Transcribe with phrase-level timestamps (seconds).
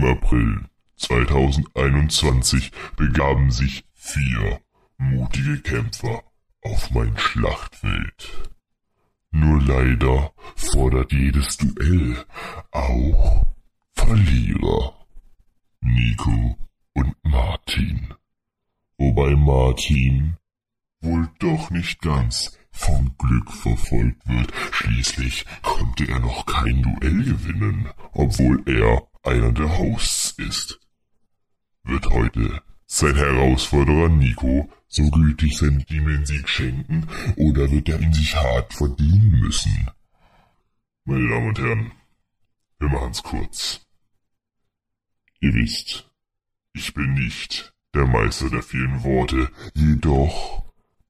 [0.00, 0.64] Im April
[0.96, 4.58] 2021 begaben sich vier
[4.96, 6.22] mutige Kämpfer
[6.62, 8.50] auf mein Schlachtfeld.
[9.30, 12.16] Nur leider fordert jedes Duell
[12.70, 13.44] auch
[13.92, 15.06] Verlierer.
[15.82, 16.56] Nico
[16.94, 18.14] und Martin.
[18.96, 20.38] Wobei Martin
[21.02, 24.50] wohl doch nicht ganz vom Glück verfolgt wird.
[24.72, 30.80] Schließlich konnte er noch kein Duell gewinnen, obwohl er einer der Hosts ist.
[31.84, 37.06] Wird heute sein Herausforderer Nico so gütig sein, ihm den Sieg schenken,
[37.36, 39.88] oder wird er ihn sich hart verdienen müssen?
[41.04, 41.92] Meine Damen und Herren,
[42.78, 43.86] wir machen's kurz.
[45.40, 46.10] Ihr wisst,
[46.72, 50.64] ich bin nicht der Meister der vielen Worte, jedoch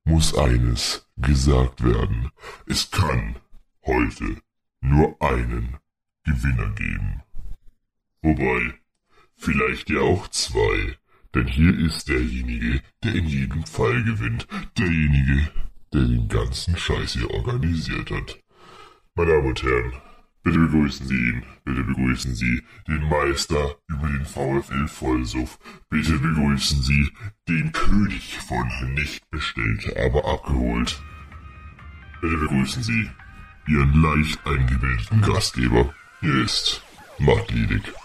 [0.05, 2.31] muss eines gesagt werden.
[2.67, 3.37] Es kann
[3.85, 4.43] heute
[4.81, 5.79] nur einen
[6.25, 7.23] Gewinner geben.
[8.23, 8.75] Wobei,
[9.37, 10.99] vielleicht ja auch zwei,
[11.35, 14.47] denn hier ist derjenige, der in jedem Fall gewinnt,
[14.77, 15.51] derjenige,
[15.93, 18.43] der den ganzen Scheiß hier organisiert hat.
[19.15, 19.93] Meine Damen und Herren,
[20.43, 26.83] bitte begrüßen Sie ihn, bitte begrüßen Sie den Meister über den VfL Vollsuff, bitte begrüßen
[26.83, 27.11] Sie
[27.49, 31.03] den König von nicht bestellt, aber abgeholt.
[32.21, 33.11] Bitte begrüßen Sie
[33.67, 35.95] Ihren leicht eingebildeten Gastgeber.
[36.21, 36.83] Hier ist
[37.19, 38.00] Matt Liedig.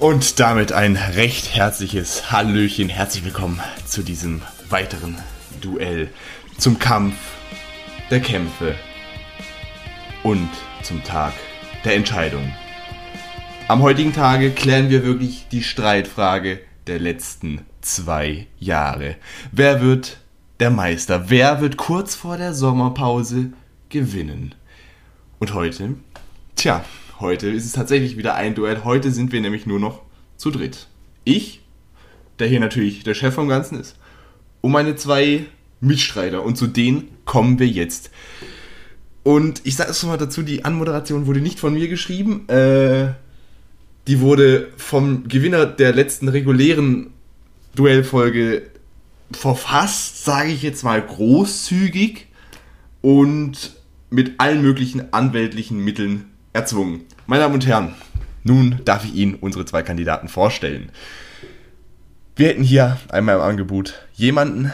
[0.00, 5.18] Und damit ein recht herzliches Hallöchen, herzlich willkommen zu diesem weiteren
[5.60, 6.08] Duell,
[6.56, 7.16] zum Kampf
[8.10, 8.76] der Kämpfe
[10.22, 10.48] und
[10.82, 11.34] zum Tag
[11.84, 12.50] der Entscheidung.
[13.68, 19.16] Am heutigen Tage klären wir wirklich die Streitfrage der letzten zwei Jahre.
[19.52, 20.16] Wer wird
[20.60, 21.28] der Meister?
[21.28, 23.52] Wer wird kurz vor der Sommerpause
[23.90, 24.54] gewinnen?
[25.40, 25.96] Und heute,
[26.56, 26.86] tja,
[27.20, 28.84] heute ist es tatsächlich wieder ein Duell.
[28.84, 30.02] Heute sind wir nämlich nur noch
[30.36, 30.88] zu dritt.
[31.24, 31.60] Ich,
[32.38, 33.96] der hier natürlich der Chef vom Ganzen ist,
[34.62, 35.46] und meine zwei
[35.80, 36.42] Mitstreiter.
[36.42, 38.10] Und zu denen kommen wir jetzt.
[39.22, 42.48] Und ich sage es mal dazu, die Anmoderation wurde nicht von mir geschrieben.
[42.48, 43.12] Äh,
[44.06, 47.10] die wurde vom Gewinner der letzten regulären
[47.74, 48.62] Duellfolge
[49.30, 52.26] verfasst, sage ich jetzt mal großzügig
[53.02, 53.76] und
[54.08, 57.02] mit allen möglichen anwältlichen Mitteln erzwungen.
[57.26, 57.94] Meine Damen und Herren,
[58.42, 60.90] nun darf ich Ihnen unsere zwei Kandidaten vorstellen.
[62.36, 64.72] Wir hätten hier einmal im Angebot jemanden,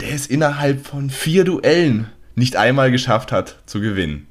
[0.00, 4.26] der es innerhalb von vier Duellen nicht einmal geschafft hat zu gewinnen.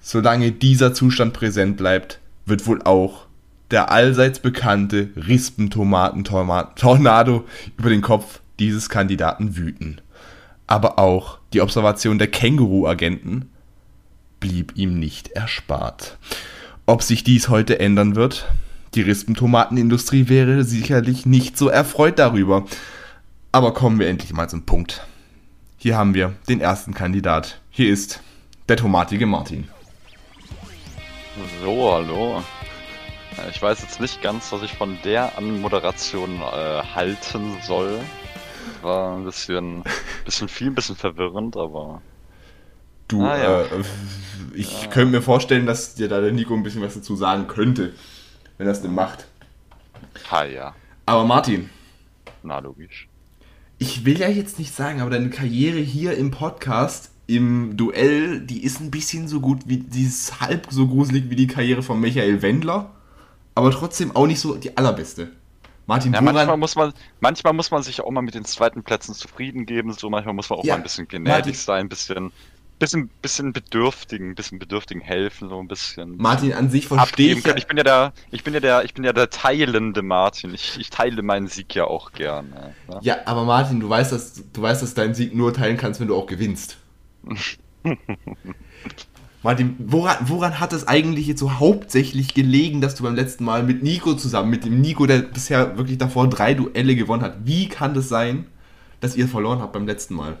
[0.00, 3.26] Solange dieser Zustand präsent bleibt, wird wohl auch
[3.70, 7.44] der allseits bekannte Rispentomaten-Tornado
[7.76, 10.00] über den Kopf dieses Kandidaten wüten.
[10.66, 13.50] Aber auch die Observation der Känguru-Agenten
[14.46, 16.18] blieb ihm nicht erspart.
[16.86, 18.46] Ob sich dies heute ändern wird?
[18.94, 22.64] Die Rispentomatenindustrie wäre sicherlich nicht so erfreut darüber.
[23.50, 25.04] Aber kommen wir endlich mal zum Punkt.
[25.78, 27.60] Hier haben wir den ersten Kandidat.
[27.70, 28.20] Hier ist
[28.68, 29.68] der tomatige Martin.
[31.60, 32.42] So, hallo.
[33.50, 37.98] Ich weiß jetzt nicht ganz, was ich von der Anmoderation äh, halten soll.
[38.82, 39.82] War ein bisschen,
[40.24, 42.00] bisschen viel, ein bisschen verwirrend, aber
[43.08, 43.60] Du, ah, ja.
[43.62, 43.84] äh,
[44.54, 44.88] ich ja.
[44.88, 47.92] könnte mir vorstellen, dass dir da der Nico ein bisschen was dazu sagen könnte,
[48.58, 49.26] wenn er es denn macht.
[50.30, 50.74] Ha, ja.
[51.04, 51.70] Aber Martin.
[52.42, 53.08] Na, logisch.
[53.78, 58.64] Ich will ja jetzt nicht sagen, aber deine Karriere hier im Podcast, im Duell, die
[58.64, 62.00] ist ein bisschen so gut wie, die ist halb so gruselig wie die Karriere von
[62.00, 62.90] Michael Wendler,
[63.54, 65.30] aber trotzdem auch nicht so die allerbeste.
[65.86, 69.14] Martin ja, manchmal muss man manchmal muss man sich auch mal mit den zweiten Plätzen
[69.14, 72.32] zufrieden geben, so manchmal muss man auch ja, mal ein bisschen gnädig sein, ein bisschen
[72.78, 76.16] bisschen, bisschen bedürftigen, bisschen bedürftigen helfen, so ein bisschen.
[76.16, 77.44] Martin, an sich verstehe ich.
[77.44, 77.56] Ja.
[77.56, 80.54] Ich bin ja der, ich bin ja der, ich bin ja der teilende Martin.
[80.54, 82.74] Ich, ich teile meinen Sieg ja auch gerne.
[82.88, 82.98] Ne?
[83.02, 86.08] Ja, aber Martin, du weißt, dass du weißt, dass deinen Sieg nur teilen kannst, wenn
[86.08, 86.76] du auch gewinnst.
[89.42, 93.62] Martin, woran, woran hat es eigentlich jetzt so hauptsächlich gelegen, dass du beim letzten Mal
[93.62, 97.68] mit Nico zusammen, mit dem Nico, der bisher wirklich davor drei Duelle gewonnen hat, wie
[97.68, 98.46] kann das sein,
[99.00, 100.38] dass ihr verloren habt beim letzten Mal?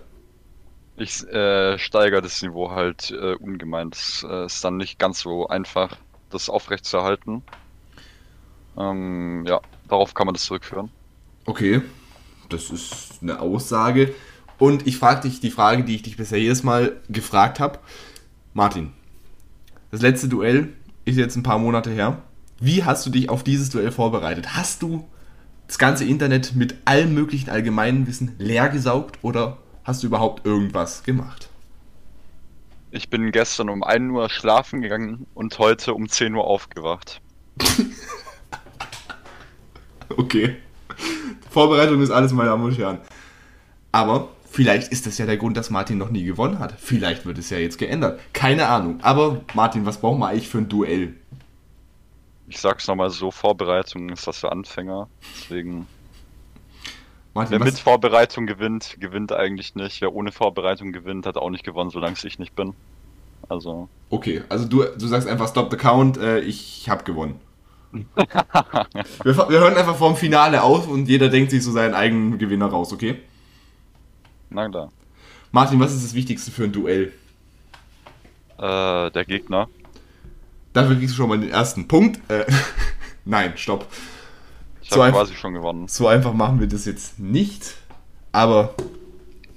[0.96, 3.90] Ich äh, steigere das Niveau halt äh, ungemein.
[3.92, 5.96] Es äh, ist dann nicht ganz so einfach,
[6.30, 7.42] das aufrechtzuerhalten.
[8.78, 10.90] Ähm, ja, darauf kann man das zurückführen.
[11.44, 11.82] Okay,
[12.48, 14.14] das ist eine Aussage.
[14.58, 17.78] Und ich frage dich die Frage, die ich dich bisher jedes Mal gefragt habe.
[18.54, 18.92] Martin,
[19.90, 20.72] das letzte Duell
[21.04, 22.22] ist jetzt ein paar Monate her.
[22.58, 24.56] Wie hast du dich auf dieses Duell vorbereitet?
[24.56, 25.06] Hast du
[25.66, 31.02] das ganze Internet mit allem möglichen allgemeinen Wissen leer gesaugt oder hast du überhaupt irgendwas
[31.04, 31.48] gemacht?
[32.90, 37.20] Ich bin gestern um 1 Uhr schlafen gegangen und heute um 10 Uhr aufgewacht.
[40.08, 40.56] Okay.
[41.50, 42.98] Vorbereitung ist alles, meine Damen und Herren.
[43.92, 46.74] Aber vielleicht ist das ja der Grund, dass Martin noch nie gewonnen hat.
[46.78, 48.20] Vielleicht wird es ja jetzt geändert.
[48.32, 49.00] Keine Ahnung.
[49.02, 51.14] Aber Martin, was brauchen wir eigentlich für ein Duell?
[52.48, 55.08] Ich sag's nochmal so, Vorbereitung ist das für Anfänger.
[55.34, 55.86] Deswegen,
[57.36, 60.00] Martin, wer was- mit Vorbereitung gewinnt, gewinnt eigentlich nicht.
[60.00, 62.74] Wer ohne Vorbereitung gewinnt, hat auch nicht gewonnen, solange ich nicht bin.
[63.48, 67.38] Also, Okay, also du, du sagst einfach Stop the Count, äh, ich hab gewonnen.
[67.92, 72.66] wir, wir hören einfach vorm Finale auf und jeder denkt sich so seinen eigenen Gewinner
[72.66, 73.20] raus, okay?
[74.50, 74.90] na klar.
[75.52, 77.12] Martin, was ist das Wichtigste für ein Duell?
[78.58, 79.68] Äh, der Gegner.
[80.72, 82.18] Dafür kriegst du schon mal den ersten Punkt.
[82.30, 82.46] Äh,
[83.24, 83.86] nein, stopp.
[84.86, 85.88] Ich So habe einfach- quasi schon gewonnen.
[85.88, 87.74] So einfach machen wir das jetzt nicht.
[88.30, 88.74] Aber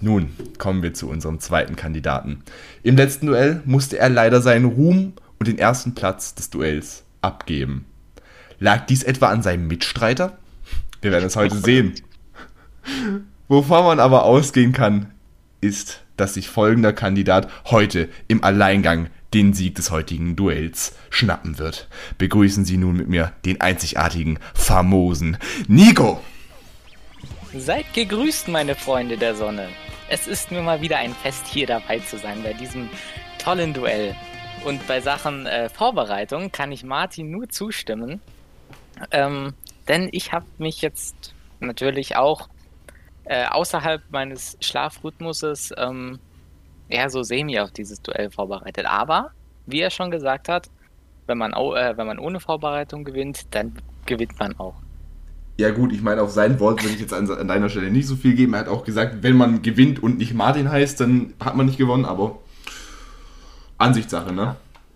[0.02, 2.44] nun kommen wir zu unserem zweiten Kandidaten.
[2.82, 7.86] Im letzten Duell musste er leider seinen Ruhm und den ersten Platz des Duells abgeben.
[8.60, 10.40] Lag dies etwa an seinem Mitstreiter?
[11.02, 11.94] Wir werden es heute sehen.
[13.48, 15.12] Wovon man aber ausgehen kann,
[15.62, 21.88] ist, dass sich folgender Kandidat heute im Alleingang den Sieg des heutigen Duells schnappen wird.
[22.18, 25.38] Begrüßen Sie nun mit mir den einzigartigen, famosen
[25.68, 26.20] Nico.
[27.56, 29.70] Seid gegrüßt, meine Freunde der Sonne.
[30.10, 32.90] Es ist mir mal wieder ein Fest, hier dabei zu sein bei diesem
[33.38, 34.16] tollen Duell.
[34.66, 38.22] Und bei Sachen äh, Vorbereitung kann ich Martin nur zustimmen.
[39.12, 39.54] Ähm,
[39.88, 42.50] denn ich habe mich jetzt natürlich auch
[43.24, 46.20] äh, außerhalb meines Schlafrhythmuses ähm,
[46.90, 48.86] eher so semi auf dieses Duell vorbereitet.
[48.86, 49.32] Aber,
[49.66, 50.70] wie er schon gesagt hat,
[51.28, 53.74] wenn man, äh, wenn man ohne Vorbereitung gewinnt, dann
[54.06, 54.76] gewinnt man auch.
[55.58, 58.08] Ja gut, ich meine, auf sein Wort würde ich jetzt an, an deiner Stelle nicht
[58.08, 58.54] so viel geben.
[58.54, 61.78] Er hat auch gesagt, wenn man gewinnt und nicht Martin heißt, dann hat man nicht
[61.78, 62.40] gewonnen, aber
[63.78, 64.56] Ansichtssache, ne?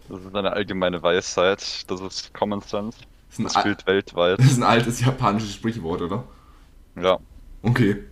[0.10, 1.90] Das ist eine allgemeine Weisheit.
[1.90, 2.98] Das ist Common Sense.
[3.38, 4.40] Das Das gilt weltweit.
[4.40, 6.24] das ist ein altes japanisches Sprichwort, oder?
[7.02, 7.18] Ja.
[7.62, 8.04] Okay.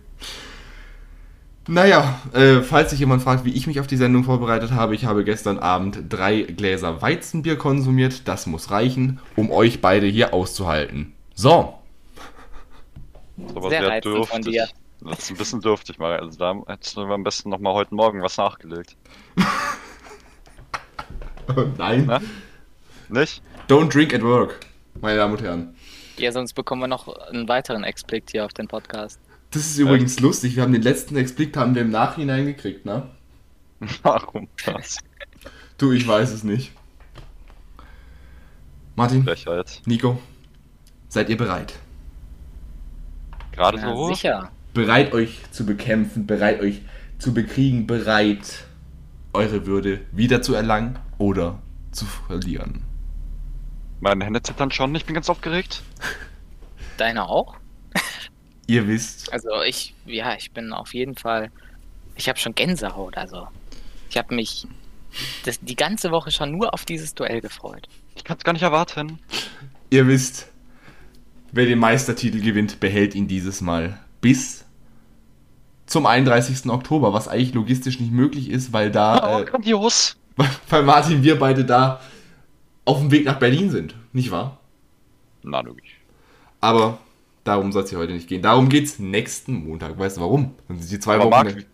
[1.68, 5.04] Naja, äh, falls sich jemand fragt, wie ich mich auf die Sendung vorbereitet habe, ich
[5.04, 8.26] habe gestern Abend drei Gläser Weizenbier konsumiert.
[8.26, 11.12] Das muss reichen, um euch beide hier auszuhalten.
[11.34, 11.78] So,
[13.36, 14.52] Das ist aber Sehr sehr, reizend von dürftig.
[14.52, 14.68] dir.
[15.08, 16.18] Das ist ein bisschen dürftig, mal.
[16.18, 18.96] Also da hättest du am besten nochmal heute Morgen was nachgelegt.
[21.78, 22.04] nein.
[22.06, 22.20] Na?
[23.08, 23.42] Nicht?
[23.68, 24.60] Don't drink at work,
[25.00, 25.74] meine Damen und Herren.
[26.18, 29.18] Ja, sonst bekommen wir noch einen weiteren Explikt hier auf den Podcast.
[29.52, 30.56] Das ist übrigens lustig.
[30.56, 33.08] Wir haben den letzten Explikt haben wir im Nachhinein gekriegt, ne?
[34.02, 34.98] Warum das?
[35.78, 36.72] Du, ich weiß es nicht.
[38.96, 39.80] Martin, Frechheit.
[39.86, 40.18] Nico,
[41.08, 41.78] seid ihr bereit?
[43.52, 44.08] Gerade Ja, so?
[44.08, 44.50] sicher.
[44.74, 46.82] Bereit euch zu bekämpfen, bereit euch
[47.18, 48.64] zu bekriegen, bereit
[49.34, 51.60] eure Würde wieder zu erlangen oder
[51.90, 52.82] zu verlieren.
[54.00, 55.82] Meine Hände zittern schon, ich bin ganz aufgeregt.
[56.96, 57.56] Deine auch?
[58.72, 61.50] Ihr wisst, Also ich, ja, ich bin auf jeden Fall.
[62.16, 63.46] Ich habe schon Gänsehaut, also.
[64.08, 64.66] Ich habe mich
[65.44, 67.86] das, die ganze Woche schon nur auf dieses Duell gefreut.
[68.14, 69.18] Ich kann es gar nicht erwarten.
[69.90, 70.48] ihr wisst,
[71.52, 74.64] wer den Meistertitel gewinnt, behält ihn dieses Mal bis
[75.84, 76.70] zum 31.
[76.70, 80.16] Oktober, was eigentlich logistisch nicht möglich ist, weil da, Oh, äh, grandios.
[80.70, 82.00] weil Martin, wir beide da
[82.86, 84.58] auf dem Weg nach Berlin sind, nicht wahr?
[85.42, 85.98] Na, logisch.
[86.62, 86.98] Aber
[87.44, 88.42] darum soll es hier heute nicht gehen.
[88.42, 89.98] Darum geht's nächsten Montag.
[89.98, 90.54] Weißt du warum?
[90.68, 91.30] Dann sind die zwei Aber Wochen.
[91.30, 91.66] Marc,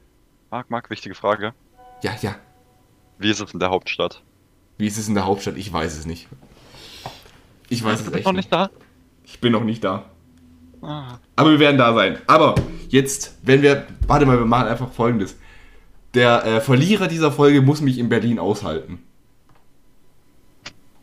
[0.51, 1.53] Marc, Marc, wichtige Frage.
[2.03, 2.37] ja, ja.
[3.19, 4.23] Wie ist es in der Hauptstadt?
[4.79, 5.57] Wie ist es in der Hauptstadt?
[5.57, 6.29] Ich weiß es nicht.
[7.69, 8.45] Ich weiß Bist es du echt noch nicht.
[8.45, 8.71] nicht da?
[9.25, 10.05] Ich bin noch nicht da.
[10.81, 11.19] Ah.
[11.35, 12.19] Aber wir werden da sein.
[12.29, 12.55] Aber
[12.89, 13.87] jetzt, wenn wir.
[14.07, 15.37] Warte mal, wir machen einfach folgendes.
[16.15, 19.03] Der äh, Verlierer dieser Folge muss mich in Berlin aushalten.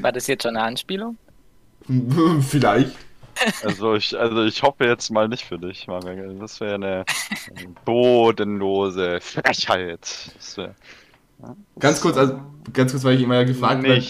[0.00, 1.16] War das jetzt schon eine Anspielung?
[2.48, 2.96] Vielleicht.
[3.62, 6.04] Also ich, also ich hoffe jetzt mal nicht für dich, Marc.
[6.38, 7.04] Das wäre eine
[7.84, 10.32] bodenlose Frechheit.
[10.56, 10.74] Wär,
[11.78, 12.40] Ganz kurz, also,
[12.72, 14.04] ganz kurz, weil ich immer ja gefragt werde.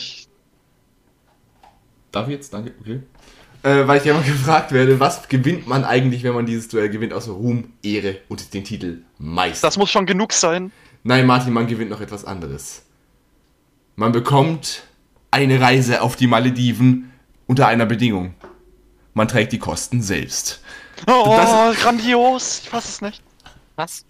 [2.11, 2.53] Darf ich jetzt?
[2.53, 3.03] Danke, okay.
[3.63, 6.89] Äh, weil ich ja immer gefragt werde, was gewinnt man eigentlich, wenn man dieses Duell
[6.89, 9.69] gewinnt, außer Ruhm, Ehre und den Titel Meister?
[9.69, 10.73] Das muss schon genug sein.
[11.05, 12.83] Nein, Martin, man gewinnt noch etwas anderes.
[13.97, 14.83] Man bekommt
[15.31, 17.10] eine Reise auf die Malediven
[17.51, 18.35] unter einer Bedingung.
[19.13, 20.63] Man trägt die Kosten selbst.
[21.09, 22.61] Oh, Das- grandios.
[22.63, 23.23] Ich fass es nicht.
[23.75, 24.05] Was?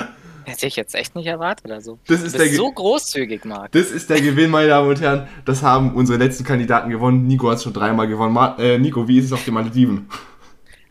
[0.45, 1.99] Hätte ich jetzt echt nicht erwartet oder so.
[2.07, 3.73] Das Du ist bist der Ge- so großzügig, Marc.
[3.73, 5.27] Das ist der Gewinn, meine Damen und Herren.
[5.47, 7.27] Das haben unsere letzten Kandidaten gewonnen.
[7.27, 8.35] Nico hat schon dreimal gewonnen.
[8.35, 10.07] Ma äh, Nico, wie ist es auf den Malediven?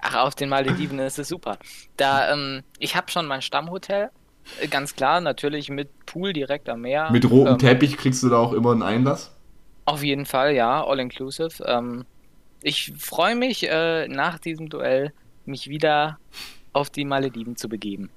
[0.01, 1.57] Ach, auf den Malediven ist es super.
[1.97, 4.09] Da, ähm, ich habe schon mein Stammhotel,
[4.59, 7.11] äh, ganz klar, natürlich mit Pool direkt am Meer.
[7.11, 9.35] Mit rotem Ähm, Teppich kriegst du da auch immer einen Einlass?
[9.85, 11.63] Auf jeden Fall, ja, all inclusive.
[11.67, 12.05] Ähm,
[12.61, 15.13] ich freue mich, äh, nach diesem Duell
[15.45, 16.19] mich wieder
[16.73, 18.09] auf die Malediven zu begeben.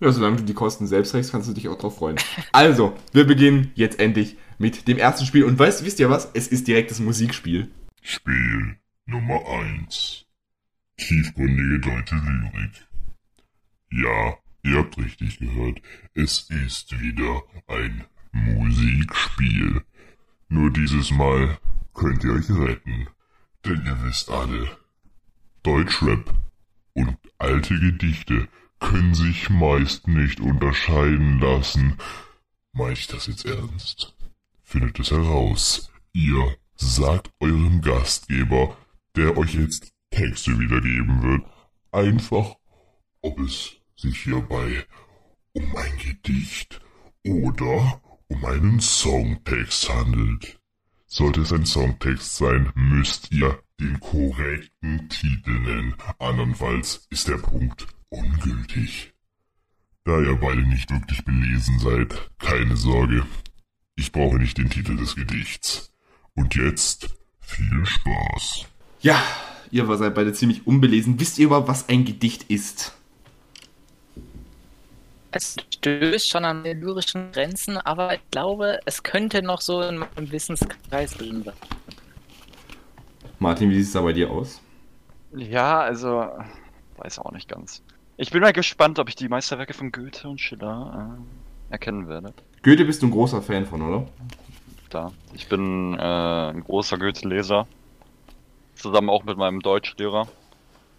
[0.00, 2.16] Ja, solange du die Kosten selbst trägst, kannst du dich auch drauf freuen.
[2.52, 5.44] Also, wir beginnen jetzt endlich mit dem ersten Spiel.
[5.44, 6.30] Und weißt, wisst ihr was?
[6.34, 7.70] Es ist direkt das Musikspiel.
[8.02, 8.76] Spiel
[9.06, 10.26] Nummer 1.
[10.96, 12.86] Tiefgründige deutsche Lyrik.
[13.90, 15.80] Ja, ihr habt richtig gehört.
[16.14, 19.82] Es ist wieder ein Musikspiel.
[20.48, 21.58] Nur dieses Mal
[21.94, 23.08] könnt ihr euch retten.
[23.64, 24.76] Denn ihr wisst alle,
[25.62, 26.34] Deutschrap
[26.92, 31.96] und alte Gedichte können sich meist nicht unterscheiden lassen.
[32.72, 34.14] Meint ich das jetzt ernst?
[34.62, 35.90] Findet es heraus.
[36.12, 38.76] Ihr sagt eurem Gastgeber,
[39.16, 41.42] der euch jetzt Texte wiedergeben wird,
[41.90, 42.56] einfach,
[43.22, 44.84] ob es sich hierbei
[45.52, 46.80] um ein Gedicht
[47.24, 50.60] oder um einen Songtext handelt.
[51.06, 57.86] Sollte es ein Songtext sein, müsst ihr den korrekten Titel nennen, andernfalls ist der Punkt
[58.08, 59.12] ungültig.
[60.04, 63.24] Da ihr beide nicht wirklich belesen seid, keine Sorge,
[63.96, 65.92] ich brauche nicht den Titel des Gedichts.
[66.34, 67.08] Und jetzt
[67.40, 68.66] viel Spaß.
[69.00, 69.22] Ja,
[69.70, 71.20] ihr seid beide ziemlich unbelesen.
[71.20, 72.96] Wisst ihr überhaupt, was ein Gedicht ist?
[75.36, 79.98] Es stößt schon an den lyrischen Grenzen, aber ich glaube, es könnte noch so in
[79.98, 81.54] meinem Wissenskreis drin sein.
[83.40, 84.62] Martin, wie sieht es da bei dir aus?
[85.34, 86.28] Ja, also,
[86.98, 87.82] weiß auch nicht ganz.
[88.16, 92.32] Ich bin mal gespannt, ob ich die Meisterwerke von Goethe und Schiller äh, erkennen werde.
[92.62, 94.06] Goethe bist du ein großer Fan von, oder?
[94.88, 95.10] Da.
[95.32, 97.66] Ich bin äh, ein großer Goethe-Leser.
[98.76, 100.28] Zusammen auch mit meinem Deutschlehrer.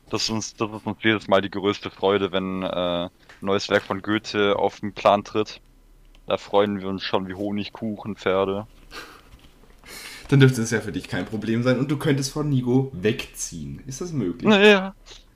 [0.10, 3.10] Das ist uns, das ist uns jedes Mal die größte Freude, wenn äh,
[3.46, 5.62] neues Werk von Goethe auf den Plan tritt.
[6.28, 8.68] Da freuen wir uns schon wie Honigkuchenpferde.
[10.30, 13.84] Dann dürfte es ja für dich kein Problem sein und du könntest von Nigo wegziehen.
[13.86, 14.50] Ist das möglich?
[14.50, 14.96] Naja.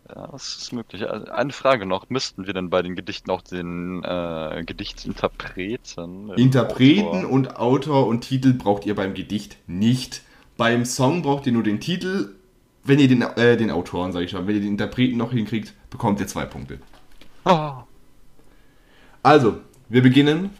[0.09, 1.07] Ja, das ist möglich.
[1.07, 2.09] Also, Eine Frage noch.
[2.09, 6.31] Müssten wir denn bei den Gedichten auch den äh, Gedichtsinterpreten...
[6.31, 10.23] Interpreten Autor- und Autor und Titel braucht ihr beim Gedicht nicht.
[10.57, 12.35] Beim Song braucht ihr nur den Titel.
[12.83, 15.73] Wenn ihr den, äh, den Autoren, sag ich schon, wenn ihr den Interpreten noch hinkriegt,
[15.91, 16.79] bekommt ihr zwei Punkte.
[17.45, 17.73] Oh.
[19.23, 19.59] Also,
[19.89, 20.51] wir beginnen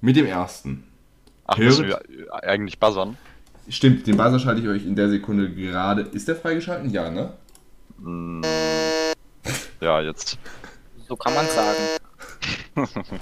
[0.00, 0.84] mit dem ersten.
[1.46, 2.00] Ach, Höret- müssen wir
[2.44, 3.16] eigentlich buzzern?
[3.68, 6.02] Stimmt, den Buzzer schalte ich euch in der Sekunde gerade.
[6.02, 6.90] Ist der freigeschalten?
[6.90, 7.32] Ja, ne?
[8.02, 8.42] Hm.
[9.80, 10.38] Ja, jetzt.
[11.08, 11.78] So kann man sagen.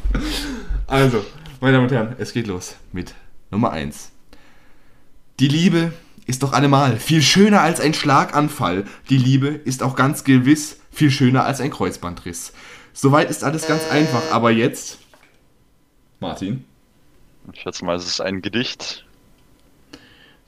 [0.86, 1.24] Also,
[1.60, 3.14] meine Damen und Herren, es geht los mit
[3.50, 4.12] Nummer 1.
[5.40, 5.92] Die Liebe
[6.26, 8.84] ist doch allemal viel schöner als ein Schlaganfall.
[9.08, 12.52] Die Liebe ist auch ganz gewiss viel schöner als ein Kreuzbandriss.
[12.98, 14.98] Soweit ist alles ganz einfach, aber jetzt.
[16.18, 16.64] Martin,
[17.52, 19.04] Ich schätze mal, es ist ein Gedicht.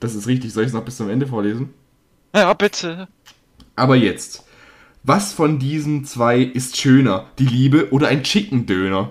[0.00, 0.52] das ist richtig.
[0.54, 1.74] Soll ich es noch bis zum Ende vorlesen?
[2.34, 3.06] Ja, bitte.
[3.76, 4.44] Aber jetzt.
[5.02, 7.26] Was von diesen zwei ist schöner?
[7.38, 9.10] Die Liebe oder ein Chicken Döner?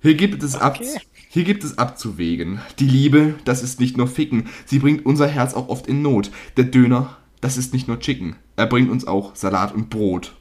[0.00, 0.98] Hier gibt es ab, Okay.
[1.28, 2.60] hier gibt es abzuwägen.
[2.78, 6.30] Die Liebe, das ist nicht nur Ficken, sie bringt unser Herz auch oft in Not.
[6.56, 10.34] Der Döner, das ist nicht nur Chicken, er bringt uns auch Salat und Brot.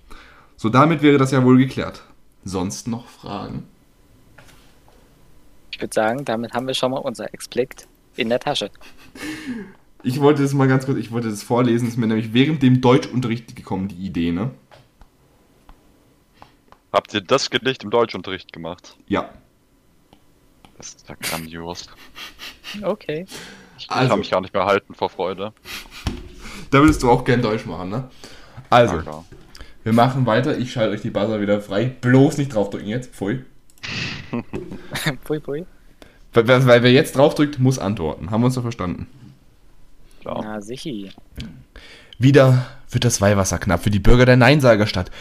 [0.62, 2.03] So damit wäre das ja wohl geklärt.
[2.44, 3.63] Sonst noch Fragen?
[5.72, 8.70] Ich würde sagen, damit haben wir schon mal unser Explikt in der Tasche.
[10.03, 12.80] Ich wollte das mal ganz kurz, ich wollte das vorlesen, ist mir nämlich während dem
[12.80, 14.51] Deutschunterricht gekommen, die Idee, ne?
[16.94, 18.96] Habt ihr das Gedicht im Deutschunterricht gemacht?
[19.08, 19.32] Ja.
[20.77, 21.88] Das ist ja grandios.
[22.84, 23.25] Okay.
[23.80, 24.10] Ich Also.
[24.10, 25.53] kann mich gar nicht mehr halten vor Freude.
[26.70, 28.12] Da würdest du auch gern Deutsch machen, ne?
[28.70, 29.25] Also, klar.
[29.84, 30.58] Wir machen weiter.
[30.58, 31.86] Ich schalte euch die Buzzer wieder frei.
[32.02, 33.14] Bloß nicht draufdrücken jetzt.
[33.14, 33.44] Pfui.
[35.24, 35.66] pui, pui.
[36.34, 38.32] Weil, wer jetzt draufdrückt, muss antworten.
[38.32, 39.08] Haben wir uns doch verstanden.
[40.22, 40.42] klar.
[40.44, 41.12] Na, sichi.
[42.18, 45.12] Wieder wird das Weihwasser knapp für die Bürger der Neinsagerstadt.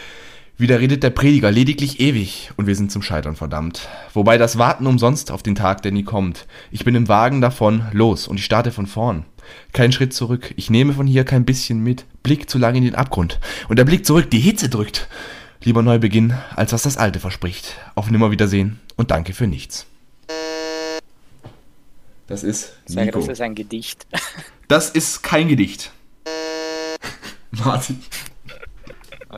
[0.59, 3.89] Wieder redet der Prediger lediglich ewig und wir sind zum Scheitern verdammt.
[4.13, 6.47] Wobei das Warten umsonst auf den Tag, der nie kommt.
[6.71, 9.25] Ich bin im Wagen davon, los und ich starte von vorn.
[9.73, 12.05] Kein Schritt zurück, ich nehme von hier kein bisschen mit.
[12.23, 13.41] Blick zu lang in den Abgrund.
[13.69, 15.09] Und der Blick zurück, die Hitze drückt.
[15.63, 17.77] Lieber Neubeginn, als was das Alte verspricht.
[17.95, 19.87] Auf Nimmerwiedersehen und danke für nichts.
[22.27, 23.19] Das ist Ich sage, Nico.
[23.21, 24.07] das ist ein Gedicht.
[24.69, 25.91] Das ist kein Gedicht.
[27.51, 28.01] Martin.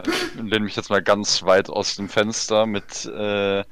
[0.05, 3.65] Ich lehne mich jetzt mal ganz weit aus dem Fenster mit äh,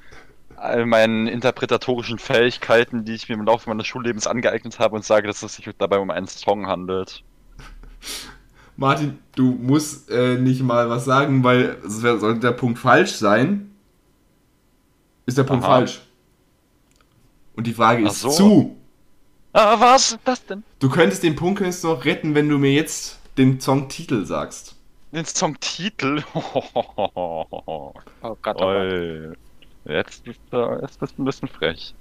[0.60, 5.26] all meinen interpretatorischen Fähigkeiten, die ich mir im Laufe meines Schullebens angeeignet habe und sage,
[5.26, 7.22] dass es sich dabei um einen Song handelt.
[8.76, 13.70] Martin, du musst äh, nicht mal was sagen, weil sollte der Punkt falsch sein.
[15.26, 15.76] Ist der Punkt Aha.
[15.76, 16.00] falsch?
[17.56, 18.30] Und die Frage ist so.
[18.30, 18.76] zu.
[19.52, 20.62] Ah, was ist das denn?
[20.78, 24.76] Du könntest den Punkt du noch retten, wenn du mir jetzt den Songtitel sagst.
[25.12, 26.22] Den Songtitel?
[28.22, 29.36] Oh Gott, oh Gott.
[29.90, 31.94] Jetzt bist du, jetzt bist du ein bisschen frech.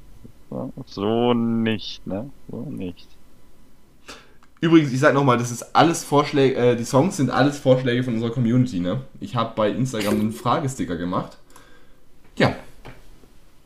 [0.85, 2.29] So- nicht, ne?
[2.49, 3.07] So nicht.
[4.61, 8.15] Übrigens, ich sag nochmal, das ist alles Vorschläge, äh, die Songs sind alles Vorschläge von
[8.15, 9.01] unserer Community, ne?
[9.21, 11.37] Ich habe bei Instagram einen Fragesticker gemacht.
[12.37, 12.55] Ja.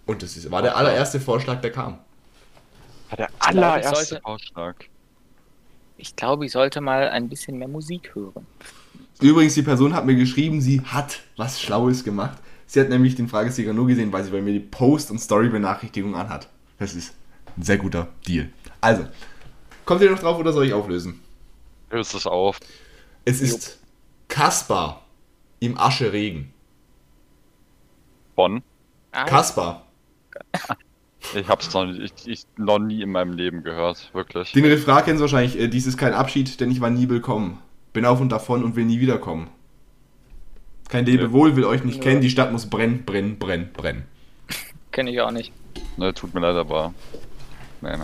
[0.06, 1.98] Und das ist, war der allererste Vorschlag, der kam.
[3.10, 4.75] War der glaube, ich allererste sollte- Vorschlag.
[5.98, 8.46] Ich glaube, ich sollte mal ein bisschen mehr Musik hören.
[9.22, 12.38] Übrigens, die Person hat mir geschrieben, sie hat was Schlaues gemacht.
[12.65, 16.15] Sie hat nämlich den Fragesticker nur gesehen, weil sie bei mir die Post- und Story-Benachrichtigung
[16.15, 16.50] anhat.
[16.79, 17.13] Das ist
[17.58, 18.50] ein sehr guter Deal.
[18.82, 19.05] Also,
[19.86, 21.20] kommt ihr noch drauf oder soll ich auflösen?
[21.91, 22.60] Löst es auf.
[23.25, 23.79] Es ist
[24.27, 25.05] Kaspar
[25.60, 26.51] im Ascheregen.
[28.36, 28.63] Bonn.
[29.12, 29.86] Kaspar.
[31.36, 34.10] Ich hab's noch, nie- ich, ich noch nie in meinem Leben gehört.
[34.13, 34.51] Wirklich.
[34.51, 35.58] Den Refrain kennst du wahrscheinlich.
[35.58, 37.60] Äh, dies ist kein Abschied, denn ich war nie willkommen.
[37.93, 39.48] Bin auf und davon und will nie wiederkommen.
[40.90, 42.04] Kein Lebewohl will euch nicht Ja.
[42.04, 44.04] kennen, die Stadt muss brennen, brennen, brennen, brennen.
[44.92, 45.52] Kenne ich auch nicht.
[45.98, 46.94] Ne, tut mir leid, aber.
[47.82, 48.04] Nee, nee.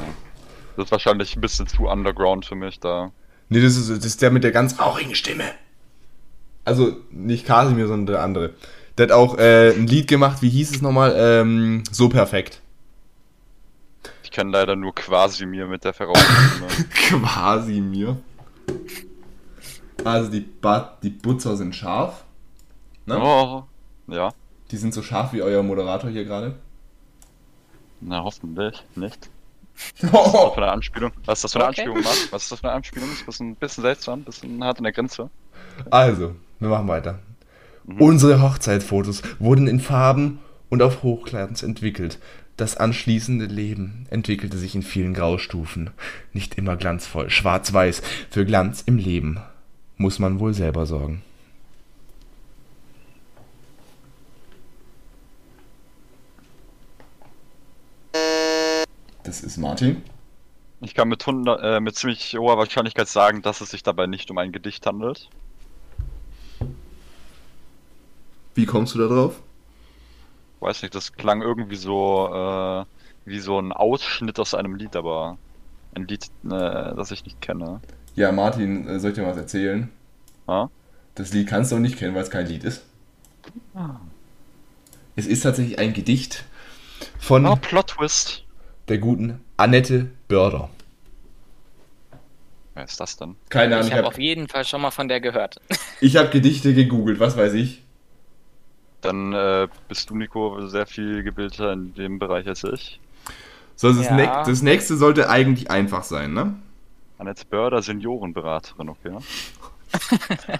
[0.75, 3.12] Das ist wahrscheinlich ein bisschen zu underground für mich da.
[3.50, 5.43] Nee, das ist, das ist der mit der ganz rauchigen Stimme.
[6.65, 8.53] Also nicht Kasimir, sondern der andere.
[8.98, 11.15] Der hat auch äh, ein Lied gemacht, wie hieß es nochmal?
[11.17, 12.62] Ähm, so perfekt.
[14.24, 16.67] Ich kenne leider nur quasi mir mit der Voraussetzung.
[16.91, 18.17] Quasi mir.
[20.03, 22.24] Also die, ba die Butzer sind scharf.
[23.17, 23.19] Ne?
[23.21, 23.63] oh,
[24.07, 24.31] ja.
[24.71, 26.55] Die sind so scharf wie euer Moderator hier gerade.
[28.01, 29.29] Na, hoffentlich nicht.
[30.01, 31.11] Was ist das für eine Anspielung?
[31.25, 31.81] Was ist das für eine Okay.
[31.81, 32.31] Anspielung, Marc?
[32.31, 33.09] Was ist das für eine Anspielung?
[33.27, 35.29] Ist ein bisschen, seltsam, bisschen hart an der Grenze.
[35.89, 37.19] Also, wir machen weiter.
[37.97, 40.39] Unsere Hochzeitsfotos wurden in Farben
[40.69, 42.19] und auf Hochglanz entwickelt.
[42.57, 45.91] Das anschließende Leben entwickelte sich in vielen Graustufen.
[46.34, 48.01] Nicht immer glanzvoll, schwarz-weiß.
[48.29, 49.39] Für Glanz im Leben
[49.97, 51.23] muss man wohl selber sorgen.
[59.29, 60.01] Das ist Martin.
[60.81, 64.31] Ich kann mit, 100, äh, mit ziemlich hoher Wahrscheinlichkeit sagen, dass es sich dabei nicht
[64.31, 65.29] um ein Gedicht handelt.
[68.55, 69.39] Wie kommst du da drauf?
[70.61, 72.85] Weiß nicht, das klang irgendwie so äh,
[73.29, 75.37] wie so ein Ausschnitt aus einem Lied, aber
[75.93, 77.81] ein Lied, äh, das ich nicht kenne.
[78.15, 79.91] Ja, Martin, äh, soll ich dir was erzählen?
[80.47, 80.71] Ja?
[81.13, 82.83] Das Lied kannst du auch nicht kennen, weil es kein Lied ist.
[85.15, 86.45] Es ist tatsächlich ein Gedicht
[87.19, 88.43] von Oh, Plot Twist.
[88.89, 90.69] Der guten Annette Börder.
[92.75, 93.36] Wer ist das denn?
[93.49, 95.60] Keine Ahnung, Ich habe habe auf jeden Fall schon mal von der gehört.
[96.02, 97.84] ich hab Gedichte gegoogelt, was weiß ich.
[99.02, 102.99] Dann äh, bist du, Nico, sehr viel gebildeter in dem Bereich als ich.
[103.75, 104.15] So, das, Ja.
[104.15, 106.56] näch- das nächste sollte eigentlich einfach sein, ne?
[107.17, 109.12] Annette Börder, Seniorenberaterin, okay.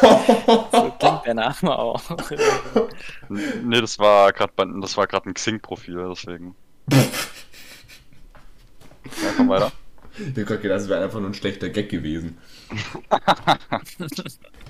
[0.00, 2.02] So klingt der Name auch.
[3.28, 6.54] Nee, das war gerade das war gerade ein Xing-Profil, deswegen.
[9.36, 9.72] Komm weiter.
[10.18, 12.38] Ich hab grad gedacht, das wäre einfach nur ein schlechter Gag gewesen.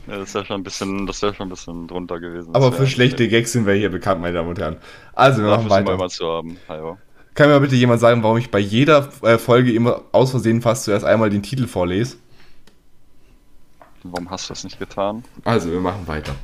[0.07, 2.55] Ja, das wäre schon ein bisschen, das wäre schon ein bisschen drunter gewesen.
[2.55, 4.77] Aber für schlechte Gags sind wir hier bekannt, meine Damen und Herren.
[5.15, 5.95] Also, wir machen wir weiter.
[5.95, 6.57] immer zu haben.
[6.69, 6.97] Hallo.
[7.35, 10.63] Kann mir mal bitte jemand sagen, warum ich bei jeder äh, Folge immer aus Versehen
[10.63, 12.19] fast zuerst einmal den Titel vorlese?
[14.05, 15.25] Warum hast du das nicht getan?
[15.43, 16.37] Also, wir machen weiter.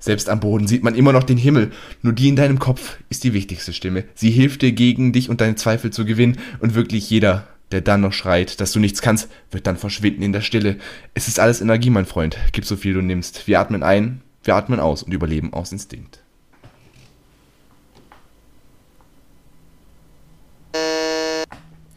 [0.00, 1.70] Selbst am Boden sieht man immer noch den Himmel.
[2.02, 4.04] Nur die in deinem Kopf ist die wichtigste Stimme.
[4.14, 6.38] Sie hilft dir, gegen dich und deine Zweifel zu gewinnen.
[6.58, 10.32] Und wirklich jeder, der dann noch schreit, dass du nichts kannst, wird dann verschwinden in
[10.32, 10.76] der Stille.
[11.12, 12.38] Es ist alles Energie, mein Freund.
[12.52, 13.46] Gib so viel du nimmst.
[13.46, 16.20] Wir atmen ein, wir atmen aus und überleben aus Instinkt.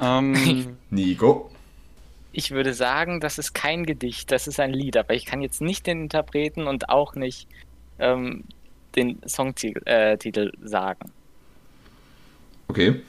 [0.03, 1.49] Ähm, Nico.
[2.35, 5.61] Ich würde sagen, das ist kein Gedicht, das ist ein Lied, aber ich kann jetzt
[5.61, 7.47] nicht den Interpreten und auch nicht
[7.99, 8.43] ähm,
[8.95, 10.17] den Songtitel äh,
[10.63, 11.11] sagen.
[12.67, 13.01] Okay.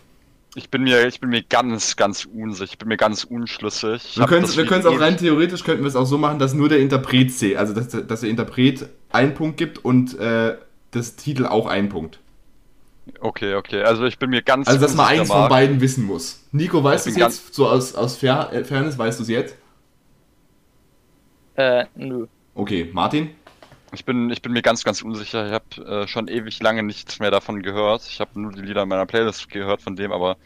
[0.57, 2.73] ich bin mir, ich bin mir ganz, ganz unsicher.
[2.73, 4.03] Ich bin mir ganz unschlüssig.
[4.11, 4.53] Ich Wir können es
[4.87, 7.57] auch ewig- rein theoretisch könnten wir es auch so machen, dass nur der Interpret zählt.
[7.57, 10.57] Also dass, dass der Interpret einen Punkt gibt und äh,
[10.91, 12.19] das Titel auch einen Punkt.
[13.21, 13.83] Okay, okay.
[13.83, 16.43] Also ich bin mir ganz Also dass man eins von beiden wissen muss.
[16.53, 17.55] Nico, weißt du es jetzt?
[17.55, 19.57] So aus, aus Fair, äh, Fairness weißt du es jetzt?
[21.57, 22.27] Äh, nö.
[22.55, 23.31] Okay, Martin?
[23.95, 25.47] Ich bin, ich bin mir ganz, ganz unsicher.
[25.47, 28.07] Ich habe äh, schon ewig lange nichts mehr davon gehört.
[28.09, 30.37] Ich habe nur die Lieder in meiner Playlist gehört von dem, aber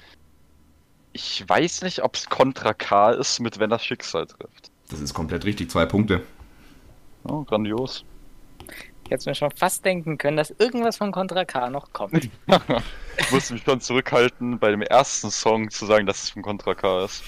[1.12, 4.70] ich weiß nicht, ob es Contra K ist mit Wenn das Schicksal trifft.
[4.88, 6.22] Das ist komplett richtig, zwei Punkte.
[7.24, 8.04] Oh, grandios.
[9.04, 12.28] Ich hätte mir schon fast denken können, dass irgendwas von Contra K noch kommt.
[13.16, 16.74] ich musste mich schon zurückhalten, bei dem ersten Song zu sagen, dass es von Contra
[16.74, 17.24] K ist.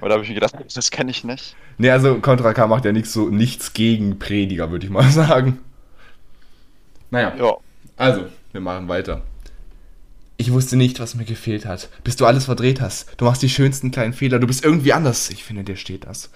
[0.00, 1.56] Da habe ich mir gedacht, das kenne ich nicht.
[1.78, 5.58] Nee, also Contra K macht ja nichts so nichts gegen Prediger, würde ich mal sagen.
[7.10, 7.56] Naja, Ja.
[7.96, 9.22] also, wir machen weiter.
[10.38, 13.08] Ich wusste nicht, was mir gefehlt hat, bis du alles verdreht hast.
[13.16, 15.30] Du machst die schönsten kleinen Fehler, du bist irgendwie anders.
[15.30, 16.30] Ich finde, dir steht das.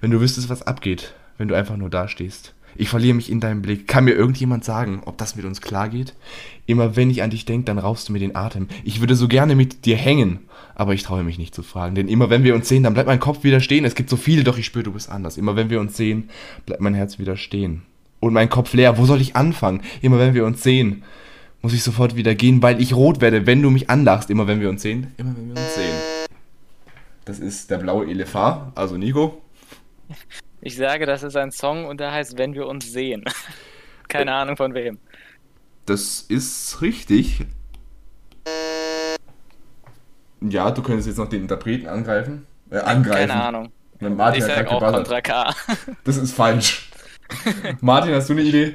[0.00, 2.52] Wenn du wüsstest, was abgeht, wenn du einfach nur dastehst.
[2.78, 3.88] Ich verliere mich in deinem Blick.
[3.88, 6.12] Kann mir irgendjemand sagen, ob das mit uns klar geht?
[6.66, 8.68] Immer wenn ich an dich denke, dann raubst du mir den Atem.
[8.84, 10.40] Ich würde so gerne mit dir hängen,
[10.78, 11.94] aber ich traue mich nicht zu fragen.
[11.94, 13.86] Denn immer wenn wir uns sehen, dann bleibt mein Kopf wieder stehen.
[13.86, 15.38] Es gibt so viele, doch ich spüre, du bist anders.
[15.38, 16.28] Immer wenn wir uns sehen,
[16.66, 17.82] bleibt mein Herz wieder stehen.
[18.20, 18.98] Und mein Kopf leer.
[18.98, 19.82] Wo soll ich anfangen?
[20.02, 21.02] Immer wenn wir uns sehen,
[21.62, 24.28] muss ich sofort wieder gehen, weil ich rot werde, wenn du mich anlachst.
[24.28, 25.14] Immer wenn wir uns sehen.
[25.16, 25.94] Immer wenn wir uns sehen.
[27.24, 29.40] Das ist der blaue Elefant, also Nico.
[30.60, 33.24] Ich sage, das ist ein Song und der heißt Wenn wir uns sehen.
[34.08, 34.98] Keine Ahnung von wem.
[35.86, 37.46] Das ist richtig.
[40.40, 42.46] Ja, du könntest jetzt noch den Interpreten angreifen.
[42.70, 43.28] Äh, angreifen.
[43.28, 43.72] Keine Ahnung.
[44.00, 44.92] Na, Martin Ich gerade auch.
[44.92, 45.54] Contra K.
[46.04, 46.90] Das ist falsch.
[47.80, 48.74] Martin, hast du eine Idee?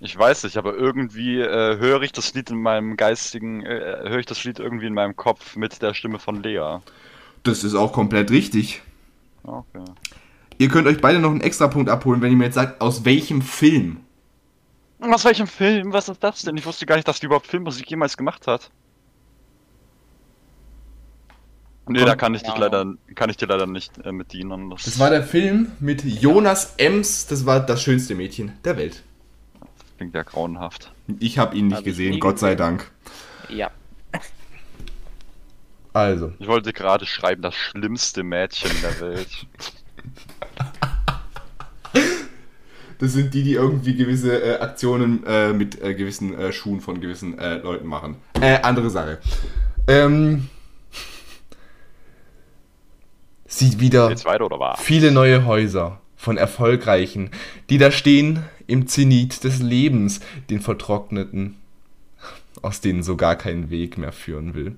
[0.00, 4.18] Ich weiß nicht, aber irgendwie äh, höre ich das Lied in meinem geistigen, äh, höre
[4.18, 6.78] ich das Lied irgendwie in meinem Kopf mit der Stimme von Lea.
[7.42, 8.82] Das ist auch komplett richtig.
[9.42, 9.84] Okay.
[10.58, 13.04] Ihr könnt euch beide noch einen extra Punkt abholen, wenn ihr mir jetzt sagt, aus
[13.04, 14.00] welchem Film.
[15.00, 15.92] Aus welchem Film?
[15.92, 16.56] Was ist das denn?
[16.56, 18.70] Ich wusste gar nicht, dass die überhaupt Filmmusik jemals gemacht hat.
[21.92, 22.58] Nee, da kann ich dich Ja.
[22.58, 24.70] leider, kann ich dir leider nicht äh, mit dienen.
[24.70, 27.26] Das, Das war der Film mit Jonas Ems.
[27.26, 29.02] Das war das schönste Mädchen der Welt.
[29.98, 30.92] klingt ja grauenhaft.
[31.18, 32.54] Ich habe ihn nicht Hab gesehen, Gott sei.
[32.54, 32.90] Dank.
[33.48, 33.70] Ja.
[35.92, 39.28] Also, Ich wollte gerade schreiben, das schlimmste Mädchen der Welt.
[42.98, 47.00] das sind die, die irgendwie gewisse äh, Aktionen äh, mit äh, gewissen äh, Schuhen von
[47.00, 48.16] gewissen äh, Leuten machen.
[48.40, 49.18] Äh, andere Sache.
[49.88, 50.48] Ähm,
[53.50, 54.14] sieht wieder
[54.78, 57.30] viele neue Häuser von Erfolgreichen,
[57.68, 61.56] die da stehen im Zenit des Lebens, den Vertrockneten,
[62.62, 64.76] aus denen so gar kein Weg mehr führen will.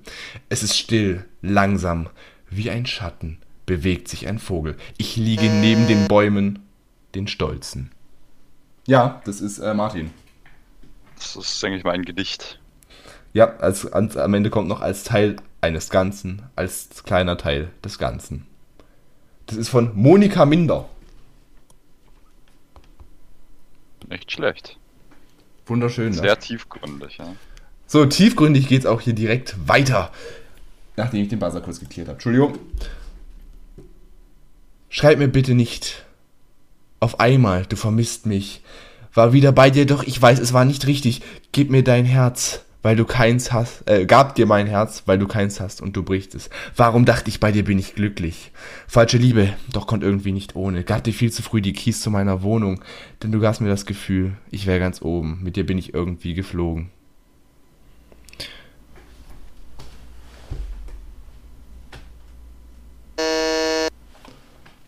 [0.49, 2.09] Es ist still, langsam,
[2.49, 4.75] wie ein Schatten bewegt sich ein Vogel.
[4.97, 6.59] Ich liege neben den Bäumen,
[7.13, 7.91] den Stolzen.
[8.87, 10.11] Ja, das ist äh, Martin.
[11.15, 12.59] Das ist, denke ich mal, ein Gedicht.
[13.33, 17.97] Ja, als, ans, am Ende kommt noch als Teil eines Ganzen, als kleiner Teil des
[17.97, 18.45] Ganzen.
[19.53, 20.89] Das ist von Monika Minder.
[24.09, 24.77] Nicht schlecht.
[25.67, 26.07] Wunderschön.
[26.09, 26.13] ne?
[26.13, 27.35] Sehr tiefgründig, ja.
[27.85, 30.11] So, tiefgründig geht's auch hier direkt weiter.
[30.95, 32.15] Nachdem ich den Buzzer kurz geklärt habe.
[32.15, 32.57] Entschuldigung.
[34.89, 36.03] Schreib mir bitte nicht.
[36.99, 38.63] Auf einmal, du vermisst mich.
[39.13, 41.21] War wieder bei dir, doch ich weiß, es war nicht richtig.
[41.51, 43.89] Gib mir dein Herz, weil du keins hast.
[43.89, 46.49] Äh, gab dir mein Herz, weil du keins hast und du brichst es.
[46.75, 48.51] Warum dachte ich, bei dir bin ich glücklich?
[48.87, 50.83] Falsche Liebe, doch konnte irgendwie nicht ohne.
[50.83, 52.83] Gab dir viel zu früh die Keys zu meiner Wohnung.
[53.23, 55.39] Denn du gabst mir das Gefühl, ich wäre ganz oben.
[55.41, 56.91] Mit dir bin ich irgendwie geflogen.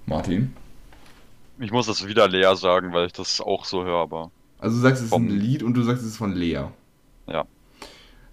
[0.05, 0.53] Martin?
[1.59, 4.81] Ich muss das wieder Lea sagen, weil ich das auch so höre, aber Also du
[4.81, 6.65] sagst, es ist ein Lied und du sagst, es ist von Lea.
[7.27, 7.45] ja.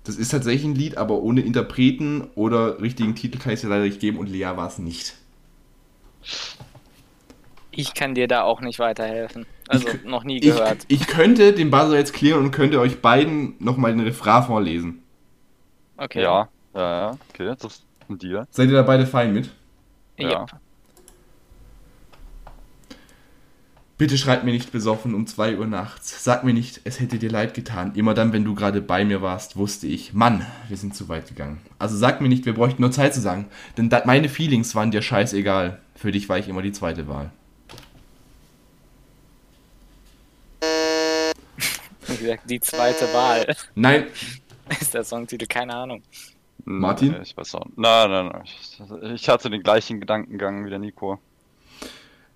[0.04, 3.68] Das ist tatsächlich ein Lied, aber ohne Interpreten oder richtigen Titel kann ich es dir
[3.68, 5.14] leider nicht geben und Lea war es nicht.
[7.70, 9.46] Ich kann dir da auch nicht weiterhelfen.
[9.68, 10.84] Also Ich- noch nie Ich, gehört.
[10.88, 15.02] ich könnte den Buzzer jetzt klären und könnte euch beiden nochmal den Refrain vorlesen.
[15.96, 16.22] Okay.
[16.22, 18.46] Ja, ja, ja, okay, das ist von dir.
[18.50, 19.50] Seid ihr da beide fein mit?
[20.18, 20.30] Ja.
[20.30, 20.46] Ja.
[24.02, 26.24] Bitte schreib mir nicht besoffen um 2 Uhr nachts.
[26.24, 27.94] Sag mir nicht, es hätte dir leid getan.
[27.94, 31.28] Immer dann, wenn du gerade bei mir warst, wusste ich, Mann, wir sind zu weit
[31.28, 31.60] gegangen.
[31.78, 33.46] Also sag mir nicht, wir bräuchten nur Zeit zu sagen.
[33.76, 35.80] Denn meine Feelings waren dir scheißegal.
[35.94, 37.30] Für dich war ich immer die zweite Wahl.
[42.08, 44.06] Wie gesagt, die zweite Wahl Nein,
[44.80, 46.02] ist der Songtitel, keine Ahnung.
[46.64, 47.14] Martin?
[47.22, 47.66] Ich weiß auch.
[47.76, 48.42] Nein, nein, nein.
[48.46, 48.80] Ich,
[49.12, 51.20] ich hatte den gleichen Gedankengang wie der Nico.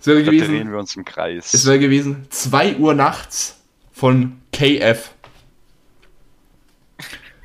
[0.01, 1.53] Es wäre da drehen gewesen, wir uns im Kreis.
[1.55, 3.61] es wäre gewesen 2 Uhr nachts
[3.93, 5.13] von KF.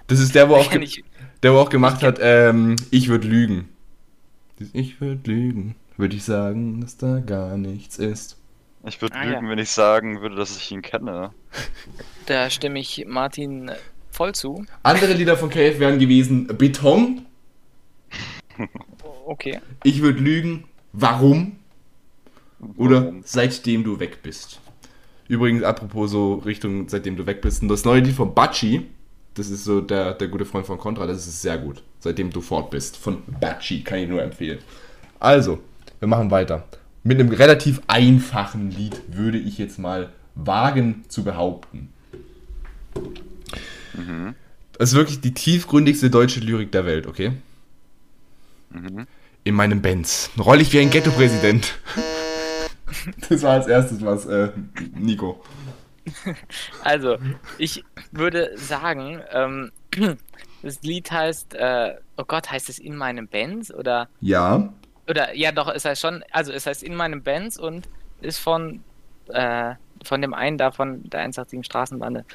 [0.07, 1.03] Das ist der, wo auch, ich,
[1.43, 3.69] der, wo auch gemacht hat, ähm, ich würde lügen.
[4.73, 8.37] Ich würde lügen, würde ich sagen, dass da gar nichts ist.
[8.85, 9.49] Ich würde Ah, lügen, ja.
[9.51, 11.31] wenn ich sagen würde, dass ich ihn kenne.
[12.25, 13.71] da stimme ich Martin
[14.11, 14.65] voll zu.
[14.83, 17.25] Andere Lieder von KF wären gewesen Beton,
[19.25, 19.59] Okay.
[19.83, 21.55] ich würde lügen, warum
[22.77, 23.21] oder Warum?
[23.25, 24.59] seitdem du weg bist.
[25.27, 28.87] Übrigens, apropos so Richtung seitdem du weg bist, das neue Lied von Batschi,
[29.33, 31.07] Das ist so der, der gute Freund von Contra.
[31.07, 31.83] Das ist sehr gut.
[31.99, 32.97] Seitdem du fort bist.
[32.97, 34.59] Von Bachi kann ich nur empfehlen.
[35.19, 35.59] Also,
[35.99, 36.67] wir machen weiter.
[37.03, 41.89] Mit einem relativ einfachen Lied würde ich jetzt mal wagen zu behaupten.
[44.77, 47.31] Das ist wirklich die tiefgründigste deutsche Lyrik der Welt, okay?
[49.43, 51.75] In meinem Benz roll ich wie ein Ghetto-Präsident.
[53.29, 54.49] Das war als erstes was, äh,
[54.93, 55.41] Nico.
[56.83, 57.17] Also,
[57.57, 59.71] ich würde sagen, ähm,
[60.63, 64.73] das Lied heißt, äh, oh Gott, heißt es in meinem Benz oder Ja.
[65.07, 67.87] oder ja doch, es heißt schon, also es heißt in meinem Benz und
[68.21, 68.83] ist von
[69.29, 72.25] äh, von dem einen da von der 187 Straßenbande.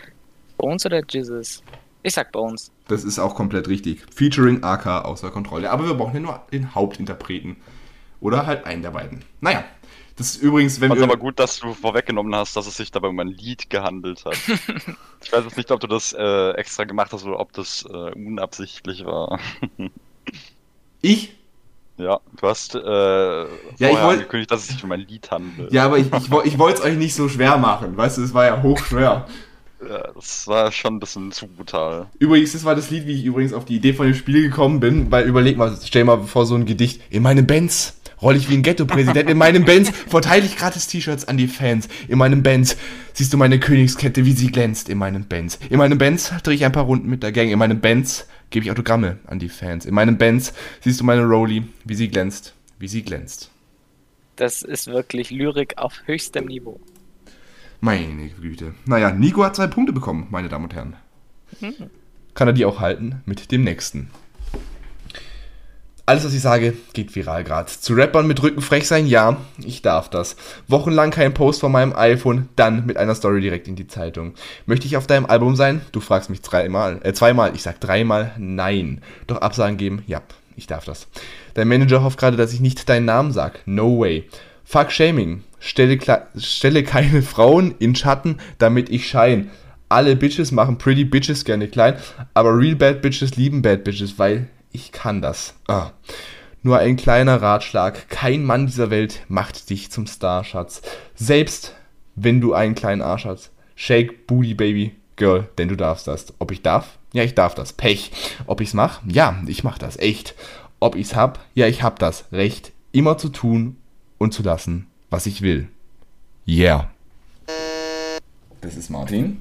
[0.56, 1.62] Bones oder Jesus?
[2.02, 2.70] Ich sag Bones.
[2.86, 4.02] Das ist auch komplett richtig.
[4.14, 5.70] Featuring AK außer Kontrolle.
[5.70, 7.56] Aber wir brauchen ja nur den Hauptinterpreten.
[8.20, 9.24] Oder halt einen der beiden.
[9.40, 9.64] Naja.
[10.16, 11.02] Das ist übrigens, wenn wir.
[11.02, 14.34] aber gut, dass du vorweggenommen hast, dass es sich dabei um ein Lied gehandelt hat.
[15.22, 18.12] ich weiß jetzt nicht, ob du das äh, extra gemacht hast oder ob das äh,
[18.12, 19.38] unabsichtlich war.
[21.02, 21.36] Ich?
[21.98, 23.46] ja, du hast äh, vorher
[23.78, 25.72] wollt- angekündigt, dass es sich um ein Lied handelt.
[25.72, 27.96] Ja, aber ich, ich, ich wollte es euch nicht so schwer machen.
[27.96, 29.26] Weißt du, es war ja hochschwer.
[29.86, 32.06] Ja, das war schon ein bisschen zu brutal.
[32.18, 34.80] Übrigens, das war das Lied, wie ich übrigens auf die Idee von dem Spiel gekommen
[34.80, 37.02] bin, weil überleg mal, stell mal vor so ein Gedicht.
[37.10, 39.28] In meinem Benz roll ich wie ein Ghetto-Präsident.
[39.30, 41.88] In meinem Benz verteile ich gratis T-Shirts an die Fans.
[42.08, 42.76] In meinem Benz
[43.12, 44.88] siehst du meine Königskette, wie sie glänzt.
[44.88, 45.58] In meinem Benz.
[45.70, 47.50] In meinem Benz drehe ich ein paar Runden mit der Gang.
[47.50, 49.86] In meinem Benz gebe ich Autogramme an die Fans.
[49.86, 52.54] In meinem Benz siehst du meine Rolli, wie sie glänzt.
[52.78, 53.50] Wie sie glänzt.
[54.36, 56.78] Das ist wirklich Lyrik auf höchstem Niveau.
[57.80, 58.74] Meine Güte.
[58.84, 60.96] Naja, Nico hat zwei Punkte bekommen, meine Damen und Herren.
[62.34, 64.10] Kann er die auch halten mit dem nächsten.
[66.08, 67.68] Alles, was ich sage, geht viral gerade.
[67.68, 70.36] Zu Rappern mit Rücken frech sein, ja, ich darf das.
[70.68, 74.34] Wochenlang kein Post von meinem iPhone, dann mit einer Story direkt in die Zeitung.
[74.66, 75.80] Möchte ich auf deinem Album sein?
[75.90, 79.02] Du fragst mich dreimal, äh, zweimal, ich sag dreimal nein.
[79.26, 80.22] Doch Absagen geben, ja,
[80.54, 81.08] ich darf das.
[81.54, 83.66] Dein Manager hofft gerade, dass ich nicht deinen Namen sag.
[83.66, 84.28] No way.
[84.64, 85.42] Fuck Shaming.
[85.58, 85.98] Stelle,
[86.36, 89.50] stelle keine Frauen in Schatten, damit ich schein.
[89.88, 91.96] Alle Bitches machen Pretty Bitches gerne klein,
[92.32, 95.54] aber Real Bad Bitches lieben Bad Bitches, weil ich kann das.
[95.68, 95.90] Ah.
[96.62, 98.08] Nur ein kleiner Ratschlag.
[98.10, 100.82] Kein Mann dieser Welt macht dich zum Star, Schatz.
[101.14, 101.74] Selbst
[102.14, 103.50] wenn du einen kleinen Arsch hast.
[103.74, 106.34] Shake Booty Baby Girl, denn du darfst das.
[106.38, 106.98] Ob ich darf?
[107.12, 107.72] Ja, ich darf das.
[107.72, 108.10] Pech.
[108.46, 109.00] Ob ich's mach?
[109.06, 109.98] Ja, ich mach das.
[109.98, 110.34] Echt.
[110.78, 111.40] Ob ich's hab?
[111.54, 112.26] Ja, ich hab das.
[112.32, 112.72] Recht.
[112.92, 113.76] Immer zu tun
[114.18, 115.68] und zu lassen, was ich will.
[116.46, 116.90] Yeah.
[118.60, 119.40] Das ist Martin.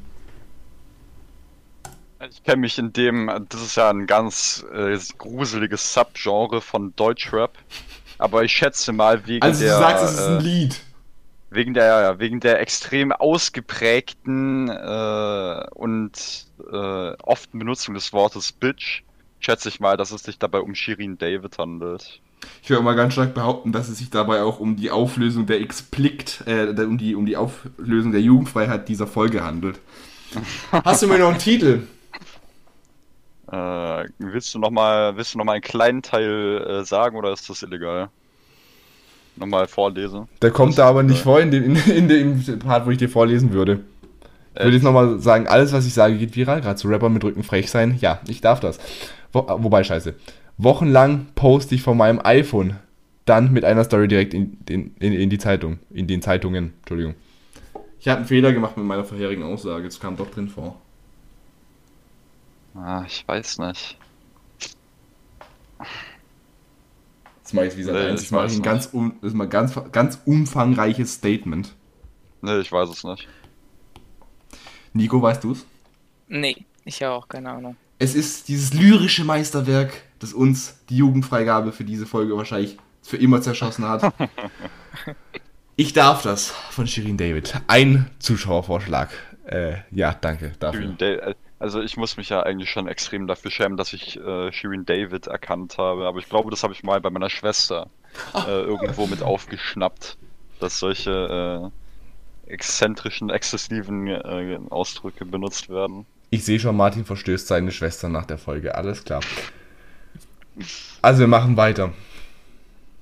[2.30, 7.58] Ich kenne mich in dem, das ist ja ein ganz äh, gruseliges Subgenre von Deutschrap.
[8.18, 10.82] Aber ich schätze mal wegen Also der du sagst, es ist ein äh, Lied.
[11.50, 19.04] wegen der wegen der extrem ausgeprägten äh, und äh, oft Benutzung des Wortes Bitch
[19.40, 22.22] schätze ich mal, dass es sich dabei um Shirin David handelt.
[22.64, 25.60] Ich würde mal ganz stark behaupten, dass es sich dabei auch um die Auflösung der
[25.62, 29.80] Explikt, äh, um, die, um die Auflösung der Jugendfreiheit dieser Folge handelt.
[30.72, 31.84] Hast du mir noch einen Titel?
[33.52, 37.32] Äh, willst du noch mal, willst du noch mal einen kleinen Teil äh, sagen oder
[37.32, 38.10] ist das illegal?
[39.36, 40.28] Nochmal vorlesen.
[40.42, 43.10] Der kommt da aber nicht vor in dem, in, in dem Part, wo ich dir
[43.10, 43.82] vorlesen würde.
[44.56, 46.62] Ich würde jetzt nochmal sagen, alles, was ich sage, geht viral.
[46.62, 47.98] Gerade zu Rapper mit Rücken frech sein.
[48.00, 48.80] Ja, ich darf das.
[49.34, 50.16] Wo, wobei, scheiße.
[50.58, 52.78] Wochenlang poste ich von meinem iPhone.
[53.26, 55.80] Dann mit einer Story direkt in, in, in, in die Zeitung.
[55.92, 56.74] In den Zeitungen.
[56.80, 57.16] Entschuldigung.
[58.00, 59.88] Ich habe einen Fehler gemacht mit meiner vorherigen Aussage.
[59.88, 60.80] Es kam doch drin vor.
[62.76, 63.98] Ah, ich weiß nicht.
[67.44, 68.22] Das mache ich wie seit Nee, eins.
[68.22, 68.64] ich Ich mache ein nicht.
[68.64, 71.74] ganz, um, das ist mal ganz, ganz umfangreiches Statement.
[72.42, 73.28] Nee, ich weiß es nicht.
[74.94, 75.66] Nico, weißt du's?
[76.28, 77.76] Nee, ich habe auch keine Ahnung.
[78.00, 83.42] Es ist dieses lyrische Meisterwerk, das uns die Jugendfreigabe für diese Folge wahrscheinlich für immer
[83.42, 84.14] zerschossen hat.
[85.78, 87.54] Ich darf das von Shirin David.
[87.68, 89.10] Ein Zuschauervorschlag.
[89.46, 90.96] Äh, ja, danke dafür.
[91.66, 95.26] Also ich muss mich ja eigentlich schon extrem dafür schämen, dass ich äh, Shirin David
[95.26, 97.90] erkannt habe, aber ich glaube, das habe ich mal bei meiner Schwester
[98.36, 100.16] äh, irgendwo mit aufgeschnappt,
[100.60, 101.72] dass solche
[102.46, 106.06] äh, exzentrischen, exzessiven äh, Ausdrücke benutzt werden.
[106.30, 108.76] Ich sehe schon, Martin verstößt seine Schwester nach der Folge.
[108.76, 109.22] Alles klar.
[111.02, 111.94] Also wir machen weiter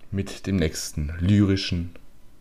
[0.10, 1.96] mit dem nächsten lyrischen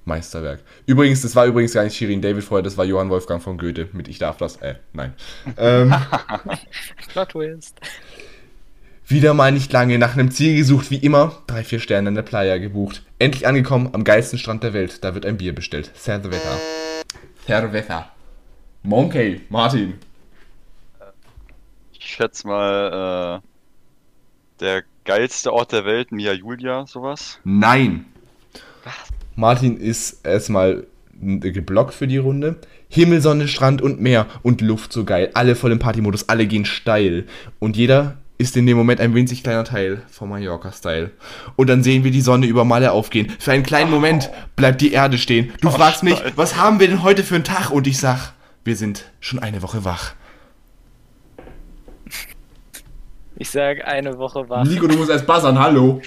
[0.04, 0.60] Meisterwerk.
[0.86, 3.88] Übrigens, das war übrigens gar nicht Shirin David vorher, das war Johann Wolfgang von Goethe
[3.92, 4.56] mit Ich darf das.
[4.56, 5.14] Äh, nein.
[5.56, 5.94] Ähm,
[9.06, 11.42] wieder mal nicht lange nach einem Ziel gesucht, wie immer.
[11.46, 13.02] Drei, vier Sterne in der Playa gebucht.
[13.18, 15.04] Endlich angekommen am geilsten Strand der Welt.
[15.04, 15.90] Da wird ein Bier bestellt.
[15.94, 16.56] Cerveza.
[17.46, 18.10] Cerveza.
[18.82, 19.94] Monkey, Martin.
[21.92, 23.48] Ich schätze mal, äh,
[24.60, 27.38] der geilste Ort der Welt, Mia Julia, sowas.
[27.44, 28.06] Nein.
[29.34, 30.86] Martin ist erstmal
[31.20, 32.56] geblockt für die Runde.
[32.88, 35.30] Himmel, Sonne, Strand und Meer und Luft so geil.
[35.34, 37.24] Alle voll im Partymodus, alle gehen steil.
[37.58, 41.10] Und jeder ist in dem Moment ein winzig kleiner Teil vom Mallorca-Style.
[41.56, 43.32] Und dann sehen wir die Sonne über Malle aufgehen.
[43.38, 45.52] Für einen kleinen Moment bleibt die Erde stehen.
[45.60, 47.70] Du Oh, fragst mich, was haben wir denn heute für einen Tag?
[47.70, 48.32] Und ich sag,
[48.64, 50.14] wir sind schon eine Woche wach.
[53.36, 54.64] Ich sag eine Woche wach.
[54.64, 56.00] Nico, du musst erst buzzern, hallo.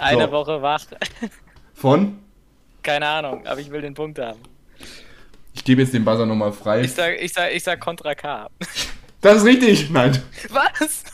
[0.00, 0.32] Eine so.
[0.32, 0.84] Woche wach.
[1.74, 2.18] Von?
[2.82, 4.40] Keine Ahnung, aber ich will den Punkt haben.
[5.54, 6.80] Ich gebe jetzt den Buzzer nochmal frei.
[6.80, 8.48] Ich sag, ich sag, ich sag Contra K.
[9.20, 9.88] Das ist richtig.
[9.88, 10.20] Nein.
[10.50, 11.04] Was?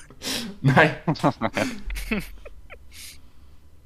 [0.63, 0.97] Nein.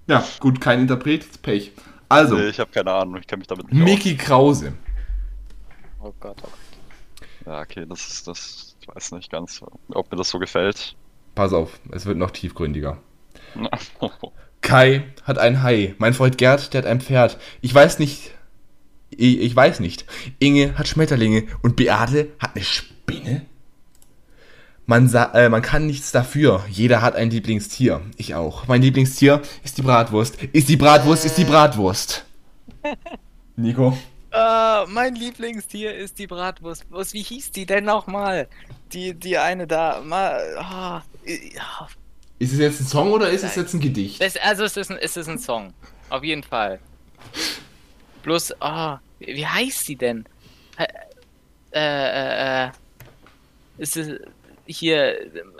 [0.06, 1.72] ja, gut, kein Interpret, Pech.
[2.08, 4.74] Also, Nee, ich habe keine Ahnung, ich kenne mich damit nicht Mickey Krause.
[6.00, 6.44] Oh Gott, oh Gott.
[6.44, 6.50] aus.
[7.46, 8.76] Ja, okay, das ist das.
[8.80, 10.94] Ich weiß nicht ganz, ob mir das so gefällt.
[11.34, 12.98] Pass auf, es wird noch tiefgründiger.
[14.62, 15.94] Kai hat ein Hai.
[15.98, 17.38] Mein Freund Gerd, der hat ein Pferd.
[17.60, 18.32] Ich weiß nicht.
[19.10, 20.06] Ich, ich weiß nicht.
[20.38, 23.46] Inge hat Schmetterlinge und Beate hat eine Spinne.
[24.86, 26.64] Man, sa äh, man kann nichts dafür.
[26.68, 28.00] Jeder hat ein Lieblingstier.
[28.16, 28.66] Ich auch.
[28.66, 30.42] Mein Lieblingstier ist die Bratwurst.
[30.52, 32.24] Ist die Bratwurst, ist die Bratwurst.
[33.56, 33.96] Nico?
[34.32, 36.86] Ah, mein Lieblingstier ist die Bratwurst.
[36.90, 38.48] Was, wie hieß die denn nochmal?
[38.92, 40.00] Die, die eine da.
[40.00, 41.88] Mal, ah, ja.
[42.42, 44.20] Ist es jetzt ein Song oder ist es jetzt ein Gedicht?
[44.20, 45.72] Das, also es ist, ein, es ist ein Song.
[46.10, 46.80] Auf jeden Fall.
[48.24, 50.24] Bloß, ah, wie heißt die denn?
[50.76, 50.86] Äh,
[51.72, 52.70] äh, äh,
[53.78, 54.18] ist es
[54.66, 55.14] hier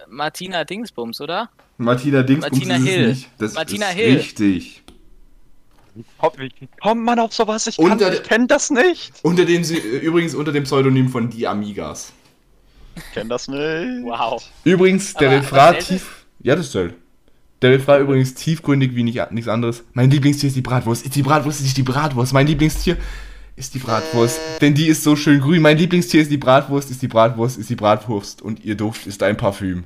[0.08, 1.50] Martina Dingsbums, oder?
[1.78, 3.08] Martina Dingsbums Martina ist es Hill.
[3.08, 3.28] nicht.
[3.38, 4.16] Das Martina ist Hill.
[4.16, 4.82] richtig.
[6.80, 7.68] Kommt man auf sowas?
[7.68, 9.12] Ich, Unter kann, ich kenne das nicht.
[9.22, 12.12] Unter dem, sie- äh, übrigens unter dem Pseudonym von Die Amigas.
[12.96, 13.60] Ich kenne das nicht.
[14.04, 14.42] Wow.
[14.64, 16.21] Übrigens, der Aber- Refrain tief.
[16.42, 16.94] Ja, das zählt.
[17.62, 19.84] Der Refrain übrigens tiefgründig wie nicht, nichts anderes.
[19.92, 21.04] Mein Lieblingstier ist die Bratwurst.
[21.04, 22.32] Ist die Bratwurst, ist nicht die Bratwurst.
[22.32, 22.96] Mein Lieblingstier
[23.54, 24.40] ist die Bratwurst.
[24.60, 25.62] Denn die ist so schön grün.
[25.62, 28.42] Mein Lieblingstier ist die Bratwurst, ist die Bratwurst, ist die Bratwurst.
[28.42, 29.84] Und ihr Duft ist ein Parfüm.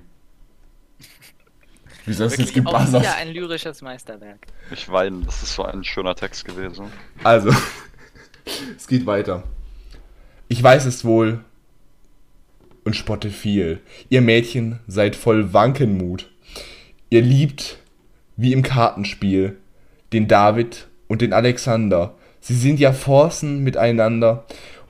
[2.06, 3.02] Wieso hast du jetzt Wirklich auch gebuzzert?
[3.02, 4.46] wieder ein lyrisches Meisterwerk.
[4.70, 6.86] Ich weine, das ist so ein schöner Text gewesen.
[7.24, 7.50] Also,
[8.76, 9.42] es geht weiter.
[10.48, 11.44] Ich weiß es wohl
[12.84, 13.80] und spotte viel.
[14.08, 16.30] Ihr Mädchen seid voll Wankenmut.
[17.08, 17.78] Ihr liebt,
[18.36, 19.56] wie im Kartenspiel,
[20.12, 22.14] den David und den Alexander.
[22.40, 24.44] Sie sind ja Forcen miteinander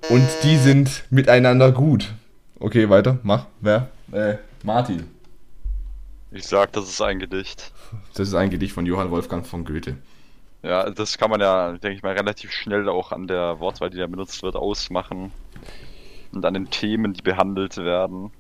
[0.09, 2.13] und die sind miteinander gut.
[2.59, 3.47] Okay, weiter, mach.
[3.61, 3.91] Wer?
[4.13, 5.05] Äh, Martin.
[6.31, 7.73] Ich sag, das ist ein Gedicht.
[8.15, 9.97] Das ist ein Gedicht von Johann Wolfgang von Goethe.
[10.63, 13.99] Ja, das kann man ja, denke ich mal, relativ schnell auch an der Wortwahl, die
[13.99, 15.33] da benutzt wird, ausmachen.
[16.33, 18.31] Und an den Themen, die behandelt werden.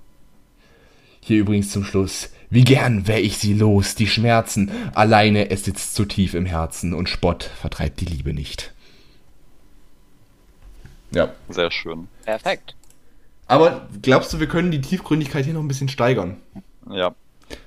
[1.21, 2.31] Hier übrigens zum Schluss.
[2.51, 4.71] Wie gern wär ich sie los, die Schmerzen.
[4.95, 8.73] Alleine, es sitzt zu tief im Herzen und Spott vertreibt die Liebe nicht.
[11.11, 11.33] Ja.
[11.49, 12.09] Sehr schön.
[12.25, 12.75] Perfekt.
[13.47, 16.37] Aber glaubst du, wir können die Tiefgründigkeit hier noch ein bisschen steigern?
[16.91, 17.15] Ja.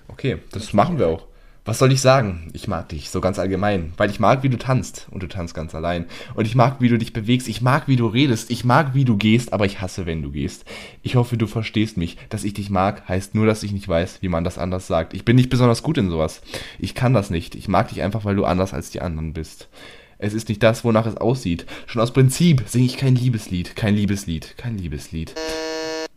[0.08, 1.29] Okay, das machen wir auch.
[1.70, 2.50] Was soll ich sagen?
[2.54, 3.94] Ich mag dich, so ganz allgemein.
[3.96, 5.08] Weil ich mag, wie du tanzt.
[5.12, 6.08] Und du tanzt ganz allein.
[6.34, 7.48] Und ich mag, wie du dich bewegst.
[7.48, 8.50] Ich mag, wie du redest.
[8.50, 10.66] Ich mag, wie du gehst, aber ich hasse, wenn du gehst.
[11.04, 12.18] Ich hoffe, du verstehst mich.
[12.30, 15.14] Dass ich dich mag, heißt nur, dass ich nicht weiß, wie man das anders sagt.
[15.14, 16.42] Ich bin nicht besonders gut in sowas.
[16.80, 17.54] Ich kann das nicht.
[17.54, 19.70] Ich mag dich einfach, weil du anders als die anderen bist.
[20.18, 21.68] Es ist nicht das, wonach es aussieht.
[21.86, 23.76] Schon aus Prinzip singe ich kein Liebeslied.
[23.76, 24.56] Kein Liebeslied.
[24.58, 25.36] Kein Liebeslied.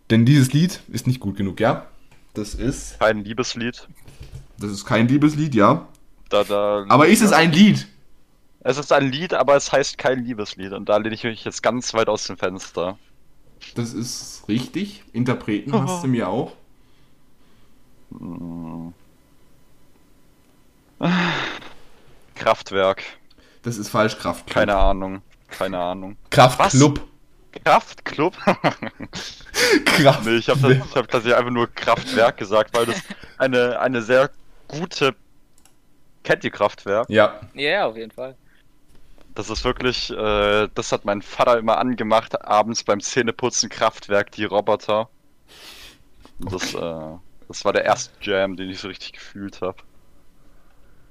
[0.09, 1.89] Denn dieses Lied ist nicht gut genug, ja?
[2.33, 2.99] Das ist.
[2.99, 3.87] Kein Liebeslied.
[4.63, 5.89] Das ist kein Liebeslied, ja.
[6.29, 7.89] Da, da, Aber ist es ein Lied?
[8.61, 10.73] Es ist ein Lied, aber es heißt kein Liebeslied.
[10.73, 12.97] Und da lehne ich mich jetzt ganz weit aus dem Fenster.
[13.75, 15.03] Das ist richtig.
[15.13, 16.53] Interpreten hast du mir auch.
[22.37, 23.03] Kraftwerk.
[23.63, 24.47] Das ist falsch, Kraft.
[24.49, 25.23] Keine Ahnung.
[25.49, 26.17] Keine Ahnung.
[26.31, 27.01] Kraftclub.
[27.65, 28.37] Kraftclub?
[29.85, 30.25] Kraft.
[30.25, 33.03] nee, ich habe hab tatsächlich einfach nur Kraftwerk gesagt, weil das
[33.39, 34.31] eine, eine sehr
[34.73, 35.15] gute.
[36.25, 37.09] Kennt ihr Kraftwerk?
[37.11, 37.41] Ja.
[37.55, 38.37] Ja, auf jeden Fall.
[39.35, 44.45] Das ist wirklich, äh, das hat mein Vater immer angemacht, abends beim Zähneputzen Kraftwerk, die
[44.45, 45.09] Roboter.
[46.41, 47.19] Und Das, äh,
[47.49, 49.79] das war der erste Jam, den ich so richtig gefühlt habe.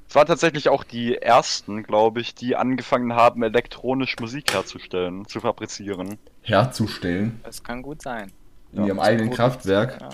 [0.07, 5.39] Es waren tatsächlich auch die ersten, glaube ich, die angefangen haben, elektronisch Musik herzustellen, zu
[5.39, 6.17] fabrizieren.
[6.41, 7.39] Herzustellen.
[7.43, 8.31] Das kann gut sein.
[8.73, 9.31] In Ja, ihrem eigenen.
[9.31, 9.99] Kraftwerk.
[10.01, 10.09] Ja.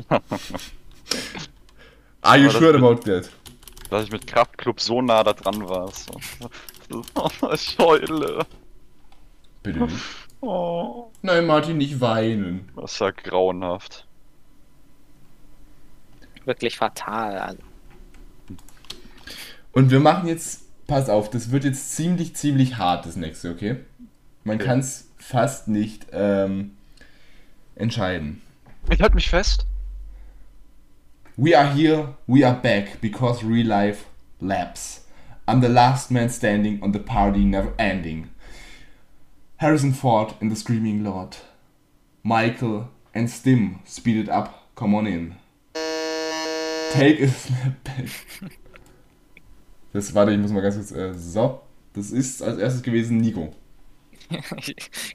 [2.22, 3.30] Are you Aber das sure about that?
[3.90, 5.90] Dass ich mit Kraftclub so nah da dran war.
[5.92, 6.14] So.
[7.52, 8.46] ich heule.
[9.62, 9.96] Bitte nicht.
[10.40, 12.68] Oh, Nein, Martin, nicht weinen.
[12.74, 14.06] das war grauenhaft.
[16.44, 17.38] wirklich fatal.
[17.38, 17.62] Also,
[19.72, 23.76] Und wir machen jetzt, pass auf, das wird jetzt ziemlich, ziemlich hart, das nächste, okay?
[24.44, 24.64] Man Okay.
[24.66, 26.76] kann es fast nicht ähm,
[27.76, 28.42] entscheiden.
[28.90, 29.66] Ich halte mich fest.
[31.38, 34.04] We are here, we are back, because real life
[34.38, 35.06] laps.
[35.48, 38.28] I'm the last man standing on the party never ending.
[39.56, 41.38] Harrison Ford and the Screaming Lord.
[42.22, 45.36] Michael and Stim, speed it up, come on in.
[46.92, 48.10] Take a snap back.
[49.94, 51.62] Das, warte, ich muss mal ganz kurz, äh, so.
[51.94, 53.54] Das ist als erstes gewesen Nico.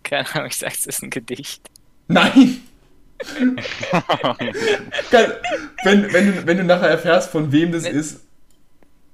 [0.03, 1.69] keine Ahnung, ich sag's, es ist ein Gedicht.
[2.07, 2.61] Nein!
[5.11, 5.33] Kann-
[5.83, 8.21] wenn, wenn, du, wenn du nachher erfährst, von wem das ist,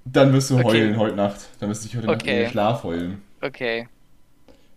[0.05, 0.65] dann wirst du Okay.
[0.65, 1.39] heulen heute Nacht.
[1.59, 2.41] Dann wirst du dich heute Nacht in Okay.
[2.43, 3.21] den Schlaf heulen.
[3.41, 3.87] Okay.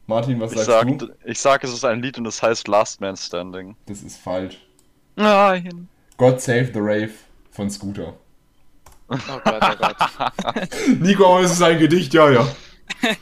[0.07, 1.09] Martin, was Ich sagst sag, du?
[1.25, 3.75] ich sag, es ist ein Lied und es heißt Last Man Standing.
[3.87, 4.59] Das ist falsch.
[5.17, 5.89] Nein.
[6.17, 7.11] God Save the Rave
[7.51, 8.15] von Scooter.
[9.09, 9.97] Oh Gott, oh Gott.
[11.01, 12.47] Nico, aber es ist ein Gedicht, ja, ja.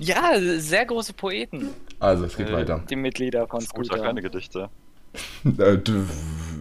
[0.00, 2.82] Ja, sehr große Poeten, Also, es geht Äh, weiter.
[2.88, 4.02] die Mitglieder von Gut, Scooter.
[4.02, 4.68] keine Gedichte.
[5.58, 5.78] Äh,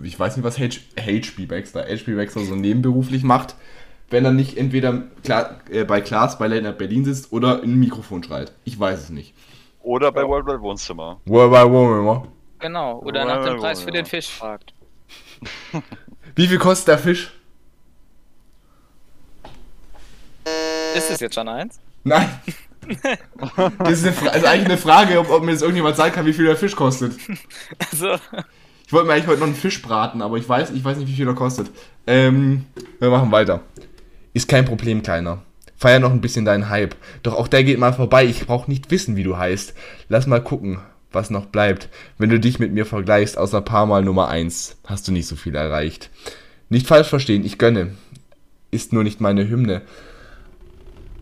[0.04, 3.56] ich weiß nicht, was H- HP Baxter, HP Baxter so nebenberuflich macht,
[4.10, 5.04] wenn er nicht entweder
[5.70, 8.52] äh, bei Klaas bei Late Night Berlin sitzt oder in ein Mikrofon schreit.
[8.66, 9.34] Ich weiß es nicht.
[9.84, 11.22] Oder bei World Wide Wohnzimmer.
[11.26, 12.28] Wo- wo- wo- wo-
[12.60, 14.74] Genau, oder nach dem Preis für den Fisch fragt.
[16.36, 17.32] Wie viel kostet der Fisch?
[20.96, 21.80] Ist es jetzt schon eins?
[22.04, 22.28] Nein.
[23.80, 26.34] Das ist, eine also eigentlich eine Frage, ob, ob mir jetzt irgendjemand sagen kann, wie
[26.34, 27.14] viel der Fisch kostet.
[27.92, 28.16] Also,
[28.90, 31.08] Ich wollte mir eigentlich heute noch einen Fisch braten, aber ich weiß, ich weiß nicht,
[31.08, 31.70] wie viel er kostet.
[32.08, 32.66] Ähm,
[33.00, 33.62] wir machen weiter.
[34.34, 35.44] Ist kein Problem, Kleiner.
[35.78, 36.96] Feier noch ein bisschen deinen Hype.
[37.22, 38.26] Doch auch der geht mal vorbei.
[38.26, 39.76] Ich brauch nicht wissen, wie du heißt.
[40.08, 40.80] Lass mal gucken,
[41.12, 41.88] was noch bleibt.
[42.18, 45.36] Wenn du dich mit mir vergleichst, außer paar Mal Nummer eins, hast du nicht so
[45.36, 46.10] viel erreicht.
[46.70, 47.92] Nicht falsch verstehen, ich gönne.
[48.72, 49.84] Ist nur nicht meine Hymne.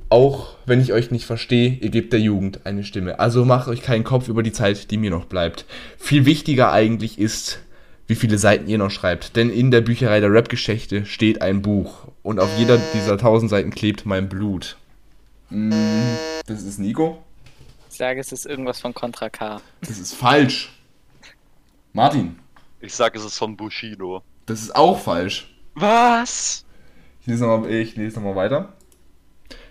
[0.09, 3.19] Auch wenn ich euch nicht verstehe, ihr gebt der Jugend eine Stimme.
[3.19, 5.65] Also macht euch keinen Kopf über die Zeit, die mir noch bleibt.
[5.97, 7.59] Viel wichtiger eigentlich ist,
[8.07, 9.35] wie viele Seiten ihr noch schreibt.
[9.35, 12.07] Denn in der Bücherei der Rap-Geschichte steht ein Buch.
[12.23, 14.77] Und auf jeder dieser tausend Seiten klebt mein Blut.
[15.49, 15.71] Mm,
[16.45, 17.21] Das ist Nico.
[17.89, 19.61] ich sage, es ist irgendwas von Contra K.
[19.81, 20.71] Das ist falsch.
[21.91, 22.37] Martin.
[22.79, 24.21] Ich sag, es ist von Bushido.
[24.45, 25.53] Das ist auch falsch.
[25.75, 26.63] Was?
[27.21, 28.73] Ich lese nochmal lese noch mal weiter.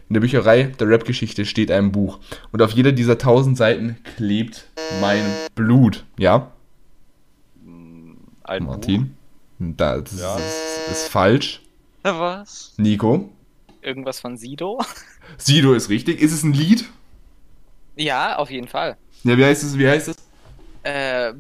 [0.09, 2.21] In der Bücherei der Rap-Geschichte steht ein Buch.
[2.53, 4.67] Und auf jeder dieser tausend Seiten klebt
[5.01, 6.05] mein Blut.
[6.19, 6.53] Ja,
[8.45, 9.17] Ein Martin?
[9.59, 10.37] Da, das Ja.
[10.37, 11.61] ist, ist falsch.
[12.05, 12.13] Buch?
[12.21, 12.75] Was?
[12.77, 13.31] Nico?
[13.83, 14.81] Irgendwas von Sido?
[15.39, 16.21] Sido ist richtig.
[16.21, 16.85] Ist es ein Lied?
[17.97, 18.97] Ja, auf jeden Fall.
[19.25, 19.77] Ja, wie heißt es?
[19.77, 20.17] Wie heißt es?
[20.85, 21.33] Äh,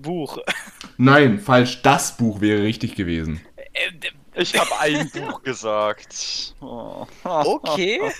[0.00, 0.38] Buch.
[0.98, 1.82] Nein, falsch.
[1.82, 3.40] Das Buch wäre richtig gewesen.
[3.72, 3.90] Äh,
[4.36, 6.54] Ich habe ein Buch gesagt.
[6.60, 7.06] Oh.
[7.24, 8.00] okay.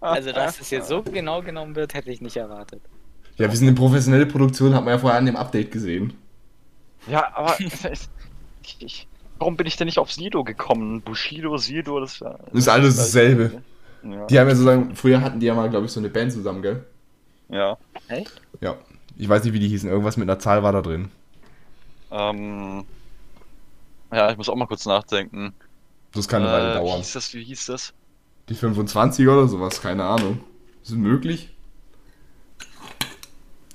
[0.00, 2.80] Also, dass es jetzt so genau genommen wird, hätte ich nicht erwartet.
[3.36, 6.14] Ja, wir sind eine professionelle Produktion, hat man ja vorher an dem Update gesehen.
[7.06, 9.06] Ja, aber ich, ich,
[9.38, 11.02] warum bin ich denn nicht auf Sido gekommen?
[11.02, 13.62] Bushido, Sido, das, Das ist alles dasselbe.
[14.02, 14.26] Ja.
[14.26, 16.62] Die haben ja sozusagen, früher hatten die ja mal, glaube ich, so eine Band zusammen,
[16.62, 16.84] gell?
[17.50, 17.76] ja.
[18.08, 18.40] Echt?
[18.62, 18.76] Ja.
[19.18, 19.90] Ich weiß nicht, wie die hießen.
[19.90, 21.10] Irgendwas mit einer Zahl war da drin.
[22.10, 22.84] Ähm,
[24.12, 25.52] ja, ich muss auch mal kurz nachdenken.
[26.12, 26.96] Das kann eine Weile Äh, Wie dauern.
[26.98, 27.34] hieß das?
[27.34, 27.92] Wie hieß das?
[28.48, 30.40] Die 25er oder sowas, keine Ahnung.
[30.82, 31.54] Ist es möglich?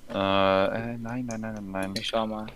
[0.09, 1.93] Äh, äh, nein, nein, nein, nein, nein.
[1.97, 2.47] Ich schau mal.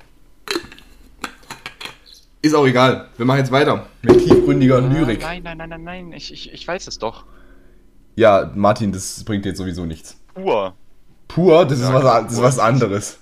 [2.41, 3.09] Ist auch egal.
[3.17, 3.87] Wir machen jetzt weiter.
[4.03, 5.21] Mit tiefgründiger Lyrik.
[5.21, 6.11] Äh, nein, nein, nein, nein, nein.
[6.13, 7.25] Ich, ich, ich weiß es doch.
[8.15, 10.19] Ja, Martin, das bringt jetzt sowieso nichts.
[10.35, 10.73] Uhr.
[11.27, 12.43] Pur, das ist, Ja, was, das ist pur.
[12.47, 13.19] was anderes.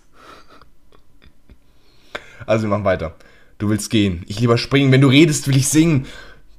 [2.45, 3.16] Also, wir machen weiter.
[3.58, 4.24] Du willst gehen.
[4.28, 4.91] Ich lieber springen.
[4.91, 6.06] Wenn du redest, will ich singen.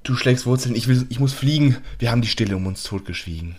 [0.03, 0.75] Du schlägst Wurzeln.
[0.75, 1.77] Ich, will, ich muss fliegen.
[1.99, 3.57] Wir haben die Stille um uns totgeschwiegen.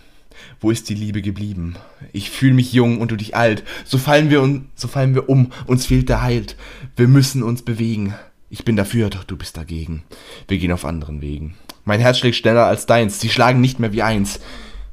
[0.60, 1.76] Wo ist die Liebe geblieben?
[2.12, 3.64] Ich fühle mich jung und du dich alt.
[3.84, 5.52] So fallen wir un, so fallen wir um.
[5.66, 6.56] Uns fehlt der Halt.
[6.96, 8.14] Wir müssen uns bewegen.
[8.50, 10.04] Ich bin dafür, doch du bist dagegen.
[10.46, 11.54] Wir gehen auf anderen Wegen.
[11.84, 13.20] Mein Herz schlägt schneller als deins.
[13.20, 14.40] Sie schlagen nicht mehr wie eins.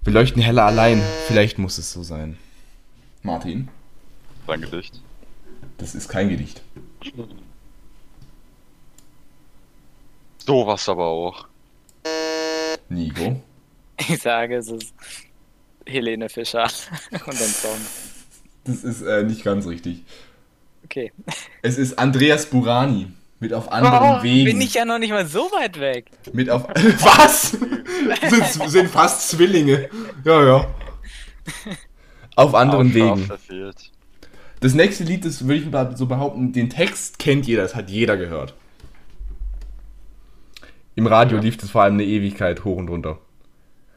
[0.03, 1.01] Wir leuchten heller allein.
[1.27, 2.37] Vielleicht muss es so sein.
[3.23, 3.69] Martin,
[4.45, 5.01] Sein Gedicht.
[5.77, 6.61] das ist kein Gedicht.
[10.45, 11.47] Sowas aber auch.
[12.89, 13.41] Nico.
[13.97, 14.93] Ich sage, es ist
[15.85, 16.63] Helene Fischer
[17.11, 17.77] und ein Song.
[18.65, 20.03] Das ist äh, nicht ganz richtig.
[20.83, 21.11] Okay.
[21.61, 23.07] Es ist Andreas Burani.
[23.39, 24.47] Mit auf anderen Wegen.
[24.47, 26.09] Oh, Bin ich ja noch nicht mal so weit weg.
[26.31, 26.67] Mit auf.
[26.69, 27.51] Was?
[27.51, 29.89] sind, sind fast Zwillinge.
[30.23, 30.67] Ja, ja.
[32.35, 33.29] Auf anderen Wegen.
[34.61, 37.89] Das nächste Lied, das würde ich mal so behaupten, den Text kennt jeder, das hat
[37.89, 38.55] jeder gehört.
[40.95, 41.43] Im Radio Ja.
[41.43, 43.19] lief das vor allem eine Ewigkeit hoch und runter.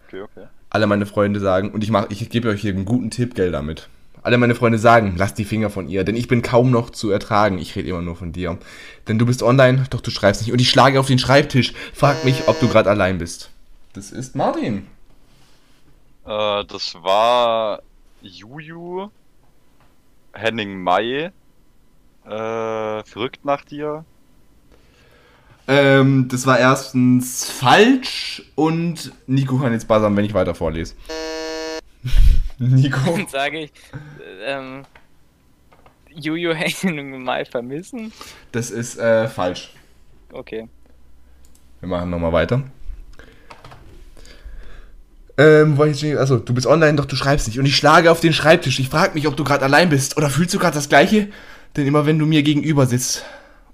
[0.07, 0.47] Okay, okay.
[0.71, 3.55] Alle meine Freunde sagen, und ich mach, ich gebe euch hier einen guten Tipp, Geld
[3.55, 3.89] damit.
[4.23, 7.11] Alle meine Freunde sagen, lasst die Finger von ihr, denn ich bin kaum noch zu
[7.11, 7.59] ertragen.
[7.59, 8.59] Ich rede immer nur von dir.
[9.07, 10.53] Denn du bist online, doch du schreibst nicht.
[10.53, 11.73] Und ich schlage auf den Schreibtisch.
[11.95, 13.51] Frag mich, ob du gerade allein bist.
[13.95, 14.87] Das ist Martin.
[16.27, 17.81] Äh, das war
[18.21, 19.09] Juju,
[20.33, 21.31] Henning Mai,
[22.27, 24.05] äh, verrückt nach dir.
[25.71, 30.95] Ähm, das war erstens falsch und Nico kann jetzt buzzern, wenn ich weiter vorlese.
[32.59, 32.99] Nico.
[33.05, 33.73] Dann sage ich,
[34.47, 34.87] äh, ähm,
[36.15, 38.13] Juju Henning mal vermissen.
[38.51, 39.75] Das ist äh, falsch.
[40.33, 40.69] Okay.
[41.81, 42.63] Wir machen nochmal weiter.
[45.37, 47.59] Ähm, wo ich jetzt also, du bist online, doch du schreibst nicht.
[47.59, 48.81] Und ich schlage auf den Schreibtisch.
[48.81, 50.17] Ich frage mich, ob du gerade allein bist.
[50.17, 51.29] Oder fühlst du gerade das Gleiche?
[51.77, 53.25] Denn immer wenn du mir gegenüber sitzt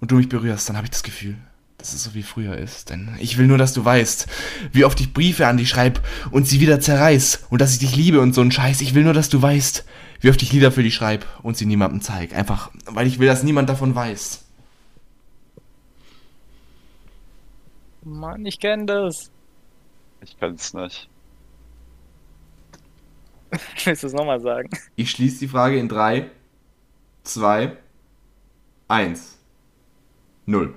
[0.00, 1.36] und du mich berührst, dann habe ich das Gefühl,
[1.84, 2.88] dass es so wie früher ist.
[2.88, 4.26] Denn ich will nur, dass du weißt,
[4.72, 7.44] wie oft ich Briefe an dich schreibe und sie wieder zerreiß.
[7.50, 8.80] Und dass ich dich liebe und so ein Scheiß.
[8.80, 9.84] Ich will nur, dass du weißt,
[10.20, 12.34] wie oft ich Lieder für dich schreibe und sie niemandem zeig.
[12.34, 14.46] Einfach, weil ich will, dass niemand davon weiß.
[18.02, 19.30] Mann, ich kenne das.
[20.22, 21.10] Ich kann's nicht.
[23.84, 24.70] Willst du es nochmal sagen?
[24.96, 26.30] Ich schließe die Frage in 3,
[27.24, 27.76] 2,
[28.88, 29.38] 1,
[30.46, 30.74] 0.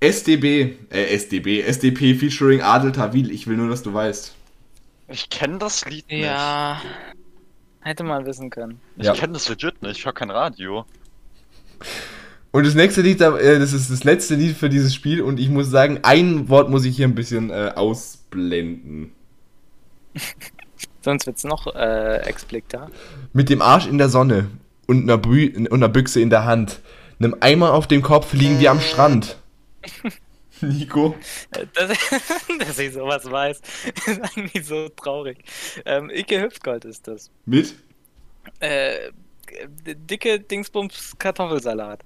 [0.00, 3.30] SDB, äh, SDB, SDP featuring Adel Tawil.
[3.30, 4.34] Ich will nur, dass du weißt.
[5.08, 6.20] Ich kenne das Lied nicht.
[6.24, 6.80] Ja.
[7.80, 8.80] Hätte man wissen können.
[8.96, 9.14] Ich Ja.
[9.14, 9.98] kenne das legit nicht.
[9.98, 10.84] Ich höre kein Radio.
[12.50, 15.20] Und das nächste Lied, äh, das ist das letzte Lied für dieses Spiel.
[15.22, 19.12] Und ich muss sagen, ein Wort muss ich hier ein bisschen äh, ausblenden.
[21.02, 22.90] Sonst wird's noch äh, expliziter.
[23.32, 24.48] Mit dem Arsch in der Sonne
[24.86, 26.80] und einer, Brü und einer Büchse in der Hand.
[27.18, 29.38] Einem Eimer auf dem Kopf liegen wir am Strand.
[30.60, 31.14] Nico?
[31.52, 31.98] Äh, Das,
[32.58, 33.60] dass ich sowas weiß,
[34.06, 35.38] ist eigentlich so traurig.
[35.84, 37.30] Ähm, Icke Hüpfgold ist das.
[37.46, 37.74] Mit?
[38.60, 39.12] Äh,
[39.86, 42.02] dicke Dingsbums Kartoffelsalat.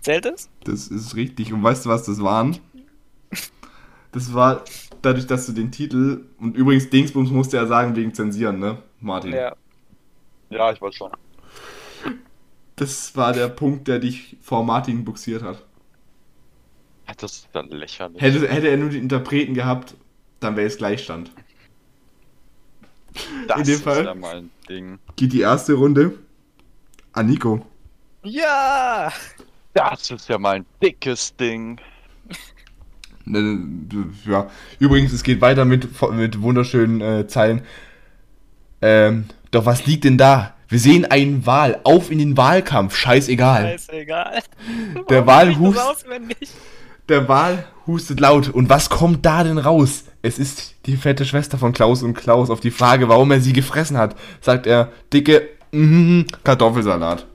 [0.00, 0.50] Zählt es?
[0.64, 1.52] Das ist richtig.
[1.52, 2.58] Und weißt du, was das waren?
[4.12, 4.64] Das war
[5.02, 6.26] dadurch, dass du den Titel.
[6.38, 9.32] Und übrigens, Dingsbums musste er sagen wegen Zensieren, ne, Martin?
[9.32, 9.56] Ja.
[10.50, 11.10] Ja, ich weiß schon.
[12.76, 15.64] Das war der Punkt, der dich vor Martin buxiert hat.
[17.06, 18.20] Das ist ja lächerlich.
[18.22, 19.94] Hätte, hätte er nur den Interpreten gehabt,
[20.40, 21.30] dann wäre es Gleichstand.
[23.46, 24.98] das in dem ist Fall- ja mein Ding.
[25.16, 26.18] Geht die erste Runde
[27.12, 27.64] an Nico.
[28.22, 29.12] Ja!
[29.74, 31.80] Das ist ja mein dickes Ding.
[33.24, 33.58] Ne,
[34.26, 34.48] Ja.
[34.78, 37.62] Übrigens, es geht weiter mit, mit wunderschönen äh, Zeilen.
[38.82, 40.54] Ähm, doch was liegt denn da?
[40.68, 41.80] Wir sehen einen Wal.
[41.84, 42.96] Auf in den Wahlkampf.
[42.96, 43.78] Scheißegal.
[43.78, 44.42] Scheißegal.
[45.08, 45.96] Der das hust-?
[47.08, 48.48] Der Wal hustet laut.
[48.48, 50.04] Und was kommt da denn raus?
[50.22, 52.50] Es ist die fette Schwester von Klaus und Klaus.
[52.50, 57.26] Auf die Frage, warum er sie gefressen hat, sagt er, dicke mhm, Kartoffelsalat.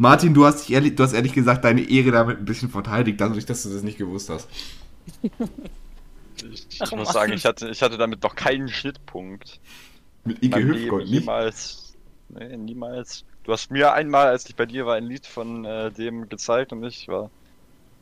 [0.00, 3.20] Martin, du hast, dich ehrlich, du hast ehrlich gesagt deine Ehre damit ein bisschen verteidigt,
[3.20, 4.48] dadurch, dass du das nicht gewusst hast.
[6.52, 7.14] Ich, ich Ach, muss Mann.
[7.14, 9.58] sagen, ich hatte, ich hatte damit doch keinen Schnittpunkt.
[10.24, 11.20] Mit Ike Hüftgold nicht.
[11.20, 11.94] niemals.
[12.28, 13.24] Nee, niemals.
[13.48, 16.70] Du hast mir einmal, als ich bei dir war, ein Lied von äh, dem gezeigt
[16.74, 17.30] und ich war.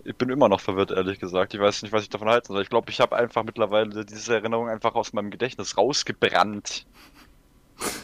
[0.02, 1.54] Ich bin immer noch verwirrt, ehrlich gesagt.
[1.54, 2.62] Ich weiß nicht, was ich davon halten soll.
[2.62, 6.84] Ich glaube, ich habe einfach mittlerweile diese Erinnerung einfach aus meinem Gedächtnis rausgebrannt.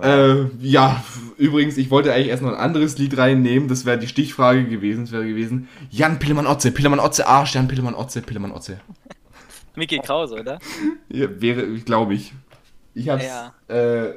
[0.00, 1.04] Äh, ja,
[1.36, 3.68] übrigens, ich wollte eigentlich erst noch ein anderes Lied reinnehmen.
[3.68, 5.04] Das wäre die Stichfrage gewesen.
[5.04, 8.80] Das wäre gewesen: Jan Pillemann Otze, Pillemann Otze Arsch, Jan Pillemann Otze, Pillemann Otze.
[9.74, 10.58] Mickey Krause, oder?
[11.10, 12.32] Ja, wäre, glaube ich.
[12.94, 13.52] Ich hab's Ja.
[13.68, 14.14] äh,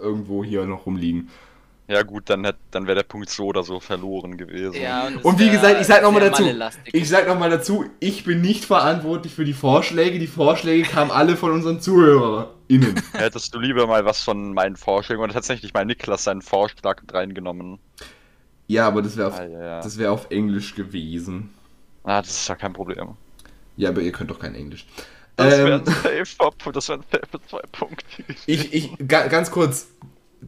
[0.00, 1.28] irgendwo hier noch rumliegen.
[1.90, 4.74] Ja gut, dann, dann wäre der Punkt so oder so verloren gewesen.
[4.78, 7.38] Ja, es Und wie wär gesagt, ich sag noch mal sehr dazu, ich sag noch
[7.38, 10.18] mal dazu, ich bin nicht verantwortlich für die Vorschläge.
[10.18, 12.94] Die Vorschläge kamen alle von unseren ZuhörerInnen.
[13.12, 17.14] Hättest du lieber mal was von meinen Vorschlägen oder tatsächlich mal Niklas seinen Vorschlag mit
[17.14, 17.78] reingenommen?
[18.66, 19.80] Ja, aber das wäre auf, Ah, ja.
[19.80, 21.54] das wär auf Englisch gewesen.
[22.04, 23.14] Ah, das ist ja kein Problem.
[23.78, 24.84] Ja, aber ihr könnt doch kein Englisch.
[25.38, 28.24] Das Ähm, wäre ein Safe-Up, das wäre ein Safe zwei Punkte.
[28.46, 29.86] Ich, ich, ga, ganz kurz,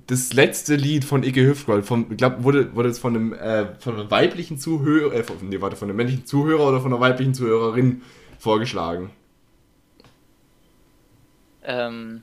[0.09, 3.67] das letzte Lied von Icke Hüftgold, von, ich glaube, wurde, wurde es von einem, äh,
[3.79, 7.01] von einem weiblichen Zuhörer, äh, von, nee, warte, von einem männlichen Zuhörer oder von einer
[7.01, 8.03] weiblichen Zuhörerin
[8.41, 9.11] vorgeschlagen.
[11.63, 12.23] Ähm,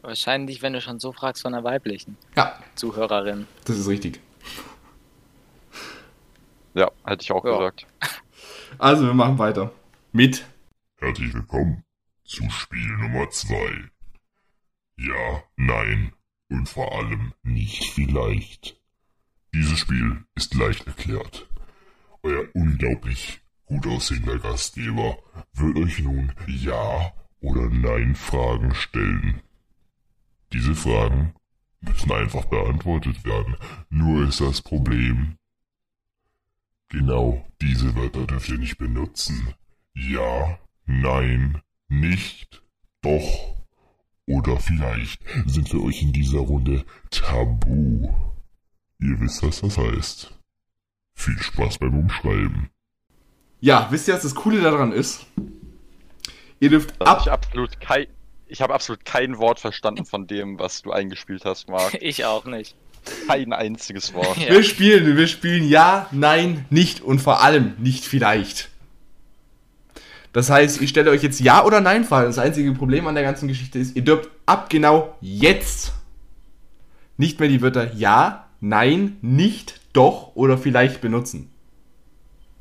[0.00, 3.46] wahrscheinlich, wenn du schon so fragst, von einer weiblichen Ja, Zuhörerin.
[3.66, 4.20] das ist richtig.
[6.74, 7.58] Ja, hätte ich auch Ja.
[7.58, 7.86] gesagt.
[8.78, 9.72] Also, wir machen weiter.
[10.12, 10.44] Mit
[11.02, 11.82] Herzlich willkommen
[12.22, 13.90] zu Spiel Nummer 2.
[14.98, 16.12] Ja, nein
[16.48, 18.80] und vor allem nicht vielleicht.
[19.52, 21.48] Dieses Spiel ist leicht erklärt.
[22.22, 25.18] Euer unglaublich gut aussehender Gastgeber
[25.54, 29.42] wird euch nun Ja oder Nein Fragen stellen.
[30.52, 31.34] Diese Fragen
[31.80, 33.56] müssen einfach beantwortet werden.
[33.90, 35.36] Nur ist das Problem.
[36.90, 39.52] Genau diese Wörter dürft ihr nicht benutzen.
[39.94, 42.62] Ja, nein, nicht,
[43.02, 43.52] doch
[44.26, 48.08] oder vielleicht sind für euch in dieser Runde tabu.
[49.00, 50.32] Ihr wisst, was das heißt.
[51.14, 52.70] Viel Spaß beim Umschreiben.
[53.60, 55.26] Ja, wisst ihr, was das Coole daran ist?
[56.60, 57.26] Ihr dürft ich ab.
[57.26, 58.06] absolut kein,
[58.46, 61.94] ich habe absolut kein Wort verstanden von dem, was du eingespielt hast, Marc.
[62.00, 62.76] Ich auch nicht.
[63.26, 64.36] Kein einziges Wort.
[64.38, 64.50] Ja.
[64.50, 68.70] Wir spielen, wir spielen ja, nein, nicht und vor allem nicht vielleicht.
[70.32, 72.26] Das heißt, ich stelle euch jetzt Ja oder Nein Fragen.
[72.26, 75.92] Das einzige Problem an der ganzen Geschichte ist, ihr dürft ab genau jetzt
[77.18, 81.50] nicht mehr die Wörter Ja, Nein, nicht, doch oder vielleicht benutzen.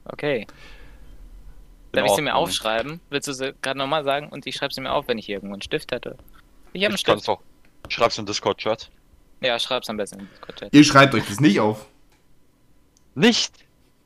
[0.05, 0.47] Okay.
[1.91, 2.99] Darf ich sie mir aufschreiben?
[3.09, 4.30] Willst du sie gerade nochmal sagen?
[4.30, 6.17] Und ich schreibe sie mir auf, wenn ich hier irgendwo einen Stift hätte.
[6.74, 7.30] Ich habe einen Ich kann's Stift.
[7.30, 7.41] auch.
[7.89, 8.89] Schreib's in Discord-Chat.
[9.41, 10.74] Ja, schreib's am besten in Discord-Chat.
[10.74, 11.86] Ihr schreibt euch das nicht auf.
[13.13, 13.53] Nicht!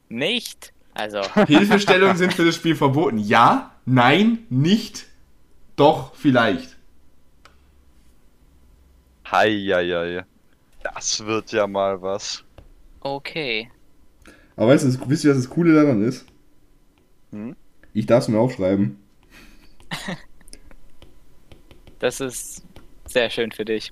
[0.10, 0.74] Nicht?
[0.96, 3.18] Also, Hilfestellungen sind für das Spiel verboten.
[3.20, 5.06] Ja, nein, nicht,
[5.76, 6.76] doch, vielleicht.
[9.30, 10.26] Heieiei.
[10.84, 12.44] Das wird ja mal was.
[13.02, 13.70] okay.
[14.56, 16.26] Aber weißt du, wisst ihr, was das Coole daran ist?
[17.32, 17.56] Hm?
[17.94, 18.98] Ich darf es mir aufschreiben.
[22.00, 22.64] Das ist
[23.06, 23.92] sehr schön für dich.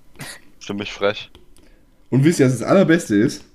[0.60, 1.32] Ziemlich frech.
[2.10, 3.46] Und wisst ihr, was das Allerbeste ist?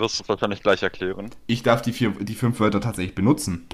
[0.00, 1.30] Wirst du wahrscheinlich gleich erklären.
[1.46, 3.66] Ich darf die, vier, die fünf Wörter tatsächlich benutzen.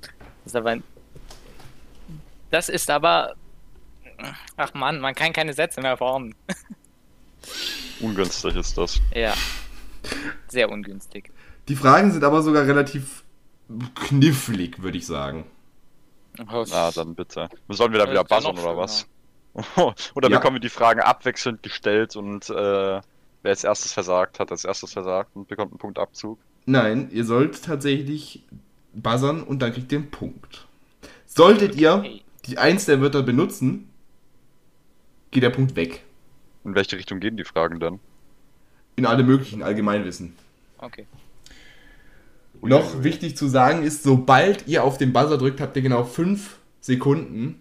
[0.00, 0.82] Das ist aber ein...
[2.50, 3.34] Das ist aber...
[4.56, 6.34] Ach man, man kann keine Sätze mehr formen.
[8.00, 8.98] Ungünstig ist das.
[9.14, 9.34] Ja.
[10.48, 11.30] Sehr ungünstig.
[11.68, 13.22] Die Fragen sind aber sogar relativ
[13.94, 15.44] knifflig, würde ich sagen.
[16.38, 17.50] Na, dann bitte.
[17.68, 19.06] Sollen wir da wieder buzzern oder was?
[20.14, 20.38] oder Ja.
[20.38, 23.00] bekommen wir die Fragen abwechselnd gestellt und äh,
[23.46, 26.38] wer als erstes versagt, hat als erstes versagt und bekommt einen Punktabzug.
[26.66, 28.42] Nein, ihr sollt tatsächlich
[28.92, 30.66] buzzern und dann kriegt ihr einen Punkt.
[31.26, 32.22] Solltet ihr Okay.
[32.46, 33.88] die eins der Wörter benutzen,
[35.30, 36.02] geht der Punkt weg.
[36.64, 38.00] In welche Richtung gehen die Fragen dann?
[38.96, 40.34] In alle möglichen Allgemeinwissen.
[40.78, 41.06] Okay.
[42.62, 46.56] Noch wichtig zu sagen ist, sobald ihr auf den Buzzer drückt, habt ihr genau fünf
[46.80, 47.60] Sekunden,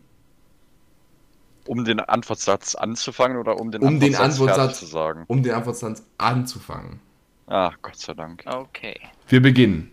[1.67, 5.23] Um den Antwortsatz anzufangen oder um den Um den Antwortsatz Antwortsatz- fertig zu sagen?
[5.27, 6.99] um den Antwortsatz anzufangen.
[7.47, 8.43] Ah, Gott sei Dank.
[8.45, 8.99] Okay.
[9.27, 9.91] Wir beginnen.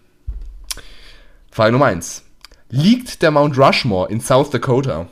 [1.50, 2.24] Frage Nummer 1.
[2.70, 5.06] Liegt der Mount Rushmore in South Dakota?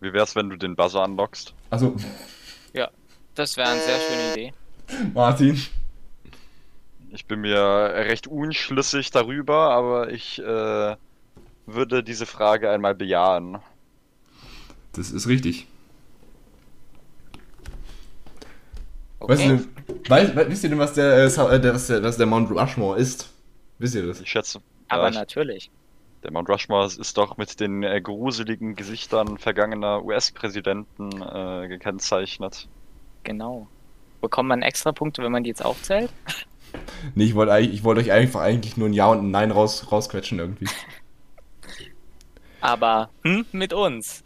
[0.00, 1.54] Wie wär's, wenn du den Buzzer unlockst?
[1.70, 1.94] Also,
[2.72, 2.90] Ja,
[3.34, 4.52] das wäre eine sehr schöne Idee.
[5.14, 5.60] Martin.
[7.10, 7.60] Ich bin mir
[7.94, 10.96] recht unschlüssig darüber, aber ich äh,
[11.66, 13.58] würde diese Frage einmal bejahen.
[14.96, 15.68] Das ist richtig.
[19.26, 19.48] Weißt Okay.
[19.48, 19.68] du,
[20.08, 22.50] weiß, weiß, wisst ihr denn, was der, äh, äh, der, was der, was der Mount
[22.50, 23.32] Rushmore ist?
[23.78, 24.22] Wisst ihr das?
[24.22, 25.70] Ich schätze, Aber ja, ich, natürlich.
[26.24, 32.68] der Mount Rushmore ist doch mit den äh, gruseligen Gesichtern vergangener US-Präsidenten äh, gekennzeichnet.
[33.24, 33.68] Genau.
[34.20, 36.14] Bekommt man extra Punkte, wenn man die jetzt aufzählt?
[37.14, 40.38] Nee, ich wollte wollte euch einfach eigentlich nur ein Ja und ein Nein raus, rausquetschen
[40.38, 40.68] irgendwie.
[42.60, 44.24] Aber hm, mit uns.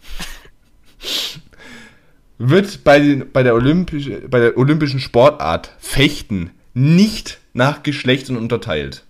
[2.39, 9.05] Wird bei, den, bei, der Olympisch, bei der olympischen Sportart Fechten nicht nach Geschlechtern unterteilt?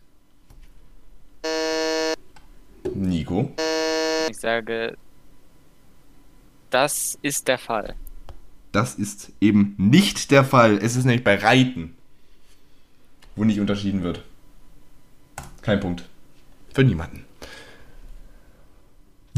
[2.92, 3.52] Nico?
[4.28, 4.96] Ich sage,
[6.70, 7.94] das ist der Fall.
[8.72, 10.78] Das ist eben nicht der Fall.
[10.78, 11.94] Es ist nämlich bei Reiten,
[13.36, 14.22] wo nicht unterschieden wird.
[15.62, 16.04] Kein Punkt.
[16.72, 17.24] Für niemanden.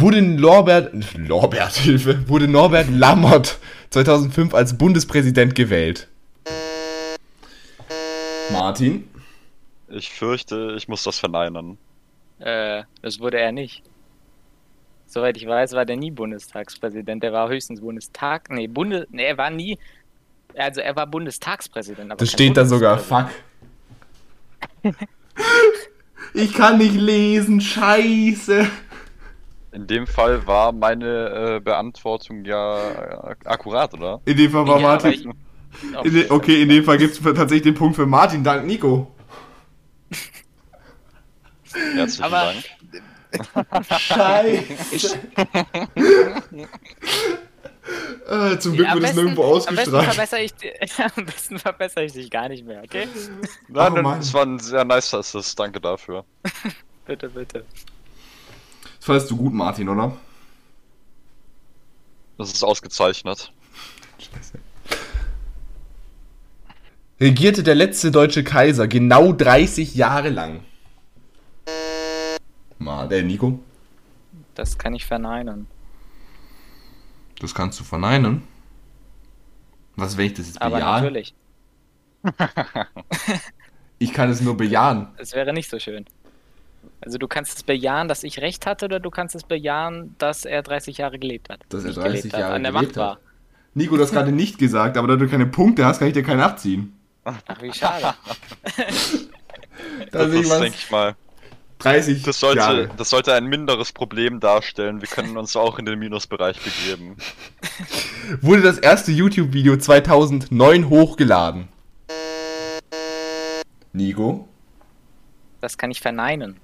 [0.02, 6.08] Wurde Norbert, Norbert, Hilfe, wurde Norbert Lammert 2005 als Bundespräsident gewählt?
[8.50, 9.08] Martin?
[9.88, 11.78] Ich fürchte, ich muss das verneinen.
[12.40, 13.84] Äh, das wurde er nicht.
[15.06, 17.22] Soweit ich weiß, war der nie Bundestagspräsident.
[17.22, 18.50] Der war höchstens Bundestag.
[18.50, 19.78] Nee, Bunde, nee, er war nie.
[20.56, 22.10] Also er war Bundestagspräsident.
[22.10, 22.98] Aber Das steht da sogar.
[22.98, 23.28] Fuck.
[26.34, 28.66] Ich kann nicht lesen, scheiße.
[29.72, 34.20] In dem Fall war meine äh, Beantwortung ja äh, akkurat, oder?
[34.26, 35.12] In dem Fall war Ja, Martin.
[35.12, 35.26] ich-
[35.96, 38.66] Oh, In de, okay, in dem Fall gibt es tatsächlich den Punkt für Martin, dank
[38.66, 39.10] Nico.
[41.94, 43.86] Herzlichen Aber- Dank.
[43.98, 45.18] Scheiße.
[48.28, 50.04] Äh, zum Glück am wird es nirgendwo Am besten ausgestrahlt.
[50.14, 50.52] verbessere ich,
[51.16, 53.08] am besten verbessere ich dich gar nicht mehr, okay?
[53.68, 54.18] Nein, Oh nein, Mann.
[54.20, 56.24] das war ein sehr nice Assist, danke dafür.
[57.06, 57.64] Bitte, bitte.
[59.02, 60.16] Das fandest du gut, Martin, oder?
[62.38, 63.52] Das ist ausgezeichnet.
[67.18, 70.62] Regierte der letzte deutsche Kaiser genau 30 Jahre lang.
[72.78, 73.58] Mal, der Nico.
[74.54, 75.66] Das kann ich verneinen.
[77.40, 78.44] Das kannst du verneinen.
[79.96, 81.00] Was, wenn ich das jetzt Aber bejahe?
[81.02, 81.34] natürlich.
[83.98, 85.08] Ich kann es nur bejahen.
[85.16, 86.04] Es wäre nicht so schön.
[87.00, 90.44] Also du kannst es bejahen, dass ich recht hatte, oder du kannst es bejahen, dass
[90.44, 91.60] er 30 Jahre gelebt hat.
[91.68, 93.18] Dass er Nicht 30 gelebt hat, Jahre an der gelebt Macht hat.
[93.74, 96.22] Nico, du hast gerade nicht gesagt, aber da du keine Punkte hast, kann ich dir
[96.22, 96.92] keinen abziehen.
[97.24, 97.38] war.
[97.46, 98.14] Ach, wie schade.
[100.10, 101.16] Das, ist, denke ich mal.
[101.78, 102.90] 30 Das sollte, Jahre.
[102.96, 105.00] das sollte ein minderes Problem darstellen.
[105.00, 107.16] Wir können uns auch in den Minusbereich begeben.
[108.40, 111.68] Wurde das erste YouTube-Video 2009 hochgeladen?
[113.92, 114.48] Nico?
[115.60, 116.56] Das kann ich verneinen.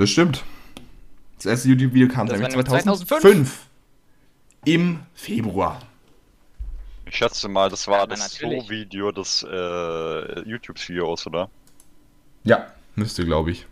[0.00, 0.42] Das stimmt.
[1.36, 3.66] Das erste YouTube-Video kam Das war nämlich 2005.
[4.64, 5.78] Im Februar.
[7.04, 8.32] Ich schätze mal, das war Ja, das.
[8.32, 11.50] So-Video des äh, YouTube-Videos, oder?
[12.44, 13.66] Ja, müsste, glaube ich.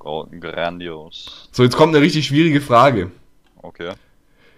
[0.00, 1.48] Oh, grandios.
[1.52, 3.12] So, jetzt kommt eine richtig schwierige Frage.
[3.62, 3.92] Okay.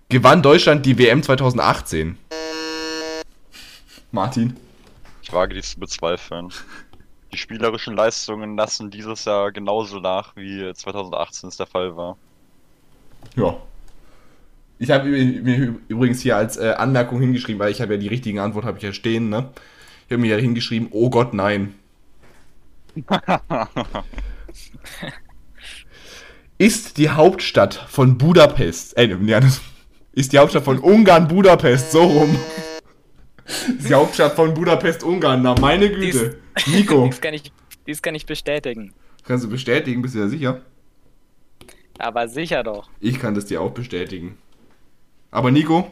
[0.09, 2.16] Gewann Deutschland die WM 2018?
[4.11, 4.57] Martin?
[5.20, 6.51] Ich wage dies zu bezweifeln.
[7.32, 12.16] Die spielerischen Leistungen lassen dieses Jahr genauso nach, wie 2018 es der Fall war.
[13.36, 13.56] Ja.
[14.78, 18.42] Ich habe mir übrigens hier als äh, Anmerkung hingeschrieben, weil ich habe ja die richtige
[18.42, 19.50] Antwort habe ich ja stehen, ne?
[20.06, 21.74] Ich habe mir ja hingeschrieben, oh Gott, nein.
[26.58, 29.16] ist die Hauptstadt von Budapest, äh,
[30.12, 32.38] ist die Hauptstadt von Ungarn Budapest, so rum.
[33.78, 36.38] Ist die Hauptstadt von Budapest Ungarn, na meine Güte.
[36.66, 37.53] Nico, Dies kann ich,
[37.86, 38.92] dies kann ich bestätigen.
[39.24, 40.61] kannst du bestätigen, bist du ja sicher?
[41.99, 42.88] Aber sicher doch.
[43.01, 44.38] Ich kann das dir auch bestätigen.
[45.30, 45.90] Aber Nico,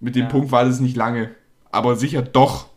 [0.00, 0.28] mit dem Ja.
[0.28, 1.34] Punkt war das nicht lange.
[1.70, 2.68] Aber sicher doch.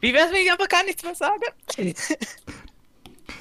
[0.00, 1.46] Wie wär's, wenn ich aber gar nichts mehr sage?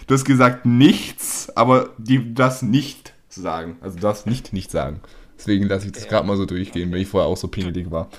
[0.07, 3.77] Du hast gesagt nichts, aber die das nicht sagen.
[3.81, 4.99] Also das nicht nicht sagen.
[5.37, 6.09] Deswegen lasse ich das Ja.
[6.09, 8.09] gerade mal so durchgehen, weil ich vorher auch so pingelig war.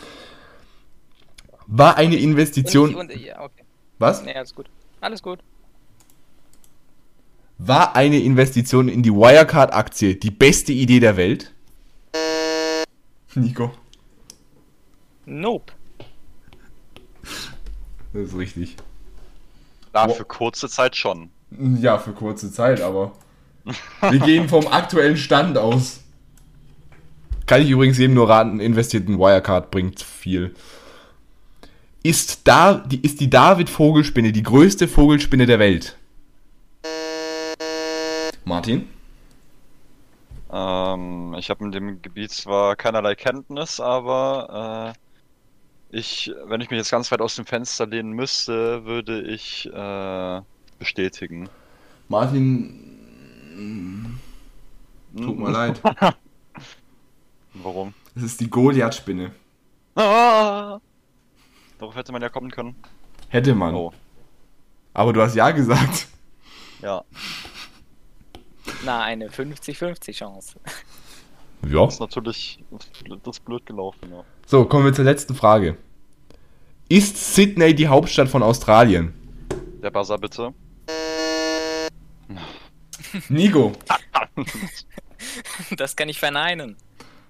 [1.66, 2.94] War eine Investition.
[2.94, 3.64] Und, und, ja, okay.
[3.98, 4.22] was?
[4.22, 4.66] Nee, alles gut.
[5.00, 5.40] Alles gut.
[7.58, 11.52] War eine Investition in die Wirecard-Aktie die beste Idee der Welt?
[13.34, 13.72] Nico.
[15.24, 15.72] Nope.
[18.12, 18.76] Das ist richtig.
[19.92, 21.30] Na, Wo- für kurze Zeit schon.
[21.80, 23.12] Ja, für kurze Zeit, aber
[24.02, 26.00] wir gehen vom aktuellen Stand aus.
[27.46, 30.54] Kann ich übrigens jedem nur raten, investiert in Wirecard, bringt viel.
[32.02, 35.96] Ist, da, die, ist die David-Vogelspinne die größte Vogelspinne der Welt?
[38.44, 38.88] Martin?
[40.52, 44.94] Ähm, ich habe in dem Gebiet zwar keinerlei Kenntnis, aber
[45.92, 49.70] äh, ich, wenn ich mich jetzt ganz weit aus dem Fenster lehnen müsste, würde ich
[49.72, 50.40] äh,
[50.78, 51.48] bestätigen.
[52.08, 54.18] Martin,
[55.16, 55.80] tut mir leid.
[57.62, 57.94] Warum?
[58.14, 59.32] Es ist die Goliath-Spinne.
[59.94, 60.78] Ah!
[61.78, 62.74] Darauf hätte man ja kommen können.
[63.28, 63.74] Hätte man.
[63.74, 63.92] Oh,
[64.94, 66.08] Aber du hast ja gesagt.
[66.82, 67.02] ja.
[68.84, 70.58] Na, eine 50-50 Chance.
[71.68, 71.84] Ja.
[71.84, 72.64] Das ist natürlich
[73.24, 74.24] das ist blöd gelaufen, ja.
[74.46, 75.76] So, kommen wir zur letzten Frage.
[76.88, 79.12] Ist Sydney die Hauptstadt von Australien?
[79.82, 80.54] Der Buzzer bitte.
[83.28, 83.72] Nico,
[85.76, 86.76] Das kann ich verneinen.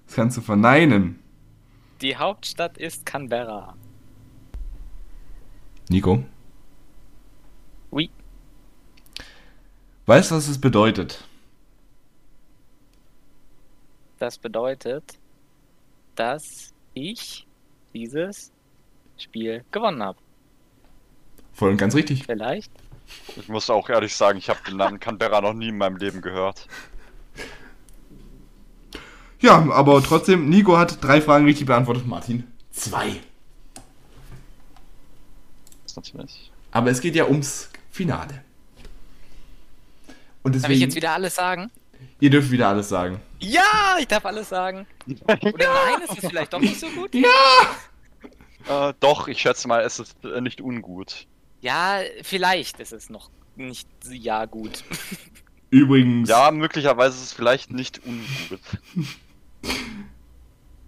[0.06, 1.18] Das kannst du verneinen.
[2.00, 3.76] Die Hauptstadt ist Canberra.
[5.88, 6.24] Nico?
[7.90, 8.10] Oui.
[10.06, 11.24] Weißt du, was es bedeutet?
[14.18, 15.18] Das bedeutet,
[16.14, 17.46] dass ich
[17.94, 18.52] dieses
[19.18, 20.18] Spiel gewonnen habe.
[21.52, 22.24] Voll und ganz richtig.
[22.24, 22.72] Vielleicht?
[23.36, 26.20] Ich muss auch ehrlich sagen, ich habe den Namen Canberra noch nie in meinem Leben
[26.20, 26.66] gehört.
[29.40, 32.06] Ja, aber trotzdem, Nico hat drei Fragen richtig beantwortet.
[32.06, 33.20] Martin, zwei.
[35.94, 36.50] Natürlich.
[36.72, 38.42] Aber es geht ja ums Finale.
[40.42, 41.70] Und Darf ich deswegen, jetzt wieder alles sagen?
[42.20, 43.20] ihr dürft wieder alles sagen.
[43.40, 44.86] Ja, ich darf alles sagen.
[45.06, 47.14] Oder nein, ist es vielleicht doch nicht so gut?
[47.14, 47.24] Äh,
[49.00, 51.26] doch, ich schätze mal, es ist äh, nicht ungut.
[51.60, 54.84] Ja, vielleicht ist es noch nicht ja gut.
[55.70, 56.28] Übrigens.
[56.28, 58.60] Ja, möglicherweise ist es vielleicht nicht ungut.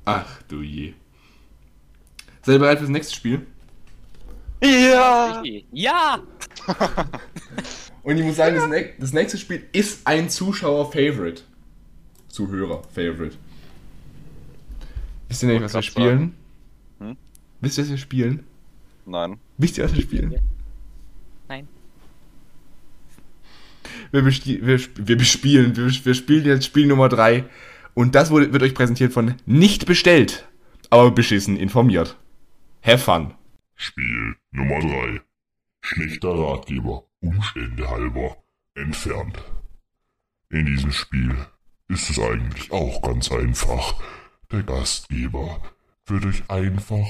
[0.05, 0.95] Ach du je.
[2.43, 3.47] Seid ihr bereit fürs nächste Spiel?
[4.63, 5.43] Ja!
[5.73, 6.19] Ja!
[8.03, 11.43] Und ich muss sagen, das, ne das nächste Spiel ist ein Zuschauer-Favorite.
[12.29, 13.37] Zuhörer-Favorite.
[15.29, 16.35] Wisst ihr nicht, was wir spielen?
[17.01, 17.17] Hm?
[17.61, 18.45] Wisst ihr, was wir spielen?
[19.05, 19.39] Nein.
[19.59, 20.41] Wisst ihr, was wir spielen?
[21.49, 21.69] Nein.
[24.11, 27.45] Wir, wir, sp- wir bespielen, wir, wir spielen jetzt Spiel Nummer 3.
[27.95, 30.49] Und das wurde, wird euch präsentiert von nicht bestellt,
[30.91, 32.17] aber beschissen informiert.
[32.83, 33.35] Have fun.
[33.75, 35.21] Spiel Nummer 3.
[35.81, 38.37] Schlechter Ratgeber, Umstände halber,
[38.75, 39.39] entfernt.
[40.51, 41.35] In diesem Spiel
[41.89, 43.95] ist es eigentlich auch ganz einfach.
[44.51, 45.61] Der Gastgeber
[46.07, 47.07] wird euch einfach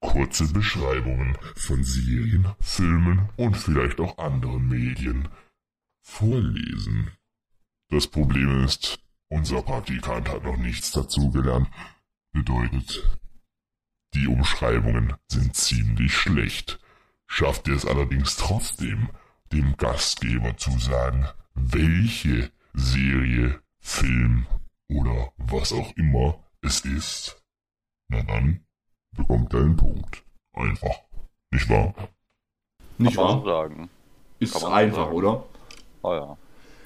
[0.00, 5.28] kurze Beschreibungen von Serien, Filmen und vielleicht auch anderen Medien
[6.00, 7.10] vorlesen.
[7.90, 8.98] Das Problem ist,
[9.30, 11.68] unser Praktikant hat noch nichts dazugelernt.
[12.32, 13.18] Bedeutet,
[14.14, 16.78] die Umschreibungen sind ziemlich schlecht.
[17.26, 19.08] Schafft ihr es allerdings trotzdem,
[19.52, 24.46] dem Gastgeber zu sagen, welche Serie, Film
[24.88, 27.42] oder was auch immer es ist,
[28.08, 28.64] na dann
[29.16, 30.24] bekommt er einen Punkt.
[30.52, 30.96] Einfach.
[31.50, 31.94] Nicht wahr?
[32.98, 33.44] Nicht Kann wahr?
[33.44, 33.90] sagen.
[34.38, 35.14] Ist einfach, sagen.
[35.16, 35.44] oder?
[36.02, 36.38] Oh ja.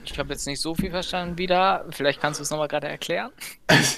[0.05, 1.85] Ich habe jetzt nicht so viel verstanden wieder.
[1.91, 3.31] Vielleicht kannst du es nochmal gerade erklären.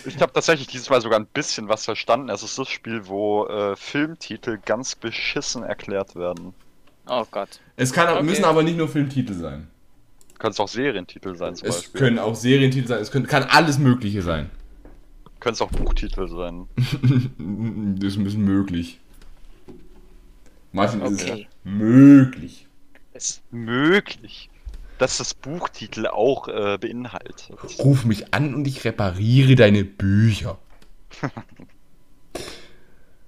[0.04, 2.28] Ich habe tatsächlich dieses Mal sogar ein bisschen was verstanden.
[2.28, 6.54] Es ist das Spiel, wo äh, Filmtitel ganz beschissen erklärt werden.
[7.08, 7.60] Oh Gott.
[7.76, 8.22] Es kann, Okay.
[8.22, 9.68] müssen aber nicht nur Filmtitel sein.
[10.38, 11.98] Können es auch Serientitel sein zum Es Beispiel.
[12.00, 14.50] können auch Serientitel sein, es können, kann alles Mögliche sein.
[15.40, 16.68] Können es auch Buchtitel sein.
[16.76, 18.98] das ist ein bisschen möglich.
[20.72, 21.48] Martin, ist Okay.
[21.64, 22.66] möglich.
[23.12, 24.50] Es ist möglich,
[24.98, 27.50] dass das Buchtitel auch äh, beinhaltet.
[27.78, 30.58] Ruf mich an und ich repariere deine Bücher.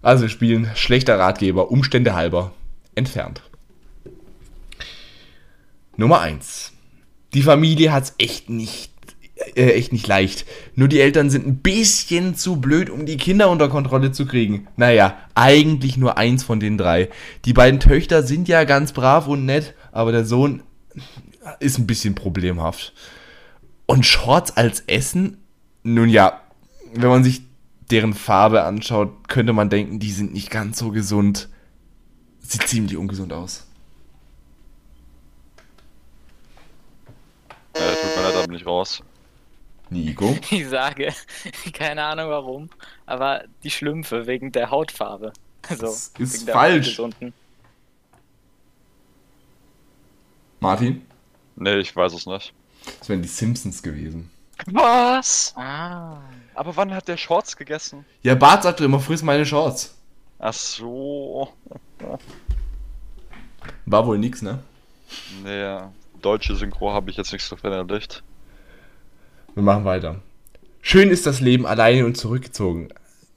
[0.00, 2.52] Also wir spielen schlechter Ratgeber, Umstände halber,
[2.94, 3.42] entfernt.
[5.96, 6.72] Nummer 1.
[7.34, 8.92] Die Familie hat's echt nicht,
[9.56, 10.46] äh, echt nicht leicht.
[10.76, 14.68] Nur die Eltern sind ein bisschen zu blöd, um die Kinder unter Kontrolle zu kriegen.
[14.76, 17.10] Naja, eigentlich nur eins von den drei.
[17.44, 20.62] Die beiden Töchter sind ja ganz brav und nett, aber der Sohn
[21.61, 22.92] ist ein bisschen problemhaft.
[23.86, 25.38] Und Shorts als Essen?
[25.82, 26.40] Nun ja,
[26.94, 27.42] wenn man sich
[27.90, 31.49] deren Farbe anschaut, könnte man denken, die sind nicht ganz so gesund.
[32.40, 33.66] Sieht ziemlich ungesund aus.
[37.74, 39.03] Äh, tut mir leid, da bin ich raus.
[39.90, 40.36] Nico?
[40.51, 41.14] Ich sage,
[41.72, 42.70] keine Ahnung warum,
[43.07, 45.32] aber die Schlümpfe wegen der Hautfarbe.
[45.68, 47.01] Also, Das ist wegen der falsch.
[50.61, 51.03] Martin?
[51.59, 52.52] Nee, ich weiß es nicht.
[52.98, 54.30] Das wären die Simpsons gewesen.
[54.66, 55.52] Was?
[55.56, 56.18] Ah.
[56.54, 58.04] Aber wann hat der Shorts gegessen?
[58.22, 59.94] Ja, Bart sagte immer, friss meine Shorts.
[60.38, 61.52] Ach so.
[63.86, 64.61] War wohl nix, ne?
[65.42, 65.78] Nee,
[66.22, 68.22] deutsche Synchro habe ich jetzt nicht so verinnerlicht.
[69.54, 70.16] Wir machen weiter.
[70.80, 72.88] Schön ist das Leben alleine und zurückgezogen.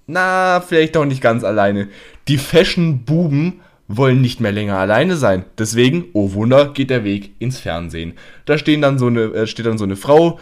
[0.08, 1.90] Na, vielleicht doch nicht ganz alleine.
[2.28, 3.62] Die Fashion-Buben
[3.98, 5.46] wollen nicht mehr länger alleine sein.
[5.58, 8.14] Deswegen, oh Wunder, geht der Weg ins Fernsehen.
[8.46, 10.40] Da stehen dann so eine, äh, steht dann so eine Frau,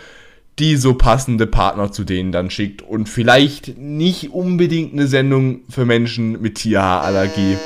[0.59, 5.85] die so passende Partner zu denen dann schickt und vielleicht nicht unbedingt eine Sendung für
[5.85, 7.57] Menschen mit Tierhaarallergie.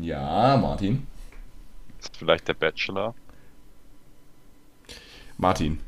[0.00, 1.06] Ja, Martin.
[1.98, 3.14] Ist vielleicht der Bachelor?
[5.36, 5.78] Martin,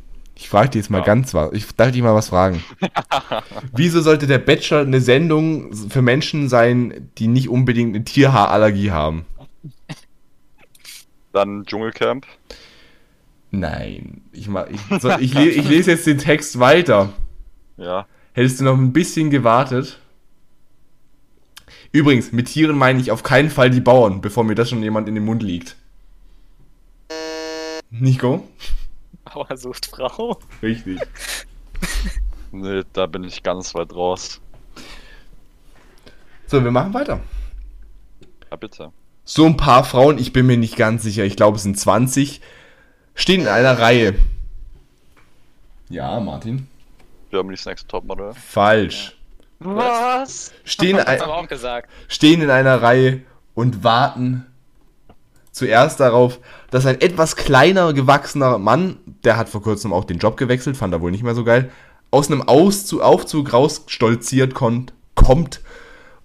[0.41, 1.05] ich frage dich jetzt mal Ja.
[1.05, 1.53] ganz was.
[1.53, 2.64] Ich darf dich mal was fragen.
[3.76, 9.26] Wieso sollte der Bachelor eine Sendung für Menschen sein, die nicht unbedingt eine Tierhaarallergie haben?
[11.34, 12.26] Dann Dschungelcamp?
[13.51, 17.12] Nein, ich, ich, soll, ich, ich lese jetzt den Text weiter.
[17.76, 18.07] Ja.
[18.32, 19.99] Hättest du noch ein bisschen gewartet?
[21.93, 25.07] Übrigens, mit Tieren meine ich auf keinen Fall die Bauern, bevor mir das schon jemand
[25.09, 25.76] in den Mund liegt.
[27.91, 28.49] Nico?
[29.33, 30.39] Bauer sucht Frau.
[30.62, 31.01] Richtig.
[32.53, 34.41] Nee, da bin ich ganz weit raus.
[36.49, 37.21] So, wir machen weiter.
[38.51, 38.93] Ja, bitte.
[39.25, 42.41] So ein paar Frauen, ich bin mir nicht ganz sicher, ich glaube es sind 20,
[43.14, 44.16] stehen in einer Reihe.
[45.89, 46.66] Ja, Martin.
[47.31, 48.35] Germany's Next Topmodel.
[48.35, 49.16] Falsch.
[49.61, 50.53] Was?
[50.64, 53.23] Stehen, Das ein, stehen in einer Reihe
[53.55, 54.49] und warten
[55.53, 56.38] zuerst darauf,
[56.70, 60.94] dass ein etwas kleiner gewachsener Mann, der hat vor kurzem auch den Job gewechselt, fand
[60.94, 61.70] er wohl nicht mehr so geil,
[62.11, 65.61] aus einem Auszu Aufzug rausstolziert kommt, kommt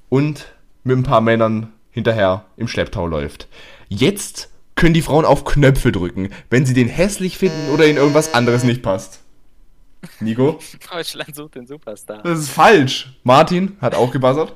[0.09, 0.53] und
[0.83, 3.47] mit ein paar Männern hinterher im Schlepptau läuft.
[3.87, 8.33] Jetzt können die Frauen auf Knöpfe drücken, wenn sie den hässlich finden oder ihnen irgendwas
[8.33, 9.21] anderes nicht passt.
[10.19, 10.59] Nico?
[10.91, 12.21] Deutschland sucht den Superstar.
[12.23, 13.17] Das ist falsch.
[13.23, 14.53] Martin hat auch gebuzzert.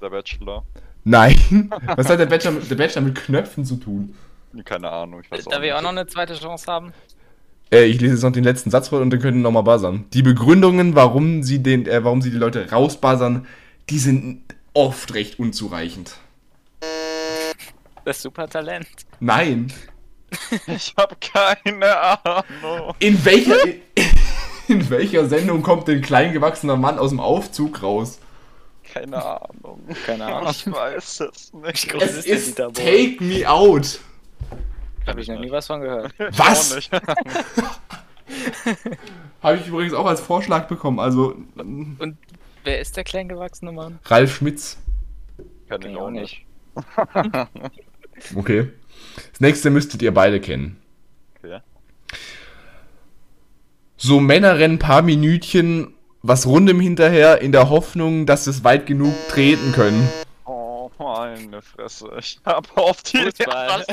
[0.00, 0.64] Der Bachelor.
[1.04, 1.70] Nein.
[1.96, 4.14] Was hat der Bachelor, mit, der Bachelor mit Knöpfen zu tun?
[4.64, 5.72] Keine Ahnung, ich weiß Darf ich nicht.
[5.72, 6.92] auch noch eine zweite Chance haben?
[7.72, 10.04] Äh, ich lese jetzt noch den letzten Satz vor und dann können wir nochmal buzzern.
[10.12, 13.46] Die Begründungen, warum sie, den, äh, warum sie die Leute rausbuzzern,
[13.88, 14.42] die sind
[14.74, 16.16] oft recht unzureichend.
[18.04, 18.88] Das Supertalent.
[19.20, 19.72] Nein.
[20.66, 21.94] Ich habe keine
[22.24, 22.94] Ahnung.
[23.00, 23.54] In welcher,
[24.68, 28.18] in welcher Sendung kommt denn kleingewachsener Mann aus dem Aufzug raus?
[28.92, 29.80] Keine Ahnung.
[30.04, 30.50] Keine Ahnung.
[30.50, 31.88] Ich weiß es nicht.
[31.88, 32.56] groß Es ist?
[32.56, 34.00] Take Me Out.
[35.06, 36.12] Habe ich noch nie was von gehört.
[36.18, 36.76] Was?
[39.42, 41.00] Habe ich übrigens auch als Vorschlag bekommen.
[41.00, 42.16] Also Und
[42.64, 43.98] wer ist der kleingewachsene Mann?
[44.04, 44.76] Ralf Schmitz.
[45.68, 46.44] Kenn ich auch nicht.
[48.36, 48.70] Okay.
[49.32, 50.80] Das nächste müsstet ihr beide kennen.
[51.38, 51.58] Okay.
[53.96, 58.64] So Männer rennen ein paar Minütchen was rundem hinterher in der Hoffnung, dass sie es
[58.64, 60.08] weit genug treten können.
[60.44, 62.10] Oh, meine Fresse.
[62.18, 63.84] Ich hab auf die Fußball.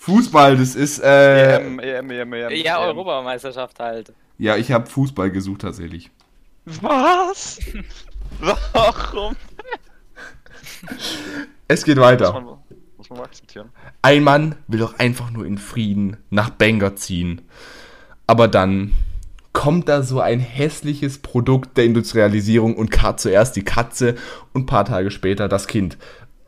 [0.00, 2.50] Fußball, das ist äh, EM, EM, EM, EM.
[2.52, 2.88] Ja, EM.
[2.88, 4.12] Europameisterschaft halt.
[4.38, 6.10] ja, ich habe Fußball gesucht tatsächlich.
[6.64, 7.58] Was?
[8.72, 9.36] Warum?
[11.68, 12.32] Es geht Muss weiter.
[12.32, 12.44] man,
[12.96, 13.70] muss man mal akzeptieren.
[14.02, 17.42] Ein Mann will doch einfach nur in Frieden nach Bangor ziehen.
[18.26, 18.92] Aber dann
[19.56, 24.14] kommt da so ein hässliches Produkt der Industrialisierung und karrt zuerst die Katze
[24.52, 25.96] und ein paar Tage später das Kind.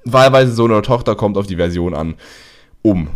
[0.05, 2.17] Wahlweise Sohn oder Tochter kommt auf die Version an.
[2.83, 3.09] Um.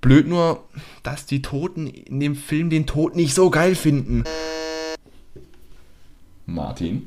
[0.00, 0.64] Blöd nur,
[1.04, 4.24] dass die Toten in dem Film den Tod nicht so geil finden.
[6.46, 7.06] Martin?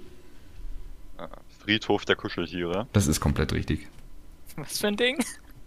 [1.59, 2.87] Friedhof der Kuscheltiere.
[2.93, 3.89] Das ist komplett richtig.
[4.55, 5.21] Was für ein Ding?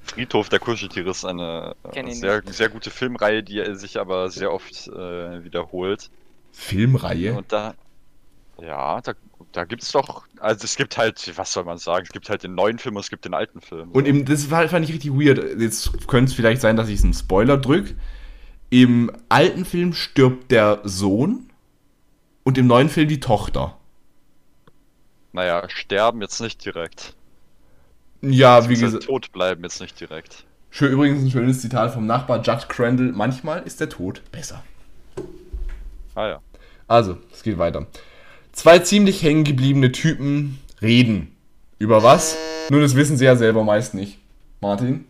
[0.05, 1.77] Friedhof der Kuscheltiere ist eine
[2.13, 6.09] sehr, sehr gute Filmreihe, die sich aber sehr oft äh, wiederholt.
[6.53, 7.35] Filmreihe?
[7.35, 7.75] Und da,
[8.61, 9.13] ja, da,
[9.53, 12.55] da gibt's doch, also es gibt halt, was soll man sagen, es gibt halt den
[12.55, 13.91] neuen Film und es gibt den alten Film.
[13.93, 15.61] Und im, das war, fand ich richtig weird.
[15.61, 17.95] Jetzt könnte es vielleicht sein, dass ich einen Spoiler drück.
[18.71, 21.51] Im alten Film stirbt der Sohn
[22.45, 23.77] und im neuen Film die Tochter.
[25.33, 27.15] naja, sterben jetzt nicht direkt.
[28.23, 29.05] Ja, wie gesagt.
[29.05, 30.47] tot bleiben jetzt nicht direkt.
[30.71, 33.13] Schön, übrigens ein schönes Zitat vom Nachbar Judd Crandall.
[33.13, 34.65] Manchmal ist der Tod besser.
[36.17, 36.41] Ah ja.
[36.89, 37.87] Also, es geht weiter.
[38.53, 41.37] Zwei ziemlich hängen gebliebene Typen reden.
[41.79, 42.37] Über was?
[42.71, 44.19] Nun, das wissen sie ja selber meist nicht.
[44.63, 45.05] Martin?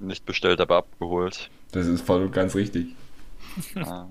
[0.00, 1.48] Nicht bestellt, aber abgeholt.
[1.70, 2.88] Das ist voll und ganz richtig.
[3.76, 4.06] Ah.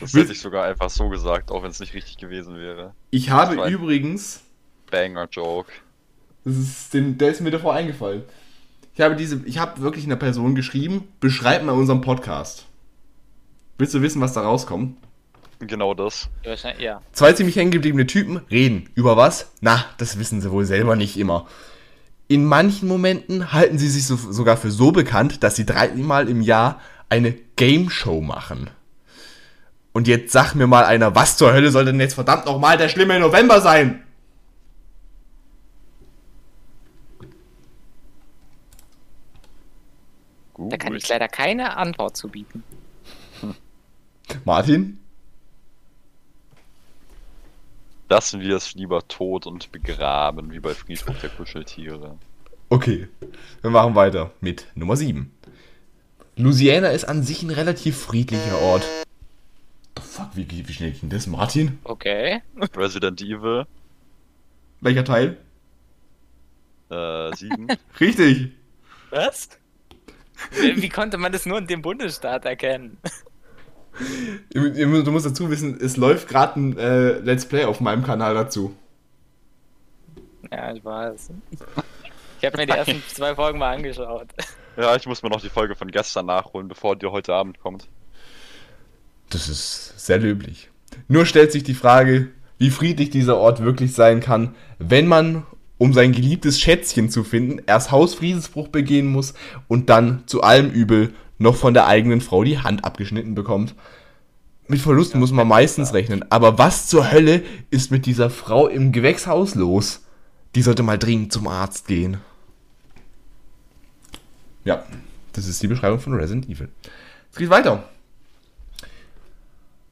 [0.00, 2.94] Das hätte ich sogar einfach so gesagt, auch wenn es nicht richtig gewesen wäre.
[3.10, 4.42] Ich habe übrigens
[4.90, 5.70] Banger Joke.
[6.44, 8.22] Das ist, den, der ist mir davor eingefallen.
[8.94, 12.66] Ich habe diese, ich habe wirklich einer Person geschrieben, beschreib mal unseren Podcast.
[13.78, 14.96] Willst du wissen, was da rauskommt?
[15.58, 16.28] Genau das.
[16.78, 17.00] Ja.
[17.12, 18.88] Zwei ziemlich hängengebliebene Typen reden.
[18.94, 19.52] Über was?
[19.60, 21.46] Na, das wissen sie wohl selber nicht immer.
[22.26, 26.40] In manchen Momenten halten sie sich so, sogar für so bekannt, dass sie dreimal im
[26.40, 28.70] Jahr eine Game Show machen.
[29.92, 32.88] Und jetzt sag mir mal einer, was zur Hölle soll denn jetzt verdammt nochmal der
[32.88, 34.02] schlimme November sein?
[40.56, 42.64] Da kann ich leider keine Antwort zu bieten.
[44.44, 44.98] Martin?
[48.08, 52.18] Lassen wir es lieber tot und begraben, wie bei Friedhof der Kuscheltiere.
[52.68, 53.08] Okay,
[53.60, 55.32] wir machen weiter mit Nummer 7.
[56.36, 58.84] Louisiana ist an sich ein relativ friedlicher Ort.
[59.96, 61.78] The fuck, wie, wie schnell ging das, Martin?
[61.84, 62.42] Okay.
[62.76, 63.66] Resident Evil
[64.80, 65.38] Welcher Teil?
[66.90, 67.68] äh, 7.
[68.00, 68.52] Richtig.
[69.10, 69.48] Was?
[70.60, 72.98] Wie konnte man das nur in dem Bundesstaat erkennen?
[74.52, 78.74] Du musst dazu wissen, es läuft gerade ein äh, Let's Play auf meinem Kanal dazu.
[80.50, 81.30] Ja, ich weiß.
[82.38, 84.28] Ich habe mir die ersten zwei Folgen mal angeschaut.
[84.76, 87.86] ja, ich muss mir noch die Folge von gestern nachholen, bevor die heute Abend kommt.
[89.30, 90.70] Das ist sehr löblich.
[91.08, 95.46] Nur stellt sich die Frage, wie friedlich dieser Ort wirklich sein kann, wenn man,
[95.78, 99.34] um sein geliebtes Schätzchen zu finden, erst Hausfriedensbruch begehen muss
[99.68, 103.74] und dann zu allem Übel noch von der eigenen Frau die Hand abgeschnitten bekommt.
[104.68, 108.92] Mit Verlusten muss man meistens rechnen, aber was zur Hölle ist mit dieser Frau im
[108.92, 110.06] Gewächshaus los?
[110.54, 112.18] Die sollte mal dringend zum Arzt gehen.
[114.64, 114.84] Ja,
[115.32, 116.68] das ist die Beschreibung von Resident Evil.
[117.30, 117.88] Es geht weiter.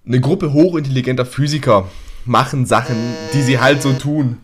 [0.07, 1.91] Eine Gruppe hochintelligenter Physiker
[2.25, 2.97] machen Sachen,
[3.35, 4.39] die sie halt so tun.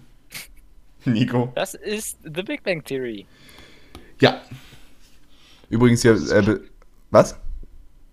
[1.05, 1.53] Nico.
[1.55, 3.27] Das ist The Big Bang Theory.
[4.21, 4.43] Ja.
[5.69, 6.61] Übrigens hier, äh,
[7.11, 7.37] was?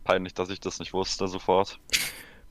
[0.03, 1.79] Peinlich, dass ich das nicht wusste sofort.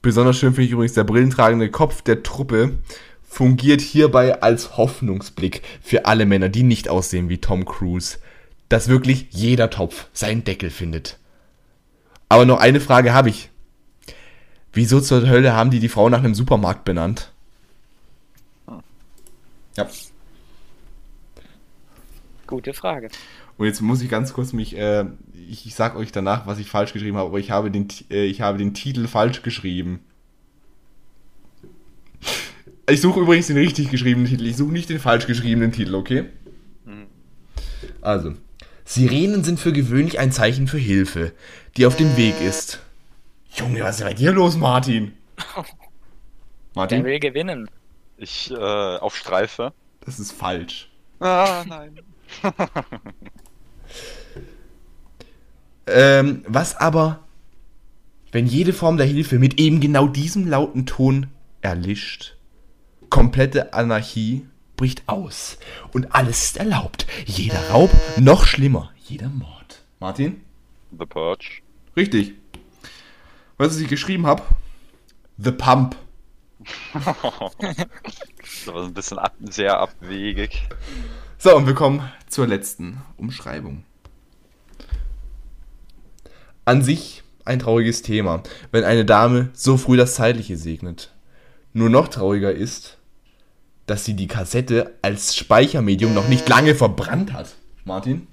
[0.01, 2.79] Besonders schön finde ich übrigens, der brillentragende Kopf der Truppe
[3.23, 8.19] fungiert hierbei als Hoffnungsblick für alle Männer, die nicht aussehen wie Tom Cruise.
[8.69, 11.19] Dass wirklich jeder Topf seinen Deckel findet.
[12.29, 13.51] Aber noch eine Frage habe ich.
[14.73, 17.31] Wieso zur Hölle haben die die Frau nach einem Supermarkt benannt?
[19.77, 19.89] Ja.
[22.47, 23.11] Gute Frage.
[23.59, 25.05] Und jetzt muss ich ganz kurz mich, äh,
[25.51, 28.25] ich, ich sag euch danach, was ich falsch geschrieben habe, aber ich habe den, äh,
[28.25, 30.01] ich habe den Titel falsch geschrieben.
[32.89, 34.47] Ich suche übrigens den richtig geschriebenen Titel.
[34.47, 36.29] Ich suche nicht den falsch geschriebenen Titel, okay?
[38.03, 38.35] Also.
[38.85, 41.33] Sirenen sind für gewöhnlich ein Zeichen für Hilfe,
[41.77, 42.81] die auf dem Weg ist.
[43.55, 45.13] Junge, was ist bei dir los, Martin?
[45.39, 45.65] Der
[46.75, 47.71] Martin, will gewinnen.
[48.17, 49.73] Ich äh, auf Streife.
[50.05, 50.91] das ist falsch.
[51.21, 52.01] Ah, nein.
[55.87, 57.21] Ähm, was aber,
[58.31, 61.27] wenn jede Form der Hilfe mit eben genau diesem lauten Ton
[61.61, 62.37] erlischt?
[63.11, 65.59] Komplette Anarchie bricht aus
[65.93, 67.07] und alles ist erlaubt.
[67.27, 69.83] Jeder Raub, noch schlimmer, jeder Mord.
[70.01, 70.41] Martin?
[70.99, 71.63] The Purge.
[71.97, 72.35] Richtig.
[73.59, 74.43] Was ich geschrieben habe?
[75.39, 75.97] The Pump.
[78.65, 80.69] Das war ein bisschen ab, sehr abwegig.
[81.39, 83.85] So, und wir kommen zur letzten Umschreibung.
[86.73, 91.13] An sich ein trauriges Thema, wenn eine Dame so früh das Zeitliche segnet.
[91.75, 92.97] Nur noch trauriger ist,
[93.85, 97.57] dass sie die Kassette als Speichermedium noch nicht lange verbrannt hat.
[97.85, 98.27] Martin?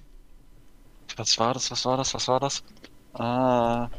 [1.17, 1.69] Was war das?
[1.69, 2.13] Was war das?
[2.13, 2.63] Was war das?
[3.11, 3.89] Ah.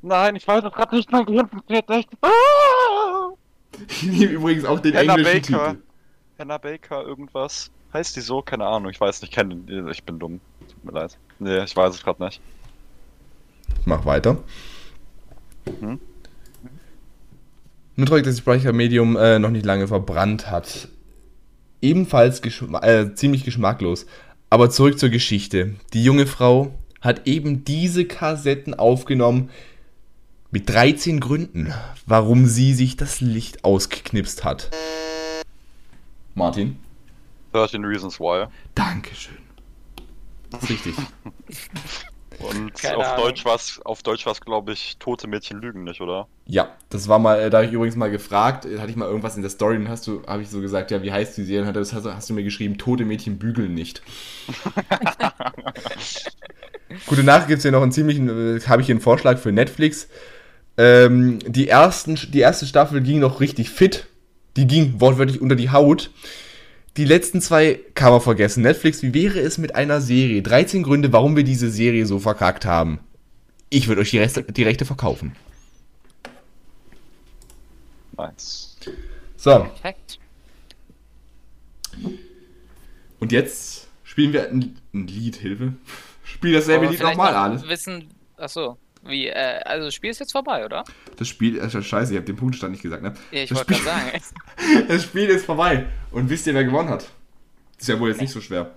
[0.00, 1.12] Nein, ich weiß es gerade nicht.
[1.12, 2.08] Mein Gehirn funktioniert nicht.
[2.22, 3.34] Ah!
[3.86, 5.72] Ich nehme übrigens auch den Hannah englischen Baker.
[5.72, 5.82] Titel.
[6.38, 7.70] Hannah Baker, irgendwas.
[7.92, 8.40] Heißt die so?
[8.40, 8.90] Keine Ahnung.
[8.90, 9.36] Ich weiß nicht.
[9.36, 10.40] Ich bin dumm.
[10.70, 11.18] Tut mir leid.
[11.38, 12.40] Nee, ich weiß es gerade nicht.
[13.84, 14.38] Ich mach weiter.
[15.82, 16.00] Mhm.
[17.96, 20.88] Nur traurig, dass das Speichermedium äh, noch nicht lange verbrannt hat.
[21.82, 24.06] Ebenfalls geschma äh, ziemlich geschmacklos.
[24.48, 25.74] Aber zurück zur Geschichte.
[25.92, 26.72] Die junge Frau
[27.02, 29.50] hat eben diese Kassetten aufgenommen
[30.50, 31.74] mit 13 Gründen,
[32.06, 34.70] warum sie sich das Licht ausgeknipst hat.
[36.34, 36.78] Martin?
[37.52, 38.46] 13 Reasons Why.
[38.74, 39.36] Dankeschön.
[40.48, 40.94] Das ist richtig.
[42.38, 43.16] Und Keine auf Ahnung.
[43.16, 46.26] Deutsch war's, auf Deutsch war's, glaube ich, tote Mädchen lügen nicht, oder?
[46.46, 49.08] Ja, das war mal, äh, da habe ich übrigens mal gefragt, äh, hatte ich mal
[49.08, 51.44] irgendwas in der Story und hast du, habe ich so gesagt, ja, wie heißt die
[51.44, 51.68] Serie?
[51.68, 54.02] Und das hast, du- hast du mir geschrieben, tote Mädchen bügeln nicht.
[57.06, 59.52] Gute Nachricht gibt es hier noch einen ziemlichen, äh, habe ich hier einen Vorschlag für
[59.52, 60.08] Netflix.
[60.76, 64.06] Ähm, die, ersten, die erste Staffel ging noch richtig fit.
[64.56, 66.10] Die ging wortwörtlich unter die Haut.
[66.96, 68.62] Die letzten zwei kann man vergessen.
[68.62, 70.42] Netflix, wie wäre es mit einer Serie?
[70.42, 73.00] 13 Gründe, warum wir diese Serie so verkackt haben.
[73.68, 75.34] Ich würde euch die, Reste, die Rechte verkaufen.
[78.16, 78.76] Nice.
[79.36, 80.20] So, Perfekt.
[83.18, 85.74] und jetzt spielen wir ein, ein Lied, Hilfe.
[86.22, 87.68] Spiel dasselbe Lied nochmal, noch alles.
[87.68, 90.84] Wissen, achso, wie, äh, also das Spiel ist jetzt vorbei, oder?
[91.16, 93.14] Das Spiel, äh, scheiße, ich habe den Punktestand nicht gesagt, ne?
[93.30, 94.86] Ja, ich Das wollte Spiel- gerade sagen.
[94.88, 95.86] Das Spiel ist vorbei.
[96.10, 97.02] Und wisst ihr, wer gewonnen hat?
[97.74, 98.70] Das ist ja wohl jetzt nicht so schwer.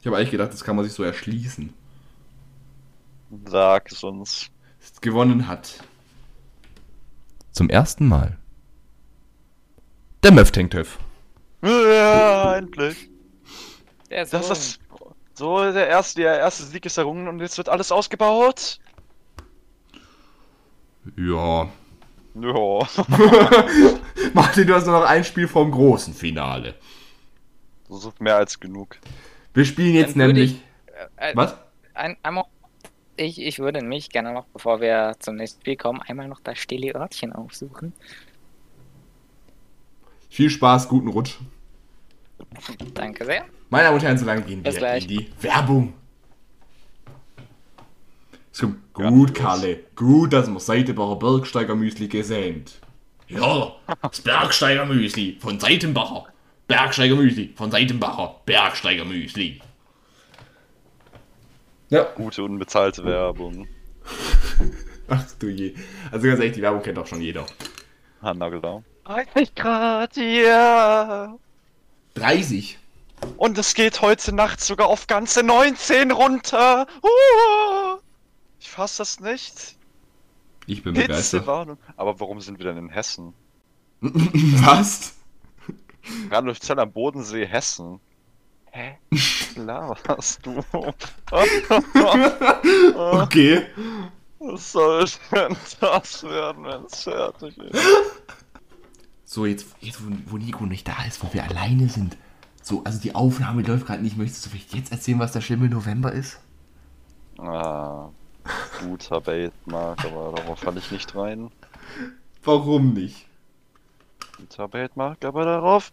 [0.00, 1.72] Ich habe eigentlich gedacht, das kann man sich so erschließen.
[3.46, 4.50] Sag es uns.
[5.00, 5.82] Gewonnen hat.
[7.52, 8.36] Zum ersten Mal.
[10.22, 10.98] Der Möftingtöff.
[11.62, 13.08] Ja, endlich.
[14.10, 14.80] Der ist Das so- ist
[15.34, 18.78] so der erste, der erste Sieg ist errungen und jetzt wird alles ausgebaut.
[21.16, 21.68] Ja.
[22.34, 22.78] Ja.
[24.34, 26.74] Martin, du hast nur noch ein Spiel vom großen Finale.
[27.88, 28.96] Das ist mehr als genug.
[29.52, 30.60] Wir spielen jetzt nämlich.
[31.18, 31.56] äh, äh, Was?
[31.94, 32.44] Ein, einmal,
[33.16, 36.58] ich, ich würde mich gerne noch, bevor wir zum nächsten Spiel kommen, einmal noch das
[36.58, 37.92] stille Örtchen aufsuchen.
[40.28, 41.36] Viel Spaß, guten Rutsch.
[42.94, 43.44] Danke sehr.
[43.70, 45.02] Meine Damen und Herren, so lange gehen Bis wir gleich.
[45.04, 45.94] in die Werbung.
[48.54, 49.38] So, Ja, gut, los.
[49.38, 49.80] Kalle.
[49.96, 52.64] Gut, dass wir Seitenbacher Bergsteiger Müsli gesehen.
[53.26, 56.26] Ja, das Bergsteiger Müsli von Seitenbacher.
[56.68, 58.36] Bergsteiger Müsli von Seitenbacher.
[58.46, 59.60] Bergsteiger Müsli.
[61.90, 62.04] Ja.
[62.14, 63.66] Gute unbezahlte Werbung.
[65.08, 65.74] Ach du je.
[66.12, 67.46] Also ganz ehrlich, die Werbung kennt doch schon jeder.
[68.22, 68.84] Handnageldau.
[69.04, 71.36] 30 Grad, ja.
[72.14, 72.78] 30.
[73.36, 76.86] Und es geht heute Nacht sogar auf ganze 19 runter.
[77.02, 77.98] Uh,
[78.64, 79.76] ich fass das nicht.
[80.66, 81.42] Ich bin begeistert.
[81.42, 81.76] Hitzewarnung.
[81.98, 83.34] Aber warum sind wir denn in Hessen?
[84.00, 85.16] Was?
[86.30, 88.00] Randolph Zell am Bodensee, Hessen.
[88.72, 88.96] Hä?
[89.52, 90.64] Klar hast du.
[92.94, 93.66] Okay.
[94.38, 97.84] Was soll denn das werden, wenn es fertig ist?
[99.26, 102.16] So, jetzt, jetzt wo, wo Nico nicht da ist, wo wir alleine sind.
[102.62, 104.16] So, also die Aufnahme läuft gerade nicht.
[104.16, 106.40] Möchtest du vielleicht jetzt erzählen, was der schlimme November ist?
[107.38, 108.08] Ah,
[108.80, 111.50] guter Baitmark, aber darauf falle ich nicht rein.
[112.42, 113.26] Warum nicht?
[114.36, 115.90] Guter Baitmark, aber darauf.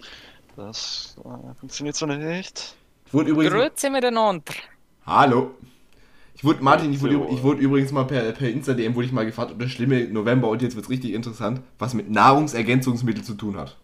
[0.55, 2.75] Das äh, funktioniert so nicht.
[3.05, 3.53] Ich wurde übrigens.
[3.53, 4.53] Grüezi miteinander.
[5.05, 5.51] Hallo.
[6.33, 9.25] Ich wurde, Martin, ich wurde, ich wurde übrigens mal per, per Insta-DM wurde ich mal
[9.25, 13.57] gefragt, ob das schlimme November, und jetzt wird's richtig interessant, was mit Nahrungsergänzungsmittel zu tun
[13.57, 13.77] hat.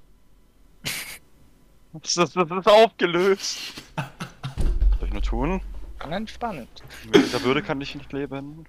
[1.94, 3.74] Das, das, das ist aufgelöst.
[3.96, 5.62] Was soll ich nur tun?
[6.10, 6.70] Ganz spannend.
[7.06, 8.66] Mit dieser Würde kann ich nicht leben.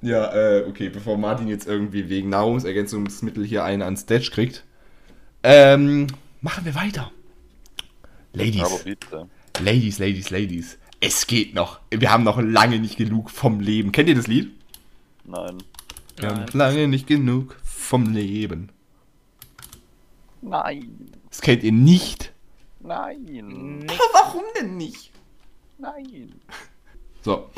[0.00, 4.64] Ja, äh, okay, bevor Martin jetzt irgendwie wegen Nahrungsergänzungsmittel hier einen ans Stage kriegt.
[5.42, 6.06] Ähm,
[6.40, 7.10] machen wir weiter.
[8.32, 9.28] Ladies, Aber bitte.
[9.60, 10.78] Ladies, Ladies, Ladies.
[11.00, 11.80] Es geht noch.
[11.90, 13.92] Wir haben noch lange nicht genug vom Leben.
[13.92, 14.52] Kennt ihr das Lied?
[15.24, 15.58] Nein.
[16.16, 16.48] Wir haben Nein.
[16.52, 18.70] lange nicht genug vom Leben.
[20.42, 21.10] Nein.
[21.30, 22.32] Das kennt ihr nicht.
[22.80, 23.24] Nein.
[23.24, 23.86] Nee.
[24.12, 25.10] Warum denn nicht?
[25.78, 26.32] Nein.
[27.22, 27.50] So.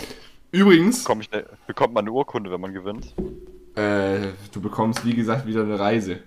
[0.53, 3.15] Übrigens, Bekomme ich ne, bekommt man eine Urkunde, wenn man gewinnt?
[3.77, 6.21] äh, du bekommst, wie gesagt, wieder eine Reise.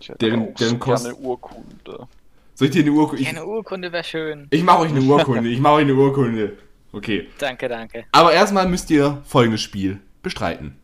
[0.00, 2.08] Ich hätte Deren- deren so Kost- gerne Urkunde.
[2.54, 3.22] Soll ich dir eine Urkunde?
[3.22, 4.46] Ich, Eine Urkunde wäre schön.
[4.50, 5.48] ich mache euch eine Urkunde.
[5.48, 6.56] Ich mache euch eine Urkunde.
[6.92, 7.28] Okay.
[7.38, 8.04] Danke, danke.
[8.12, 10.76] Aber erstmal müsst ihr folgendes Spiel bestreiten.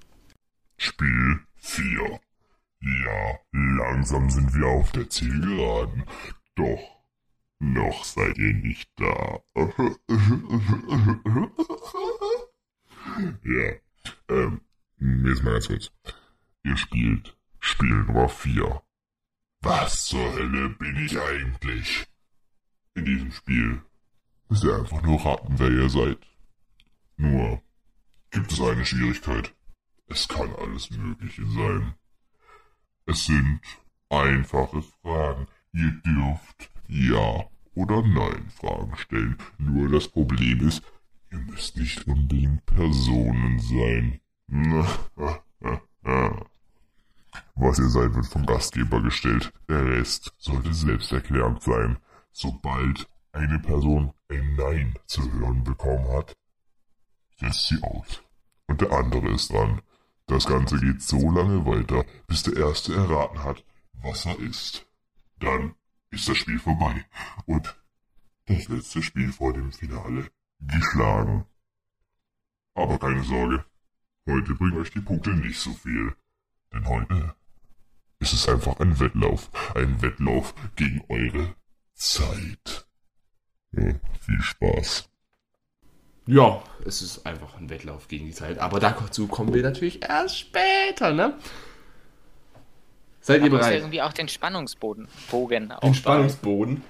[0.79, 2.21] Spiel 4.
[2.81, 6.05] Ja, langsam sind wir auf der Zielgeraden.
[6.55, 6.96] Doch,
[7.59, 9.41] noch seid ihr nicht da.
[13.45, 13.73] ja,
[14.29, 14.61] ähm,
[15.25, 15.93] jetzt mal ganz kurz.
[16.65, 18.83] Ihr spielt Spiel Nummer 4.
[19.63, 22.07] Was zur Hölle bin ich eigentlich?
[22.95, 23.83] In diesem Spiel
[24.49, 26.19] müsst ihr einfach nur raten, wer ihr seid.
[27.17, 27.63] Nur
[28.31, 29.55] gibt es eine Schwierigkeit.
[30.09, 31.95] Es kann alles Mögliche sein.
[33.07, 33.61] Es sind
[34.09, 35.49] einfache Fragen.
[35.73, 37.45] Ihr dürft Ja
[37.75, 39.37] oder Nein Fragen stellen.
[39.59, 40.83] Nur das Problem ist,
[41.31, 44.21] ihr müsst nicht unbedingt Personen sein.
[47.55, 49.53] Was ihr seid, wird vom Gastgeber gestellt.
[49.69, 51.99] Der Rest sollte selbsterklärend sein.
[52.33, 56.37] Sobald eine Person ein Nein zu hören bekommen hat,
[57.39, 58.23] setzt sie aus.
[58.67, 59.83] Und der andere ist dran.
[60.27, 63.65] Das Ganze geht so lange weiter, bis der Erste erraten hat,
[63.95, 64.87] was er ist.
[65.39, 65.75] Dann
[66.17, 67.05] ist das Spiel vorbei
[67.45, 67.77] und
[68.47, 70.31] das letzte Spiel vor dem Finale
[70.61, 71.45] geschlagen.
[72.75, 73.65] Aber keine Sorge,
[74.27, 76.15] heute bringen euch die Punkte nicht so viel.
[76.73, 77.35] Denn heute
[78.19, 81.55] ist es einfach ein Wettlauf, ein Wettlauf gegen eure
[81.95, 82.87] Zeit.
[83.73, 85.09] Ja, viel Spaß.
[86.27, 88.59] Ja, es ist einfach ein Wettlauf gegen die Zeit.
[88.59, 91.39] Aber dazu kommen wir natürlich erst später, ne?
[93.27, 93.75] Seid ihr bereit?
[93.75, 95.95] irgendwie auch den Spannungsbogen Bogen Den.
[95.95, 96.83] Spannungsboden.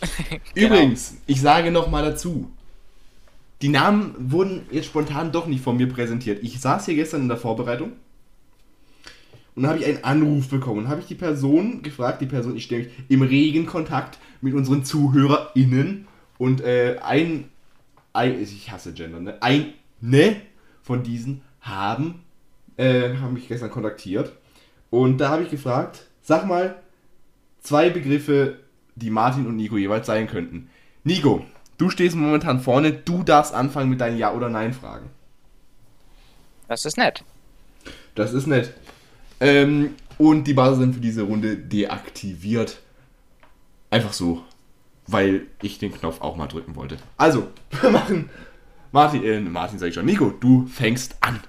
[0.54, 0.74] Genau.
[0.76, 2.52] Übrigens, ich sage noch mal dazu.
[3.62, 6.40] Die Namen wurden jetzt spontan doch nicht von mir präsentiert.
[6.44, 7.92] Ich saß hier gestern in der Vorbereitung
[9.56, 10.84] und dann habe ich einen Anruf bekommen.
[10.84, 14.84] Und habe ich die Person gefragt, die Person, ich stehe im regen Kontakt mit unseren
[14.84, 16.06] ZuhörerInnen
[16.38, 17.48] und äh, ein,
[18.12, 19.38] ein, ich hasse Gender, ne?
[19.40, 20.36] Eine
[20.82, 22.22] von diesen haben,
[22.76, 24.32] äh, haben mich gestern kontaktiert
[24.90, 26.76] und da habe ich gefragt, sag mal
[27.60, 28.58] zwei Begriffe,
[28.94, 30.70] die Martin und Nico jeweils sein könnten.
[31.04, 31.44] Nico,
[31.76, 35.10] du stehst momentan vorne, du darfst anfangen mit deinen Ja- oder Nein-Fragen.
[36.66, 37.24] Das ist nett.
[38.14, 38.74] Das ist nett.
[39.40, 42.80] Ähm, und die Basis sind für diese Runde deaktiviert.
[43.90, 44.42] Einfach so.
[45.06, 46.98] Weil ich den Knopf auch mal drücken wollte.
[47.16, 47.48] Also,
[47.80, 48.28] wir machen.
[48.92, 50.04] Martin, äh, Martin sag ich schon.
[50.04, 51.40] Nico, du fängst an.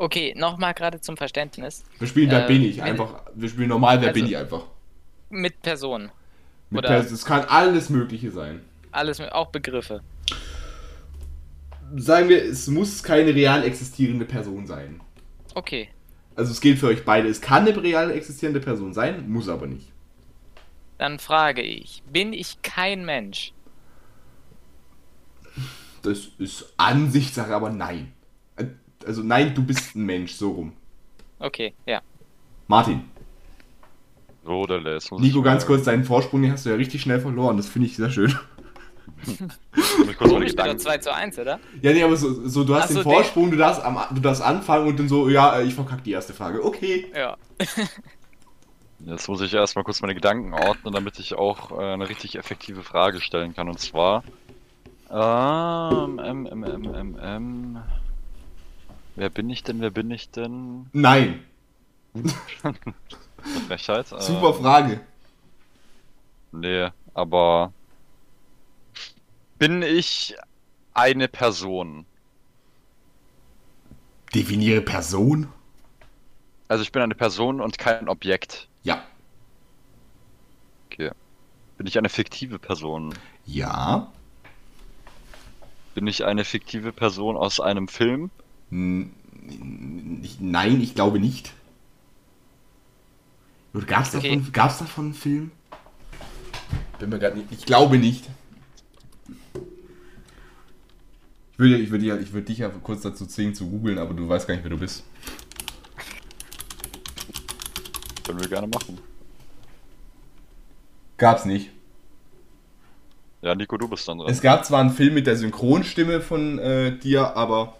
[0.00, 1.84] Okay, nochmal gerade zum Verständnis.
[1.98, 3.22] Wir spielen Wer Äh, bin ich einfach.
[3.34, 4.62] Wir spielen normal Wer Also- bin ich einfach.
[5.28, 6.10] Mit Personen.
[6.70, 8.60] Mit oder- Pers- Es kann alles Mögliche sein.
[8.92, 10.02] Alles, auch Begriffe.
[11.96, 15.00] Sagen wir, es muss keine real existierende Person sein.
[15.54, 15.88] Okay.
[16.36, 17.28] Also es gilt für euch beide.
[17.28, 19.90] Es kann eine real existierende Person sein, muss aber nicht.
[20.98, 23.52] Dann frage ich, bin ich kein Mensch?
[26.02, 28.12] Das ist Ansichtssache, aber nein.
[29.08, 30.72] Also nein, du bist ein Mensch, so rum.
[31.38, 32.02] Okay, ja.
[32.66, 33.04] Martin,
[34.44, 35.22] So, der lässt uns.
[35.22, 37.56] Nico, ganz kurz, deinen Vorsprung, den hast du ja richtig schnell verloren.
[37.56, 38.38] Das finde ich sehr schön.
[40.18, 40.78] Komisch, wieder Gedanken.
[40.78, 41.58] 2 zu 1, oder?
[41.80, 44.20] Ja, nee, aber so, so du hast Ach den so, Vorsprung, du darfst, am, du
[44.20, 46.62] darfst anfangen und dann so, ja, äh, ich verkack die erste Frage.
[46.62, 47.06] Okay.
[47.16, 47.38] Ja.
[48.98, 52.82] Jetzt muss ich erstmal kurz meine Gedanken ordnen, damit ich auch äh, eine richtig effektive
[52.82, 53.68] Frage stellen kann.
[53.70, 54.22] Und zwar.
[55.10, 57.78] Ähm, ähm, ähm, ähm, ähm, ähm.
[59.18, 59.80] Wer bin ich denn?
[59.80, 60.86] Wer bin ich denn?
[60.92, 61.42] Nein.
[63.66, 64.06] Frechheit.
[64.06, 65.00] Super Frage.
[66.52, 67.72] Nee, aber.
[69.58, 70.36] Bin ich
[70.94, 72.06] eine Person?
[74.32, 75.48] Definiere Person.
[76.68, 78.68] Also ich bin eine Person und kein Objekt.
[78.84, 79.02] Ja.
[80.86, 81.10] Okay.
[81.76, 83.12] Bin ich eine fiktive Person?
[83.46, 84.12] Ja.
[85.96, 88.30] Bin ich eine fiktive Person aus einem Film?
[88.70, 89.10] Nein,
[90.80, 91.52] ich glaube nicht.
[93.86, 94.36] Gab's Okay.
[94.36, 95.50] davon, gab's davon einen Film?
[96.98, 97.52] Bin mir gerade nicht.
[97.52, 98.28] Ich glaube nicht.
[101.52, 104.14] Ich würde, ich würde, ja- ich würde dich ja kurz dazu zwingen zu googeln, aber
[104.14, 105.04] du weißt gar nicht, wer du bist.
[108.24, 108.98] Können wir gerne machen.
[111.16, 111.70] Gab's nicht.
[113.42, 114.28] Ja, Nico, du bist dann dran.
[114.30, 117.76] Es gab zwar einen Film mit der Synchronstimme von äh, dir, aber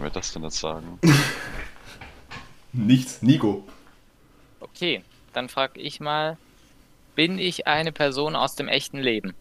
[0.00, 0.98] soll mir das denn jetzt sagen?
[2.72, 3.22] nichts.
[3.22, 3.64] Nico.
[4.60, 5.02] Okay,
[5.32, 6.38] dann frage ich mal,
[7.14, 9.34] bin ich eine Person aus dem echten Leben?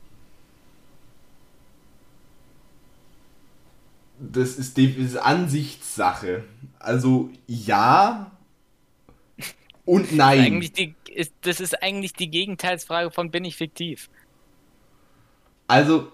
[4.19, 6.44] Das ist, die, das ist Ansichtssache.
[6.77, 8.31] Also ja
[9.86, 10.40] und nein.
[10.41, 14.10] Eigentlich die, ist, das ist eigentlich die Gegenteilsfrage von bin ich fiktiv?
[15.68, 16.11] Also,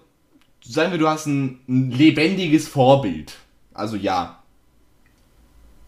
[0.62, 3.36] sagen wir, du hast ein, ein lebendiges Vorbild.
[3.76, 4.42] Also ja.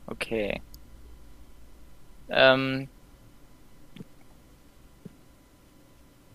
[0.07, 0.61] Okay.
[2.29, 2.89] Ähm,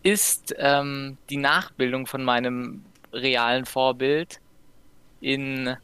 [0.01, 4.39] ist ähm, die Nachbildung von meinem realen Vorbild
[5.21, 5.75] in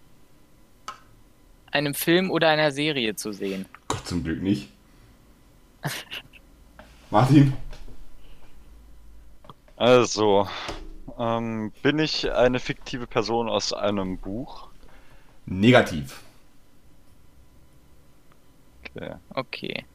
[1.71, 3.65] einem Film oder einer Serie zu sehen?
[3.87, 4.69] Gott zum Glück nicht.
[7.11, 7.53] Martin?
[9.77, 10.47] Also,
[11.17, 14.68] ähm, bin ich eine fiktive Person aus einem Buch?
[15.49, 16.23] Negativ.
[18.95, 19.15] Okay.
[19.30, 19.85] Okay.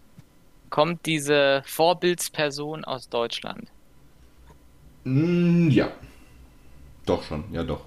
[0.71, 3.73] Kommt diese Vorbildsperson aus Deutschland?
[5.05, 5.91] Mm, ja.
[7.07, 7.85] Doch schon, ja doch.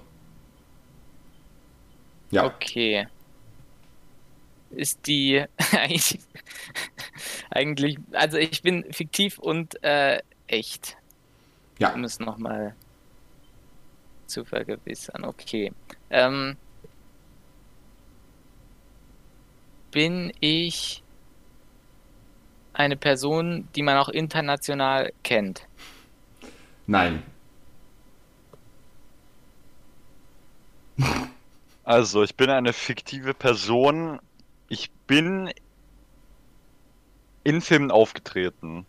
[2.30, 2.44] Ja.
[2.44, 3.06] Okay.
[4.70, 5.44] Ist die
[7.50, 10.96] eigentlich, also ich bin fiktiv und äh, echt,
[11.78, 11.94] Ja.
[11.94, 12.76] um es nochmal
[14.26, 15.24] zu vergewissern.
[15.24, 15.72] Okay.
[16.10, 16.56] Ähm,
[19.90, 21.02] bin ich
[22.72, 25.68] eine Person, die man auch international kennt?
[26.86, 27.22] Nein.
[31.82, 34.20] Also, ich bin eine fiktive Person.
[34.68, 35.50] Ich bin
[37.44, 38.86] in Filmen aufgetreten.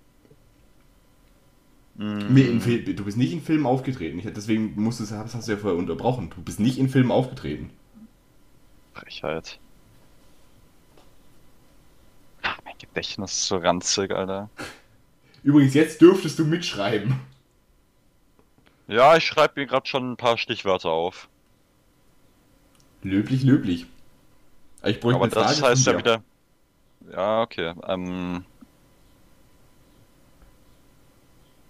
[1.95, 4.19] Mm, Mir in Fil- du bist nicht in Filmen aufgetreten.
[4.19, 6.29] Ich, deswegen musstest, hast, hast du ja vorher unterbrochen.
[6.35, 7.71] Du bist nicht in Filmen aufgetreten.
[8.93, 9.59] Frechheit.
[12.43, 14.49] Ah, mein Gedächtnis so ranzig, Alter.
[15.43, 17.19] Übrigens, jetzt dürftest du mitschreiben.
[18.87, 21.29] Ja, ich schreibe mir gerade schon ein paar Stichwörter auf.
[23.03, 23.85] Löblich, löblich.
[24.83, 26.23] Ich bräuchte Aber eine Frage das heißt ja wieder.
[27.11, 27.73] Ja, okay.
[27.87, 28.45] Ähm.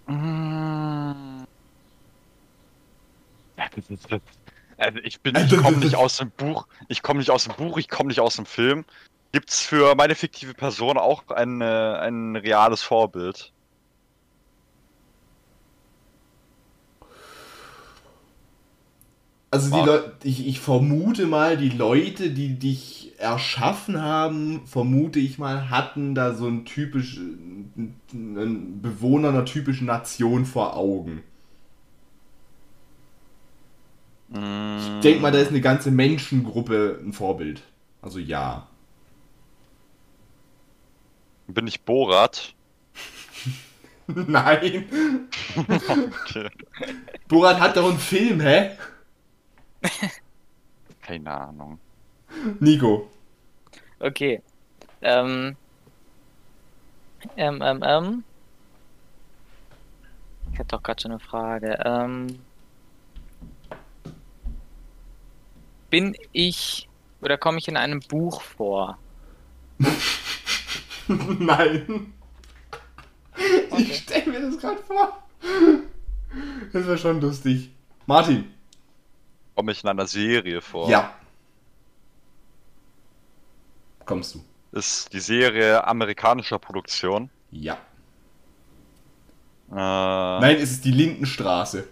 [0.06, 1.44] Mm.
[3.56, 4.20] Ja, das ist das.
[4.76, 7.76] Also ich bin, ich komme nicht aus dem Buch, ich komme nicht aus dem Buch,
[7.76, 8.84] ich komme nicht aus dem Film.
[9.32, 13.52] Gibt's für meine fiktive Person auch ein, äh, ein reales Vorbild?
[19.52, 19.86] Also die.
[19.86, 26.14] Leute, ich, ich vermute mal, die Leute, die dich erschaffen haben, vermute ich mal, hatten
[26.14, 31.22] da so ein typisch, einen Bewohner einer typischen Nation vor Augen.
[34.32, 37.62] Ich denke mal, da ist eine ganze Menschengruppe ein Vorbild.
[38.00, 38.68] Also ja.
[41.54, 42.54] Bin ich Borat?
[44.06, 45.28] Nein.
[45.56, 46.48] Okay.
[47.28, 48.76] Borat hat doch einen Film, hä?
[51.02, 51.78] Keine Ahnung.
[52.60, 53.10] Nico.
[53.98, 54.42] Okay.
[55.02, 55.56] Ähm.
[57.36, 58.24] Ähm, ähm, ähm.
[60.52, 61.78] Ich hatte doch gerade schon eine Frage.
[61.84, 62.38] Ähm.
[65.90, 66.88] Bin ich
[67.20, 68.98] oder komme ich in einem Buch vor?
[71.38, 72.12] Nein.
[73.70, 73.82] Okay.
[73.82, 75.22] Ich stelle mir das gerade vor.
[76.72, 77.70] Das wäre schon lustig.
[78.06, 78.52] Martin.
[79.56, 80.88] Komme ich in einer Serie vor?
[80.88, 81.14] Ja.
[84.04, 84.44] Kommst du.
[84.72, 87.28] Ist die Serie amerikanischer Produktion?
[87.50, 87.74] Ja.
[89.70, 91.88] Äh, Nein, es ist die Lindenstraße.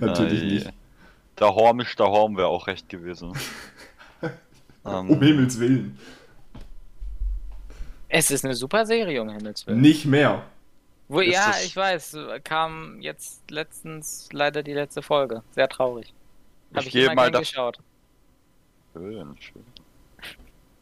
[0.00, 0.72] Natürlich äh, nicht.
[1.38, 3.32] Der Horm ist der Horm wäre auch recht gewesen.
[4.84, 5.98] Um ähm, Himmels Willen.
[8.08, 9.80] Es ist eine super Serie, um Himmels Willen.
[9.80, 10.44] Nicht mehr.
[11.08, 15.42] Wo, Ist ja, ich weiß, kam jetzt letztens leider die letzte Folge.
[15.50, 16.14] Sehr traurig.
[16.72, 17.78] Habe ich ich, gehe immer mal geschaut.
[18.92, 19.64] schön, schön.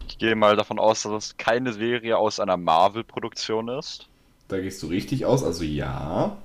[0.08, 4.08] Ich gehe mal davon aus, dass es keine Serie aus einer Marvel-Produktion ist.
[4.48, 6.36] Da gehst du richtig aus, also ja.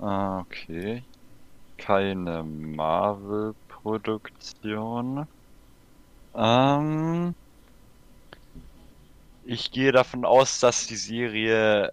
[0.00, 1.04] Ah, okay.
[1.76, 5.28] Keine Marvel-Produktion.
[6.34, 7.34] Ähm,
[9.42, 11.92] ich gehe davon aus, dass die Serie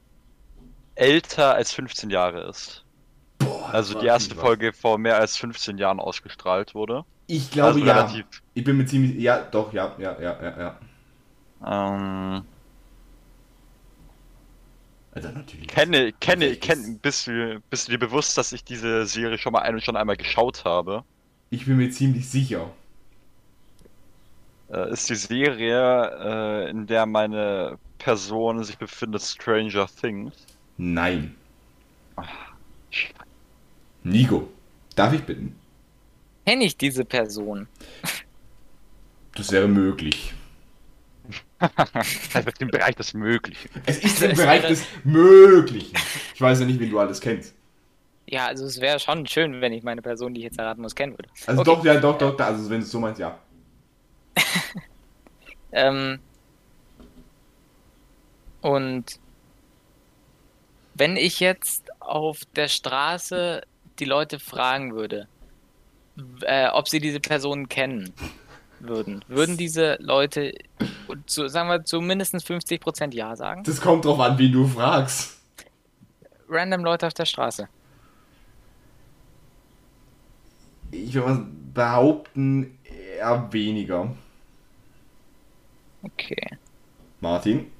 [0.95, 2.85] älter als 15 Jahre ist.
[3.39, 4.35] Boah, Also die erste.
[4.35, 7.03] Folge vor mehr als 15 Jahren ausgestrahlt wurde.
[7.27, 8.07] Ich glaube also ja.
[8.53, 9.15] Ich bin mir ziemlich.
[9.18, 10.80] Ja, doch, ja, ja, ja, ja, ja.
[11.65, 12.45] Ähm,
[15.11, 15.68] Also natürlich.
[15.68, 19.61] kenne, kenne, kenne, bist du, bist du dir bewusst, dass ich diese Serie schon mal
[19.61, 21.03] ein und schon einmal geschaut habe?
[21.51, 22.72] Ich bin mir ziemlich sicher.
[24.72, 30.48] Äh, ist die Serie, äh, in der meine Person sich befindet, Stranger Things?
[30.77, 31.35] Nein.
[34.03, 34.49] Nico,
[34.95, 35.56] darf ich bitten?
[36.45, 37.68] Kenne ich diese Person?
[39.35, 40.34] Das wäre möglich.
[42.34, 43.69] Also im Bereich des Möglichen.
[43.85, 45.95] Es ist im Bereich des Möglichen.
[46.34, 47.53] Ich weiß ja nicht, wen du alles kennst.
[48.27, 50.95] Ja, also es wäre schon schön, wenn ich meine Person, die ich jetzt erraten muss,
[50.95, 51.30] kennen würde.
[51.45, 51.72] Also Okay.
[51.76, 53.38] doch, ja, doch, doch, da, also wenn du es so meinst, ja.
[55.72, 56.20] Ähm,
[58.62, 59.20] und
[60.94, 63.62] wenn ich jetzt auf der Straße
[63.99, 65.28] die Leute fragen würde,
[66.41, 68.14] äh, ob sie diese Personen kennen
[68.80, 70.53] würden, würden diese Leute
[71.26, 73.64] zu, sagen wir zu mindestens 50% Ja sagen?
[73.64, 75.40] Das kommt drauf an, wen du fragst.
[76.49, 77.70] Random Leute auf der Straße.
[80.91, 84.15] Ich würde mal behaupten, eher weniger.
[86.03, 86.57] Okay.
[87.19, 87.72] Martin?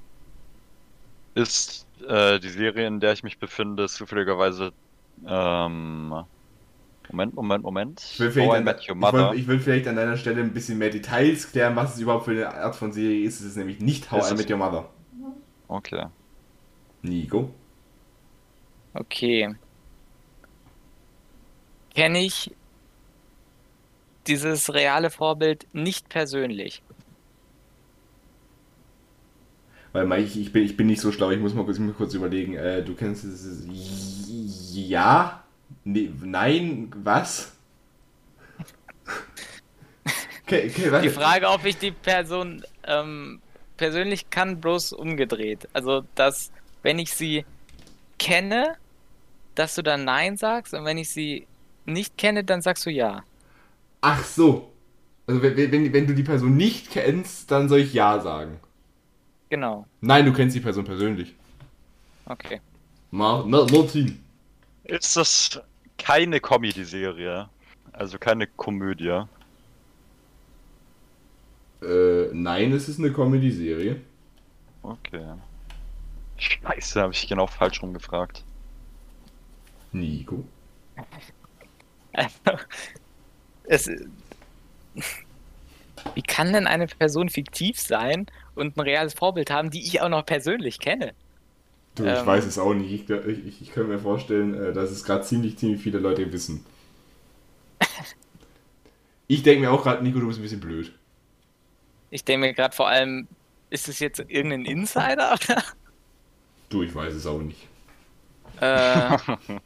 [1.34, 4.72] Ist äh, die Serie, in der ich mich befinde, zufälligerweise.
[5.26, 6.14] Ähm,
[7.10, 8.00] Moment, Moment, Moment.
[8.12, 9.34] Ich will, vielleicht an, ich, Your will, Mother.
[9.34, 12.30] ich will vielleicht an deiner Stelle ein bisschen mehr Details klären, was es überhaupt für
[12.30, 13.40] eine Art von Serie ist.
[13.40, 14.88] Es ist nämlich nicht How I Met Your Mother.
[15.68, 16.06] Okay.
[17.02, 17.50] Nico?
[18.94, 19.54] Okay.
[21.94, 22.50] Kenne ich
[24.26, 26.82] dieses reale Vorbild nicht persönlich?
[29.92, 31.96] Weil Mike, ich, ich, bin, ich bin nicht so schlau, ich muss mal kurz, muss
[31.96, 32.54] kurz überlegen.
[32.54, 33.64] Äh, du kennst es.
[34.74, 35.44] Ja?
[35.84, 36.90] Nee, nein?
[37.02, 37.52] Was?
[40.46, 41.02] Okay, okay.
[41.02, 43.40] Die Frage, ob ich die Person ähm,
[43.76, 45.68] persönlich kann, bloß umgedreht.
[45.72, 47.44] Also, dass, wenn ich sie
[48.18, 48.76] kenne,
[49.54, 51.46] dass du dann Nein sagst und wenn ich sie
[51.84, 53.24] nicht kenne, dann sagst du Ja.
[54.02, 54.72] Ach so.
[55.26, 58.60] Also wenn, wenn, wenn du die Person nicht kennst, dann soll ich Ja sagen.
[59.48, 59.86] Genau.
[60.00, 61.34] Nein, du kennst die Person persönlich.
[62.26, 62.60] Okay.
[63.10, 64.22] Mar Martin.
[64.84, 65.60] Ist das
[65.98, 67.48] keine Comedy-Serie?
[67.92, 69.24] Also keine Komödie?
[71.82, 74.00] Äh, nein, es ist eine Comedy-Serie.
[74.82, 75.34] Okay.
[76.38, 78.44] Scheiße, habe ich genau falsch rumgefragt.
[79.92, 80.44] Nico.
[83.72, 83.88] Es,
[86.14, 90.08] wie kann denn eine Person fiktiv sein und ein reales Vorbild haben, die ich auch
[90.08, 91.14] noch persönlich kenne?
[91.94, 92.26] Du, ich Ähm.
[92.26, 92.92] weiß es auch nicht.
[92.92, 96.30] Ich, ich, ich, ich kann mir vorstellen, äh, dass es gerade ziemlich, ziemlich viele Leute
[96.32, 96.64] wissen.
[99.26, 100.92] Ich denke mir auch gerade, Nico, du bist ein bisschen blöd.
[102.10, 103.28] Ich denke mir gerade vor allem,
[103.70, 105.32] ist es jetzt irgendein Insider?
[105.34, 105.62] Oder?
[106.70, 107.68] Du, ich weiß es auch nicht.
[108.60, 109.18] Äh,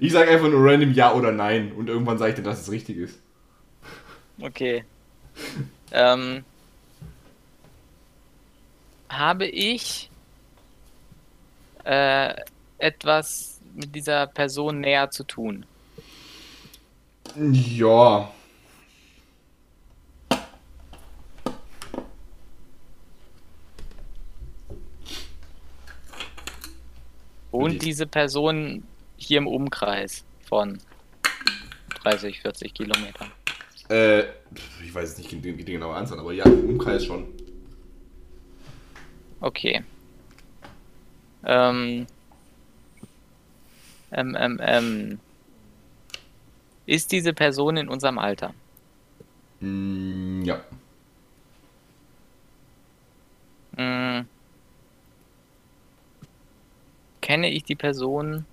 [0.00, 2.70] Ich sage einfach nur random Ja oder Nein und irgendwann sage ich dir, dass es
[2.70, 3.20] richtig ist.
[4.40, 4.84] okay.
[5.90, 6.44] Ähm,
[9.08, 10.10] habe ich
[11.84, 12.34] äh,
[12.78, 15.66] etwas mit dieser Person näher zu tun?
[17.36, 18.30] Ja.
[27.50, 28.84] Und diese Person
[29.16, 30.78] hier im Umkreis von
[32.02, 33.30] 30, 40 Kilometern.
[33.88, 34.24] Äh,
[34.84, 37.26] ich weiß jetzt nicht die, die genaue Anzahl, aber ja, im Umkreis schon.
[39.40, 39.82] Okay.
[41.44, 42.06] Ähm.
[44.10, 45.20] Ähm, ähm, ähm.
[46.86, 48.54] Ist diese Person in unserem Alter?
[49.60, 50.60] Mm, ja.
[53.76, 54.26] Mm
[57.28, 58.46] kenne ich die Person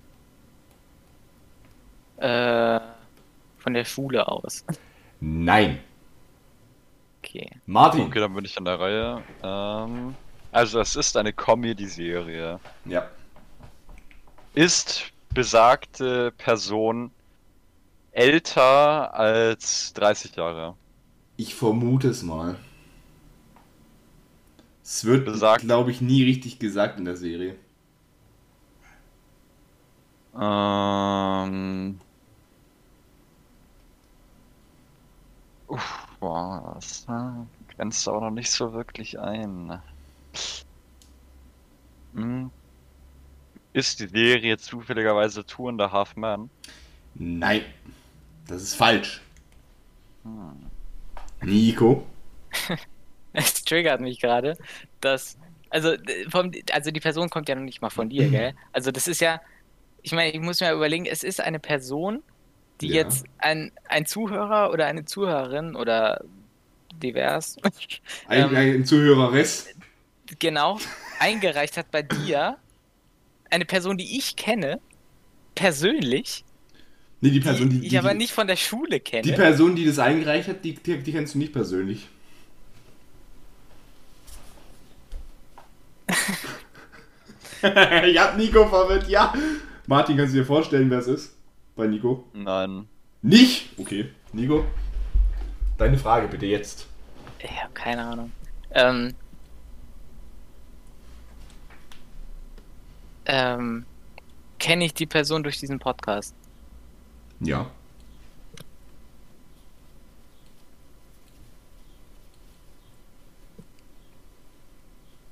[2.18, 2.78] äh,
[3.56, 4.66] von der Schule aus?
[5.18, 5.78] Nein.
[7.18, 7.50] Okay.
[7.64, 8.02] Martin.
[8.02, 9.22] Okay, dann bin ich an der Reihe.
[9.42, 10.14] Ähm,
[10.52, 12.60] also es ist eine Comedy-Serie.
[12.84, 13.08] Ja.
[14.54, 17.10] Ist besagte Person
[18.12, 20.76] älter als 30 Jahre?
[21.38, 22.56] Ich vermute es mal.
[24.84, 25.26] Es wird,
[25.60, 27.56] glaube ich, nie richtig gesagt in der Serie.
[30.38, 32.00] Ähm.
[35.68, 39.80] Uff, boah, das äh, grenzt aber noch nicht so wirklich ein.
[42.14, 42.50] Hm.
[43.72, 46.48] Ist die Serie zufälligerweise Two and a Half Men?
[47.14, 47.62] Nein.
[48.46, 49.20] Das ist falsch.
[51.42, 52.06] Nico.
[53.38, 54.56] Es triggert mich gerade,
[55.02, 55.36] dass.
[55.68, 58.54] Also, äh, vom, also die Person kommt ja noch nicht mal von dir, gell?
[58.72, 59.42] Also das ist ja.
[60.06, 62.22] Ich meine, ich muss mir überlegen, es ist eine Person,
[62.80, 62.92] die Ja.
[62.92, 66.22] jetzt ein, ein Zuhörer oder eine Zuhörerin oder
[66.92, 67.56] divers
[68.28, 68.54] Ein, Ähm.
[68.54, 69.74] ein Zuhöreres.
[70.38, 70.78] genau
[71.18, 72.58] eingereicht hat bei dir.
[73.50, 74.82] Eine Person, die ich kenne,
[75.54, 76.46] persönlich,
[77.20, 79.26] Nee, die Person, die, die die, ich aber die, nicht von der Schule kenne.
[79.26, 82.08] die Person, die das eingereicht hat, die, die, die kennst du nicht persönlich.
[88.12, 89.32] ja, Nico verwirrt, ja.
[89.88, 91.36] Martin, kannst du dir vorstellen, wer es ist?
[91.76, 92.24] Bei Nico?
[92.32, 92.88] Nein.
[93.22, 93.78] Nicht?
[93.78, 94.10] Okay.
[94.32, 94.64] Nico?
[95.78, 96.88] Deine Frage bitte jetzt.
[97.38, 98.32] Ich habe keine Ahnung.
[98.72, 99.14] Ähm,
[103.26, 103.86] ähm,
[104.58, 106.34] kenne ich die Person durch diesen Podcast?
[107.38, 107.70] Ja.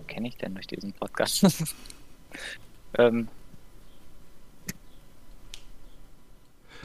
[0.06, 1.44] Kenne ich denn durch diesen Podcast?
[2.98, 3.26] ähm,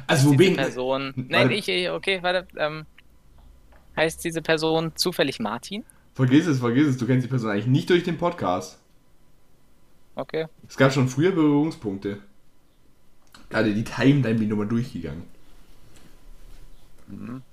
[0.07, 0.55] Also, diese wen?
[0.55, 1.13] Person.
[1.15, 2.47] Weil- Nein, ich, ich, okay, warte.
[2.57, 2.85] Ähm,
[3.95, 5.83] heißt diese Person zufällig Martin?
[6.13, 6.97] Vergiss es, vergiss es.
[6.97, 8.79] Du kennst die Person eigentlich nicht durch den Podcast.
[10.15, 10.47] Okay.
[10.67, 12.19] Es gab schon früher Berührungspunkte.
[13.49, 15.23] Gerade die Timeline bin ich nochmal durchgegangen.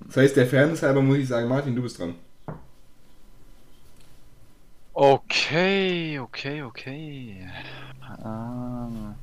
[0.06, 2.14] Das heißt, der Fairness halber muss ich sagen, Martin, du bist dran.
[4.92, 7.46] Okay, okay, okay.
[8.24, 9.14] Ähm.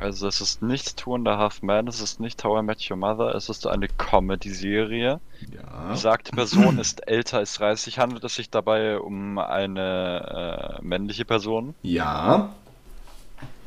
[0.00, 2.88] Also es ist nicht Two and a Half Men, es ist nicht How I Met
[2.88, 5.20] Your Mother, es ist eine Comedy-Serie.
[5.50, 5.88] Ja.
[5.88, 7.98] Besagte Person ist älter als 30.
[7.98, 11.74] Handelt es sich dabei um eine äh, männliche Person?
[11.82, 12.54] Ja.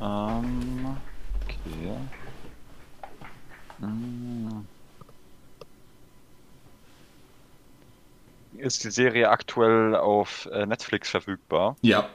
[0.00, 0.96] Ähm,
[1.44, 1.98] okay.
[3.80, 4.66] Hm.
[8.52, 11.76] Ist die Serie aktuell auf äh, Netflix verfügbar?
[11.82, 12.08] Ja.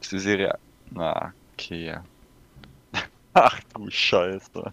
[0.00, 0.58] Ist die Serie.
[0.90, 1.34] Na,
[1.70, 2.00] okay.
[3.34, 4.72] Ach du Scheiße.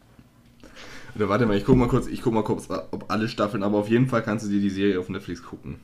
[1.16, 3.78] Oder warte mal, ich guck mal kurz, ich guck mal kurz, ob alle Staffeln, aber
[3.80, 5.80] auf jeden Fall kannst du dir die Serie auf Netflix gucken.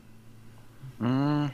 [0.99, 1.52] Hm.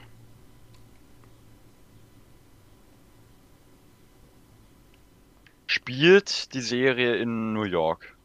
[5.66, 8.16] Spielt die Serie in New York?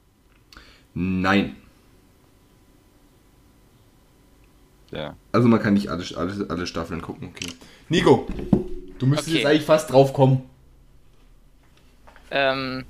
[0.94, 1.57] Nein.
[4.90, 5.16] Ja.
[5.32, 7.55] Also man kann nicht alle, alle, alle Staffeln gucken, okay.
[7.89, 8.27] Nico,
[8.98, 9.36] du müsstest Okay.
[9.36, 10.43] jetzt eigentlich fast drauf kommen.
[12.31, 12.85] Ähm,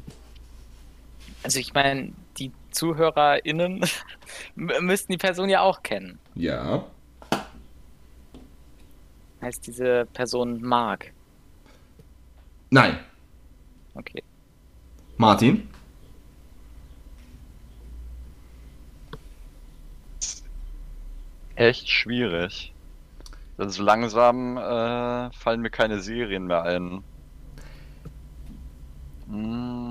[1.42, 3.84] also ich meine, die ZuhörerInnen
[4.54, 6.18] müssten die Person ja auch kennen.
[6.34, 6.84] Ja.
[9.40, 11.12] Heißt diese Person Mark.
[12.70, 12.98] Nein.
[13.94, 14.22] Okay.
[15.16, 15.68] Martin?
[21.54, 22.72] Echt schwierig.
[23.58, 27.02] Denn so langsam äh, fallen mir keine Serien mehr ein.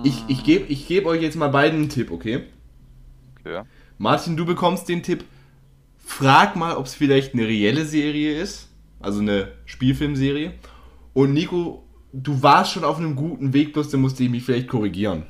[0.04, 2.44] Ich, ich gebe ich geb euch jetzt mal beiden einen Tipp, okay?
[3.40, 3.64] okay.
[3.98, 5.26] Martin, du bekommst den Tipp.
[5.98, 8.70] Frag mal, ob es vielleicht eine reelle Serie ist.
[9.00, 10.54] Also eine Spielfilmserie.
[11.14, 11.84] Und Nico,
[12.14, 15.24] du warst schon auf einem guten Weg, bloß dann musste ich mich vielleicht korrigieren.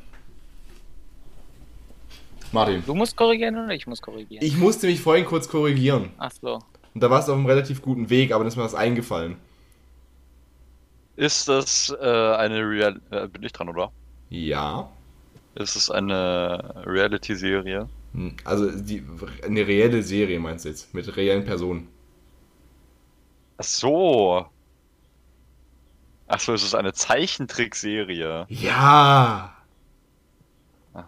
[2.51, 2.83] Martin.
[2.85, 4.43] Du musst korrigieren oder ich muss korrigieren?
[4.45, 6.09] Ich musste mich vorhin kurz korrigieren.
[6.17, 6.59] Ach so.
[6.93, 9.35] Und da warst du auf einem relativ guten Weg, aber dann ist mir was eingefallen.
[11.17, 13.01] Ist das äh, eine Real...
[13.11, 13.91] Äh, bin ich dran, oder?
[14.29, 14.89] Ja.
[15.55, 17.89] Ist es eine Reality-Serie?
[18.13, 19.03] Hm, Also die,
[19.43, 20.93] eine reelle Serie meinst du jetzt?
[20.93, 21.89] Mit reellen Personen.
[23.57, 24.49] Ach so.
[26.27, 28.47] Ach so, ist es eine Zeichentrickserie?
[28.47, 29.55] Ja.
[30.93, 31.07] Ach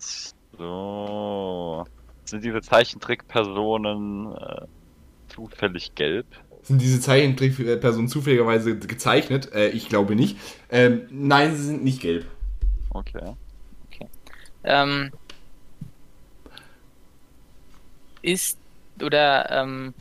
[0.57, 1.85] so.
[2.25, 4.67] Sind diese Zeichentrickpersonen äh,
[5.29, 6.27] zufällig gelb?
[6.67, 9.53] Sind diese Zeichentrickpersonen zufälligerweise gezeichnet?
[9.53, 10.37] Äh, ich glaube nicht.
[10.69, 12.25] Ähm, nein, sie sind nicht gelb.
[12.89, 13.35] Okay.
[14.65, 15.11] Ähm,
[18.21, 18.57] ist
[19.01, 19.93] oder ähm,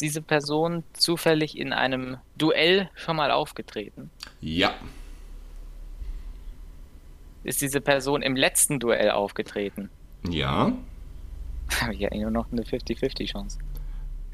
[0.00, 4.10] diese Person zufällig in einem Duell schon mal aufgetreten?
[4.40, 4.74] Ja.
[7.42, 9.90] Ist diese Person im letzten Duell aufgetreten?
[10.28, 10.72] Ja.
[11.80, 13.58] Habe ich ja nur noch eine 50-50 Chance.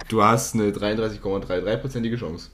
[0.08, 2.50] Du hast eine 33,33%ige Chance.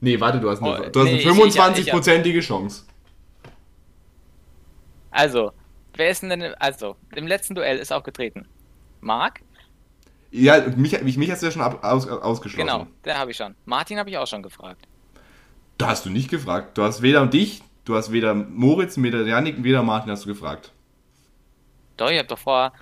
[0.00, 2.84] Nee, warte, du hast eine, Oh, du nee, eine ich hab- 25%ige Chance.
[5.10, 5.52] Also,
[5.94, 8.46] wer ist denn, denn also im letzten Duell ist aufgetreten?
[9.00, 9.40] Marc?
[10.30, 12.66] Ja, mich, mich, mich hast du ja schon ab, aus, ausgeschlossen.
[12.66, 13.54] Genau, der habe ich schon.
[13.64, 14.86] Martin habe ich auch schon gefragt.
[15.76, 16.78] Da hast du nicht gefragt.
[16.78, 20.72] Du hast weder dich, du hast weder Moritz, weder Janik, weder Martin hast du gefragt.
[21.96, 22.72] Doch, ich habe doch vor,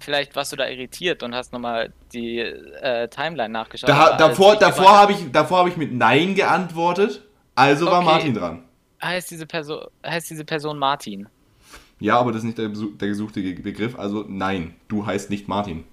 [0.00, 3.90] vielleicht warst du da irritiert und hast nochmal die äh, Timeline nachgeschaut.
[3.90, 7.22] Da, als davor davor habe ich, davor hab ich mit Nein geantwortet,
[7.54, 8.06] also war Okay.
[8.06, 8.64] Martin dran.
[9.02, 11.28] heißt diese Person, heißt diese Person Martin.
[12.00, 15.48] Ja, aber das ist nicht der, der gesuchte Ge- Begriff, also nein, du heißt nicht
[15.48, 15.84] Martin.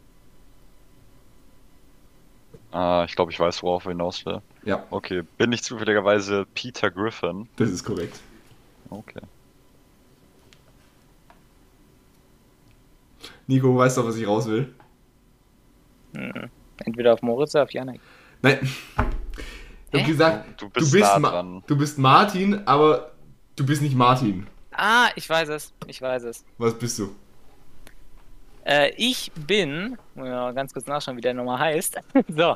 [2.71, 4.41] Ah, ich glaube, ich weiß, worauf er hinaus will.
[4.63, 7.49] Ja, Okay, bin ich zufälligerweise Peter Griffin?
[7.57, 8.19] das ist korrekt.
[8.89, 9.21] Okay.
[13.51, 14.73] Nico, weißt du, was ich raus will?
[16.85, 17.99] Entweder auf Moritz oder auf Janik.
[18.41, 18.59] Nein.
[19.91, 23.11] Ich hab gesagt, Du du bist bist, nah du bist Martin, aber
[23.57, 24.47] du bist nicht Martin.
[24.71, 25.73] Ah, ich weiß es.
[25.87, 26.45] Ich weiß es.
[26.59, 27.13] Was bist du?
[28.65, 31.99] Äh, ich bin, mal ganz kurz nachschauen, wie der nochmal heißt.
[32.29, 32.55] so.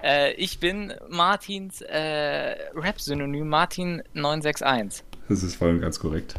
[0.00, 5.04] Äh, ich bin Martins äh, Rap-Synonym Martin 961.
[5.28, 6.36] Das ist voll und ganz korrekt.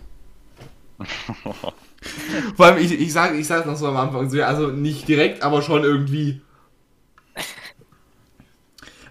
[2.56, 5.08] Vor allem, ich, ich sage ich sag noch so am Anfang, so, ja, also nicht
[5.08, 6.42] direkt, aber schon irgendwie.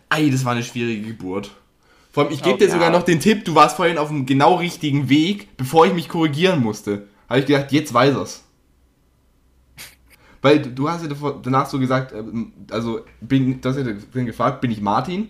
[0.09, 1.51] Ei, das war eine schwierige Geburt.
[2.11, 2.73] Vor allem, ich gebe Oh, dir ja.
[2.73, 6.09] sogar noch den Tipp, du warst vorhin auf dem genau richtigen Weg, bevor ich mich
[6.09, 7.09] korrigieren musste.
[7.29, 8.45] Habe ich gedacht, jetzt weiß er's.
[10.43, 14.61] Weil du- hast ja danach so gesagt, ähm, also, bin, du hast ja dann gefragt,
[14.61, 15.21] bin ich Martin?
[15.23, 15.29] Und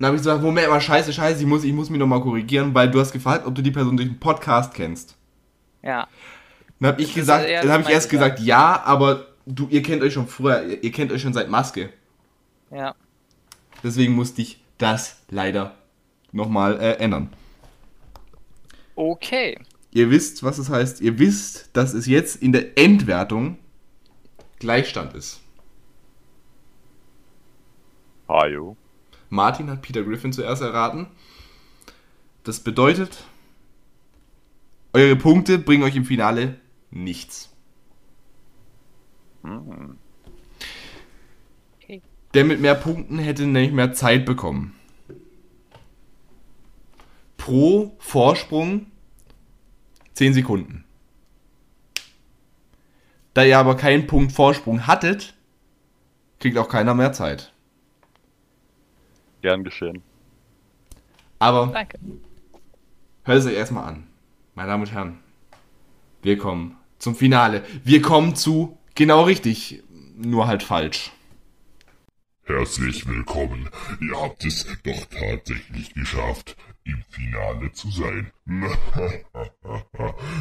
[0.00, 2.20] dann habe ich so gesagt, Moment mal, scheiße, scheiße, ich muss, ich muss mich nochmal
[2.20, 5.14] korrigieren, weil du hast gefragt, ob du die Person durch den Podcast kennst.
[5.82, 6.08] Ja.
[6.80, 10.12] Dann habe ich gesagt, dann habe ich erst gesagt, ja, aber du, ihr kennt euch
[10.12, 11.90] schon früher, ihr, ihr kennt euch schon seit Maske.
[12.70, 12.94] Ja.
[13.82, 15.74] Deswegen musste ich das leider
[16.32, 17.30] nochmal äh, ändern.
[18.96, 19.58] Okay.
[19.92, 21.00] Ihr wisst, was es heißt.
[21.00, 23.58] Ihr wisst, dass es jetzt in der Endwertung
[24.58, 25.40] Gleichstand ist.
[28.28, 28.76] Hajo.
[29.28, 31.06] Martin hat Peter Griffin zuerst erraten.
[32.44, 33.24] Das bedeutet,
[34.92, 36.56] eure Punkte bringen euch im Finale
[36.94, 37.52] nichts.
[39.42, 39.98] Hm.
[41.82, 42.02] Okay.
[42.32, 44.74] Der mit mehr Punkten hätte nämlich mehr Zeit bekommen.
[47.36, 48.86] Pro Vorsprung
[50.14, 50.84] 10 Sekunden.
[53.34, 55.34] Da ihr aber keinen Punkt Vorsprung hattet,
[56.38, 57.52] kriegt auch keiner mehr Zeit.
[59.42, 60.02] Gern geschehen.
[61.40, 61.98] Aber Danke.
[63.24, 64.06] hört es euch erstmal an.
[64.54, 65.18] Meine Damen und Herren,
[66.22, 67.64] wir kommen zum Finale.
[67.84, 69.82] Wir kommen zu genau richtig,
[70.16, 71.12] nur halt falsch.
[72.44, 73.68] Herzlich willkommen.
[74.00, 78.32] Ihr habt es doch tatsächlich geschafft, im Finale zu sein.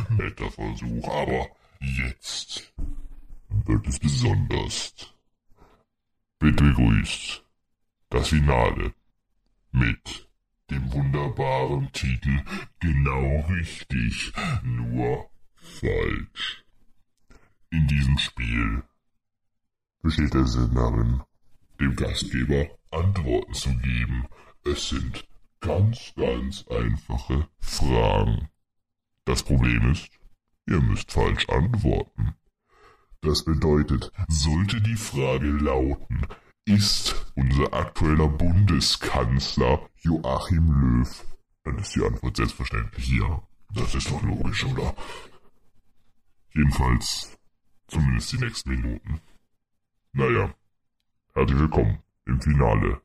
[0.10, 1.48] Netter Versuch, aber
[1.80, 2.74] jetzt
[3.66, 4.94] wird es besonders.
[6.40, 7.44] Bitte grüßt
[8.10, 8.94] das Finale
[9.74, 10.30] mit
[10.70, 12.40] dem wunderbaren Titel
[12.80, 14.32] Genau richtig,
[14.64, 15.30] nur
[15.74, 16.64] falsch.
[17.72, 18.84] In diesem Spiel
[20.02, 21.22] besteht der Sinn darin,
[21.80, 24.28] dem Gastgeber Antworten zu geben.
[24.64, 25.28] Es sind
[25.60, 28.50] ganz, ganz einfache Fragen.
[29.26, 30.10] Das Problem ist,
[30.68, 32.36] ihr müsst falsch antworten.
[33.22, 36.28] Das bedeutet, sollte die Frage lauten,
[36.66, 41.26] ist unser aktueller Bundeskanzler Joachim Löw,
[41.64, 43.42] dann ist die Antwort selbstverständlich ja.
[43.74, 44.94] Das ist doch logisch, oder?
[46.54, 47.38] Jedenfalls,
[47.88, 49.22] zumindest die nächsten Minuten.
[50.14, 50.54] Naja,
[51.36, 51.98] Herzlich willkommen
[52.28, 53.02] im Finale.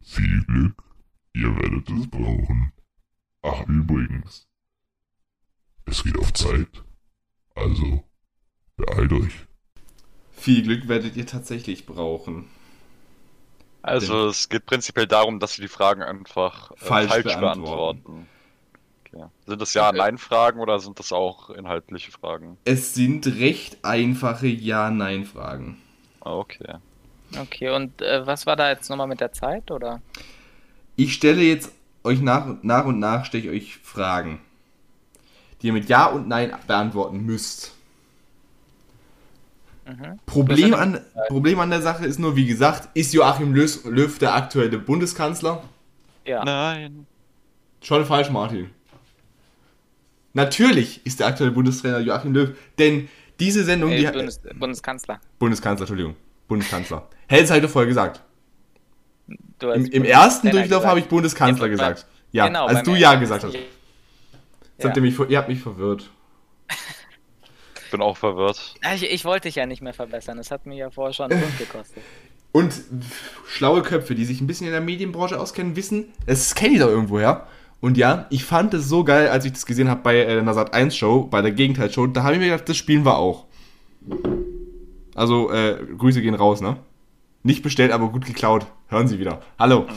[0.00, 0.80] Viel Glück,
[1.34, 2.72] ihr werdet es brauchen.
[3.42, 4.46] Ach übrigens,
[5.86, 6.84] es geht auf Zeit,
[7.56, 8.04] also
[8.76, 9.34] beeilt euch.
[10.30, 12.48] Viel Glück werdet ihr tatsächlich brauchen.
[13.82, 18.04] Also es geht prinzipiell darum, dass wir die Fragen einfach äh, Falsch falsch, beantworten.
[18.04, 18.28] beantworten.
[19.12, 19.26] Okay.
[19.46, 22.56] Sind das Ja-Nein-Fragen oder sind das auch inhaltliche Fragen?
[22.64, 25.80] Es sind recht einfache Ja-Nein-Fragen.
[26.20, 26.74] Okay.
[27.38, 30.00] Okay, und äh, was war da jetzt nochmal mit der Zeit, oder?
[30.96, 31.72] Ich stelle jetzt
[32.04, 34.40] euch nach, nach und nach stelle ich euch Fragen,
[35.60, 37.74] die ihr mit Ja und Nein beantworten müsst.
[40.26, 44.34] Problem, an, Problem an der Sache ist nur, wie gesagt, ist Joachim Löw, Löw der
[44.34, 45.64] aktuelle Bundeskanzler?
[46.24, 46.44] Ja.
[46.44, 47.06] Nein.
[47.82, 48.70] Schon falsch, Martin.
[50.32, 53.08] Natürlich ist der aktuelle Bundestrainer Joachim Löw, denn
[53.40, 55.20] diese Sendung, Äh, die Bundes Bundeskanzler.
[55.38, 56.14] Bundeskanzler, Entschuldigung,
[56.46, 57.08] Bundeskanzler.
[57.26, 58.22] Hätte ich vorher gesagt.
[59.58, 60.86] Du hast Im, im ersten Durchlauf gesagt.
[60.86, 62.06] habe ich Bundeskanzler Ja, gesagt.
[62.32, 63.54] Ja, genau, als du Ja gesagt hast.
[63.54, 63.64] Jetzt
[64.78, 64.84] Ja.
[64.86, 66.10] habt ihr, mich, ihr habt mich verwirrt.
[67.84, 68.76] Ich bin auch verwirrt.
[68.94, 70.36] Ich, ich wollte dich ja nicht mehr verbessern.
[70.36, 72.02] Das hat mir ja vorher schon einen Punkt gekostet.
[72.52, 72.72] Und
[73.48, 76.88] schlaue Köpfe, die sich ein bisschen in der Medienbranche auskennen, wissen, das kenne ich doch
[76.88, 77.46] irgendwoher.
[77.80, 80.54] Und ja, ich fand es so geil, als ich das gesehen habe bei äh, einer
[80.54, 82.06] Sat 1 Show, bei der Gegenteilshow.
[82.06, 83.46] Da habe ich mir gedacht, das spielen wir auch.
[85.14, 86.76] Also, äh, Grüße gehen raus, ne?
[87.42, 88.66] Nicht bestellt, aber gut geklaut.
[88.88, 89.40] Hören Sie wieder.
[89.58, 89.86] Hallo.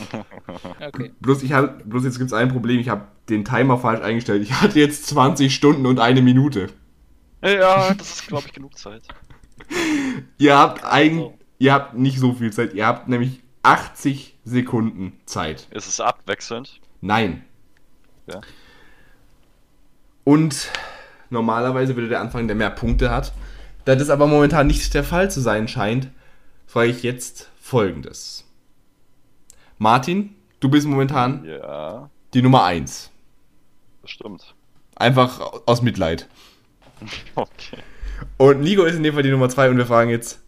[0.86, 1.10] Okay.
[1.20, 2.78] Bloß, ich hab, bloß jetzt gibt es ein Problem.
[2.78, 4.42] Ich habe den Timer falsch eingestellt.
[4.42, 6.68] Ich hatte jetzt 20 Stunden und eine Minute.
[7.42, 9.02] Ja, das ist, glaube ich, genug Zeit.
[10.38, 11.34] Ihr habt, eigen, so.
[11.58, 12.74] ihr habt nicht so viel Zeit.
[12.74, 15.66] Ihr habt nämlich 80 Sekunden Zeit.
[15.70, 16.80] Ist es abwechselnd?
[17.00, 17.44] Nein.
[18.26, 18.40] Ja.
[20.24, 20.68] Und
[21.30, 23.32] normalerweise würde der anfangen, der mehr Punkte hat.
[23.84, 26.08] Da das aber momentan nicht der Fall zu sein scheint,
[26.66, 28.44] frage ich jetzt folgendes.
[29.78, 33.10] Martin, du bist momentan Ja, die Nummer 1.
[34.02, 34.54] das stimmt.
[34.96, 36.28] Einfach aus Mitleid.
[37.34, 37.78] Okay.
[38.38, 40.40] Und Nico ist in dem Fall die Nummer 2 und wir fragen jetzt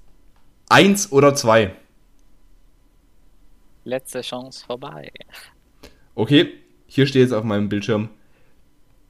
[0.69, 1.74] 1 oder 2.
[3.85, 5.12] Letzte Chance vorbei.
[6.15, 6.55] Okay,
[6.97, 8.09] hier steht jetzt auf meinem Bildschirm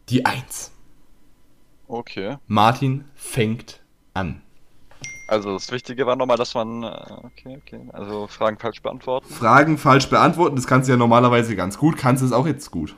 [0.08, 0.72] die 1.
[1.86, 2.36] Okay.
[2.48, 3.80] Martin fängt
[4.12, 4.42] an.
[5.28, 6.82] Also das Wichtige war nochmal, dass man.
[6.82, 6.88] äh,
[7.22, 7.80] Okay, okay.
[7.92, 9.32] Also Fragen falsch beantworten.
[9.32, 12.72] Fragen falsch beantworten, das kannst du ja normalerweise ganz gut, kannst du es auch jetzt
[12.72, 12.96] gut.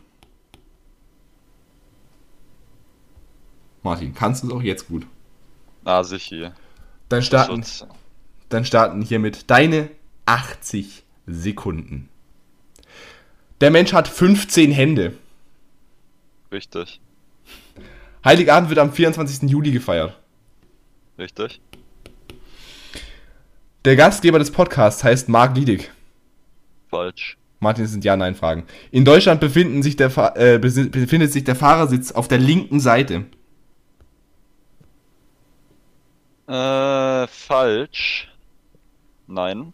[3.83, 5.07] Martin, kannst du es auch jetzt gut.
[5.85, 6.55] Ah, sicher.
[7.11, 7.87] Dann starten, Schutz.
[8.49, 9.91] dann starten hiermit deine
[10.25, 12.09] 80 Sekunden.
[13.61, 15.15] Der Mensch hat 15 Hände.
[16.53, 17.01] Richtig.
[18.25, 19.51] Heiligabend wird am 24.
[19.51, 20.17] Juli gefeiert.
[21.19, 21.61] Richtig.
[23.85, 25.91] Der Gastgeber des Podcasts heißt Marc Liedig.
[26.89, 27.37] Falsch.
[27.61, 28.65] Martin, das sind Ja-Nein-Fragen.
[28.93, 33.25] In Deutschland befinden sich der, äh, befindet sich der Fahrersitz auf der linken Seite.
[36.47, 38.29] Äh, falsch.
[39.27, 39.73] Nein.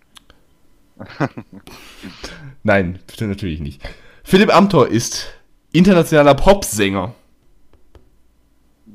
[2.62, 3.82] Nein, stimmt natürlich nicht.
[4.22, 5.26] Philipp Amthor ist
[5.72, 7.14] internationaler Popsänger.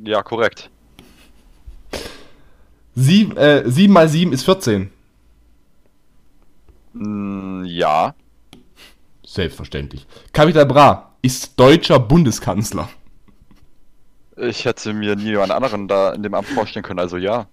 [0.04, 0.70] Ja, korrekt.
[2.96, 4.92] Sieb, äh, 7 mal 7 ist 14.
[6.94, 8.16] Mm, ja.
[9.26, 10.08] Selbstverständlich.
[10.34, 12.90] Capital Bra ist deutscher Bundeskanzler.
[14.38, 17.48] Ich hätte mir nie jemand anderen da in dem Amt vorstellen können, also ja.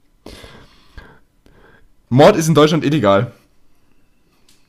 [2.08, 3.32] Mord ist in Deutschland illegal.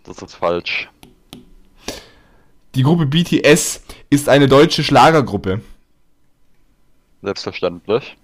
[0.08, 0.90] Das ist falsch.
[2.76, 5.62] Die Gruppe BTS ist eine deutsche Schlagergruppe.
[7.22, 8.16] Selbstverständlich.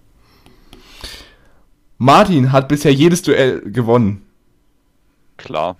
[1.98, 4.26] Martin hat bisher jedes Duell gewonnen.
[5.36, 5.76] Klar.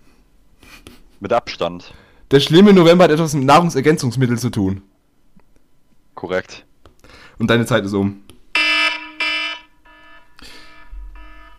[1.22, 1.94] Mit Abstand.
[2.32, 4.82] Der schlimme November hat etwas mit Nahrungsergänzungsmitteln zu tun.
[6.16, 6.66] Korrekt.
[7.38, 8.24] Und deine Zeit ist um.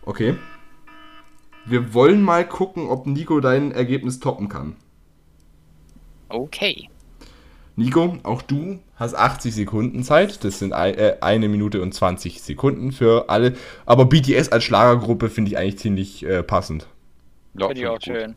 [0.03, 0.35] Okay.
[1.65, 4.75] Wir wollen mal gucken, ob Nico dein Ergebnis toppen kann.
[6.29, 6.89] Okay.
[7.75, 10.43] Nico, auch du hast 80 Sekunden Zeit.
[10.43, 13.55] Das sind äh, eine Minute und 20 Sekunden für alle.
[13.85, 16.87] Aber BTS als Schlagergruppe finde ich eigentlich ziemlich äh, passend.
[17.55, 18.03] Ja, Finde ich auch gut.
[18.03, 18.35] schön.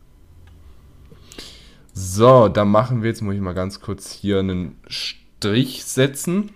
[1.93, 6.51] So, dann machen wir jetzt, muss ich mal ganz kurz hier einen Strich setzen.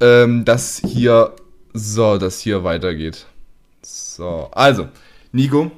[0.00, 1.34] Ähm, dass hier,
[1.72, 3.26] so, dass hier weitergeht.
[4.22, 4.88] So, also,
[5.32, 5.72] Nico,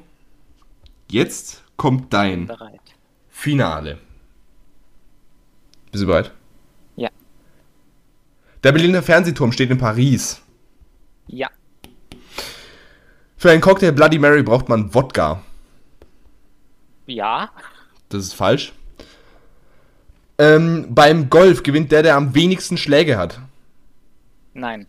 [1.09, 2.79] jetzt kommt dein Bereit.
[3.27, 3.97] Finale.
[5.91, 6.31] Bist du bereit?
[6.95, 7.09] Ja.
[8.63, 10.43] Der Berliner Fernsehturm steht in Paris.
[11.25, 11.49] Ja.
[13.35, 15.41] Für einen Cocktail Bloody Mary braucht man Wodka.
[17.07, 17.49] Ja.
[18.09, 18.73] Das ist falsch.
[20.37, 23.41] Ähm, beim Golf gewinnt der, der am wenigsten Schläge hat.
[24.53, 24.85] Nein.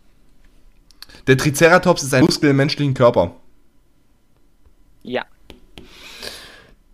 [1.25, 3.35] Der Triceratops ist ein Muskel im menschlichen Körper.
[5.07, 5.25] Ja.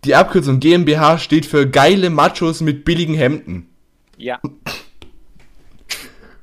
[0.04, 3.68] Die Abkürzung GmbH steht für geile Machos mit billigen Hemden.
[4.16, 4.40] Ja.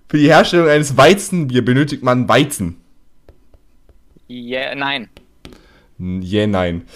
[0.09, 2.77] Für die Herstellung eines Weizenbier benötigt man Weizen.
[4.27, 4.75] Ja.
[4.75, 5.09] Nein.
[5.99, 6.87] Yeah, nein.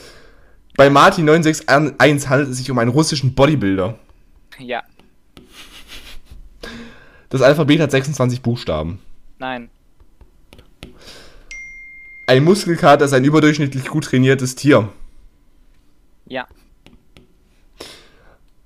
[0.75, 3.97] Bei Martin 961 handelt es sich um einen russischen Bodybuilder.
[4.59, 4.83] Ja.
[7.29, 8.99] Das Alphabet hat 26 Buchstaben.
[9.39, 9.69] Nein.
[12.27, 14.89] Ein Muskelkater ist ein überdurchschnittlich gut trainiertes Tier.
[16.25, 16.47] Ja.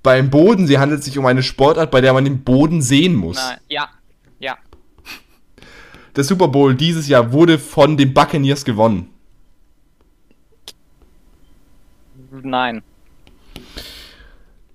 [0.02, 3.36] Beim Bodensee handelt es sich um eine Sportart, bei der man den Boden sehen muss.
[3.36, 3.58] Nein.
[3.68, 3.88] Ja.
[4.38, 4.58] Ja.
[6.16, 9.10] Der Super Bowl dieses Jahr wurde von den Buccaneers gewonnen.
[12.30, 12.82] Nein.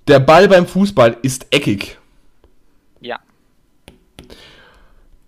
[0.07, 1.97] Der Ball beim Fußball ist eckig.
[3.01, 3.19] Ja.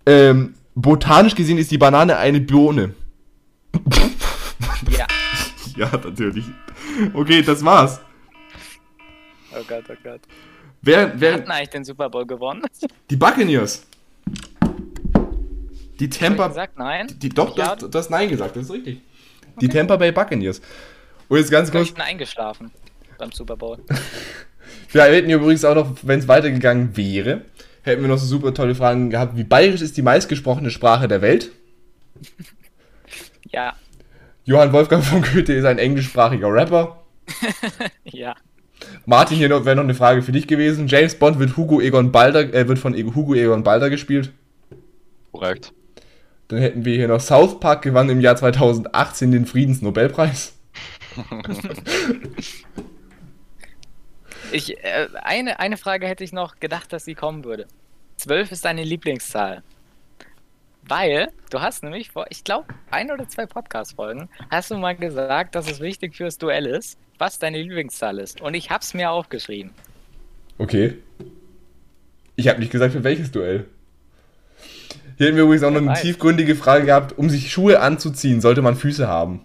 [0.06, 2.94] Ähm, botanisch gesehen ist die Banane eine Birne.
[4.90, 5.06] Ja.
[5.76, 6.44] Ja, natürlich.
[7.14, 8.00] Okay, das war's.
[9.52, 10.20] Oh Gott, oh Gott.
[10.82, 12.62] Wer, Wer hat denn eigentlich den Super Bowl gewonnen?
[13.08, 13.86] die Buccaneers.
[16.00, 17.06] Die Hab ich Tampa, gesagt, nein.
[17.18, 17.76] die, doch, Ja.
[17.76, 19.00] du, hast Nein gesagt, das ist richtig.
[19.60, 20.60] Die Tampa Bay Buccaneers.
[21.28, 22.72] Und jetzt ganz Ich kurz, bin eingeschlafen
[23.18, 23.78] beim Super Bowl.
[24.92, 27.42] wir hätten übrigens auch noch, wenn es weitergegangen wäre,
[27.82, 31.22] hätten wir noch so super tolle Fragen gehabt, wie bayerisch ist die meistgesprochene Sprache der
[31.22, 31.52] Welt?
[33.50, 33.74] Ja.
[34.44, 37.02] Johann Wolfgang von Goethe ist ein englischsprachiger Rapper.
[38.04, 38.34] Ja.
[39.06, 40.86] Martin, hier noch- wäre noch eine Frage für dich gewesen.
[40.88, 44.32] James Bond wird Hugo Egon Balder, äh, wird von Hugo Egon Balder gespielt.
[45.32, 45.72] Korrekt.
[46.48, 50.54] Dann hätten wir hier noch South Park gewann im Jahr 2018 den Friedensnobelpreis.
[54.52, 57.66] Ich, äh, eine, eine Frage hätte ich noch gedacht, dass sie kommen würde.
[58.16, 59.62] Zwölf ist deine Lieblingszahl.
[60.88, 65.54] Weil, du hast nämlich vor, ich glaube, ein oder zwei Podcast-Folgen, hast du mal gesagt,
[65.54, 68.40] dass es wichtig fürs Duell ist, was deine Lieblingszahl ist.
[68.40, 69.72] Und ich hab's mir aufgeschrieben.
[70.56, 70.96] Okay.
[72.36, 73.66] Ich habe nicht gesagt, für welches Duell.
[75.18, 77.18] Hier hätten wir übrigens auch noch eine tiefgründige Frage gehabt.
[77.18, 79.44] Um sich Schuhe anzuziehen, sollte man Füße haben.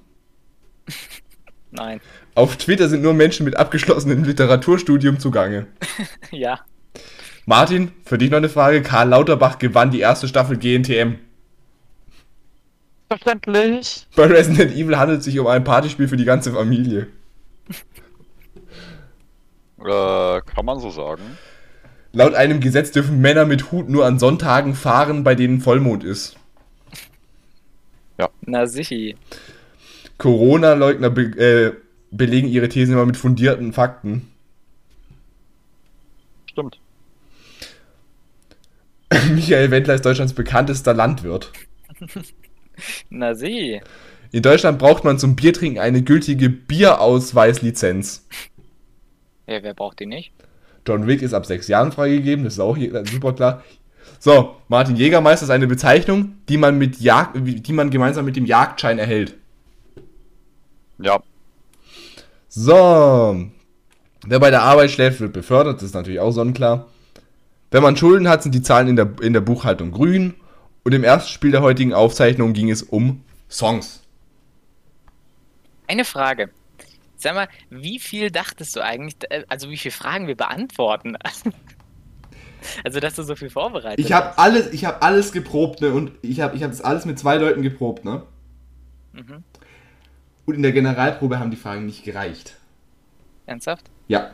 [1.72, 2.00] Nein.
[2.36, 5.68] Auf Twitter sind nur Menschen mit abgeschlossenem Literaturstudium zugange.
[6.32, 6.62] Ja.
[7.46, 8.82] Martin, für dich noch eine Frage.
[8.82, 11.18] Karl Lauterbach gewann die erste Staffel GNTM.
[13.14, 14.08] Verständlich.
[14.16, 17.08] Bei Resident Evil handelt es sich um ein Partyspiel für die ganze Familie.
[19.80, 21.22] Äh, kann man so sagen.
[22.12, 26.38] Laut einem Gesetz dürfen Männer mit Hut nur an Sonntagen fahren, bei denen Vollmond ist.
[28.46, 29.16] Na sichi.
[30.18, 31.74] Corona-Leugner be äh,
[32.10, 34.28] belegen ihre Thesen immer mit fundierten Fakten.
[36.50, 36.80] Stimmt.
[39.32, 41.52] Michael Wendler ist Deutschlands bekanntester Landwirt.
[43.10, 43.82] Na sieh.
[44.32, 48.28] In Deutschland braucht man zum Biertrinken eine gültige Bierausweislizenz.
[49.48, 50.34] Ja, wer braucht die nicht?
[50.88, 53.64] John Wick ist ab sechs Jahren freigegeben, das ist auch hier super klar.
[54.20, 58.46] So, Martin Jägermeister ist eine Bezeichnung, die man, mit Jagd, die man gemeinsam mit dem
[58.46, 59.36] Jagdschein erhält.
[60.98, 61.22] Ja.
[62.48, 63.46] So,
[64.26, 66.88] wer bei der Arbeit schläft, wird befördert, das ist natürlich auch sonnenklar.
[67.72, 70.36] Wenn man Schulden hat, sind die Zahlen in der, in der Buchhaltung grün.
[70.84, 74.04] Und im ersten Spiel der heutigen Aufzeichnung ging es um Songs.
[75.88, 76.50] Eine Frage.
[77.16, 81.18] Sag mal, wie viel dachtest du eigentlich, äh, also wie viele Fragen wir beantworten?
[82.86, 85.92] Also, dass du so viel vorbereitet Ich habe alles, ich habe alles geprobt, ne?
[85.92, 88.24] Und ich habe ich hab das alles mit zwei Leuten geprobt, ne?
[89.12, 89.44] Mhm.
[90.46, 92.56] Und in der Generalprobe haben die Fragen nicht gereicht.
[93.46, 93.90] Ernsthaft?
[94.08, 94.34] Ja.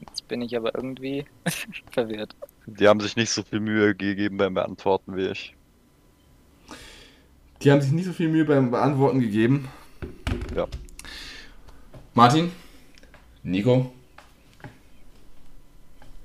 [0.00, 1.26] Jetzt bin ich aber irgendwie
[1.90, 2.34] verwirrt.
[2.66, 5.54] Die haben sich nicht so viel Mühe gegeben beim Beantworten wie ich.
[7.62, 9.68] Die haben sich nicht so viel Mühe beim Beantworten gegeben.
[10.54, 10.66] Ja.
[12.14, 12.52] Martin?
[13.42, 13.92] Nico?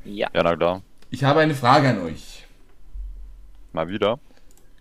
[0.06, 0.30] Ja.
[0.34, 0.82] Ja, na klar.
[1.10, 2.46] Ich habe eine Frage an euch.
[3.74, 4.20] Mal wieder.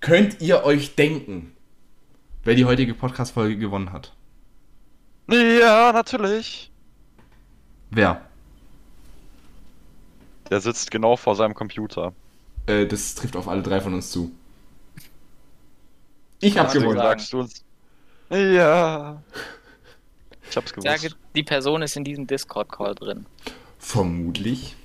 [0.00, 1.52] Könnt ihr euch denken,
[2.44, 4.14] wer die heutige Podcast-Folge gewonnen hat?
[5.28, 6.70] Ja, natürlich.
[7.90, 8.27] Wer?
[10.50, 12.12] Der sitzt genau vor seinem Computer.
[12.66, 14.32] Äh, das trifft auf alle drei von uns zu.
[16.40, 16.98] Ich hab's Also gewonnen.
[16.98, 17.64] sagst du uns.
[18.30, 19.22] Ja.
[20.50, 21.02] Ich hab's Ich gewusst.
[21.02, 23.26] sage, die Person ist in diesem Discord-Call drin.
[23.78, 24.76] Vermutlich.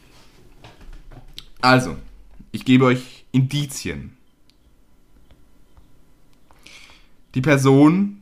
[1.62, 1.96] Also,
[2.52, 4.18] ich gebe euch Indizien.
[7.36, 8.22] Die Person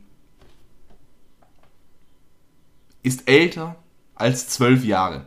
[3.02, 3.76] ist älter
[4.14, 5.26] als zwölf Jahre.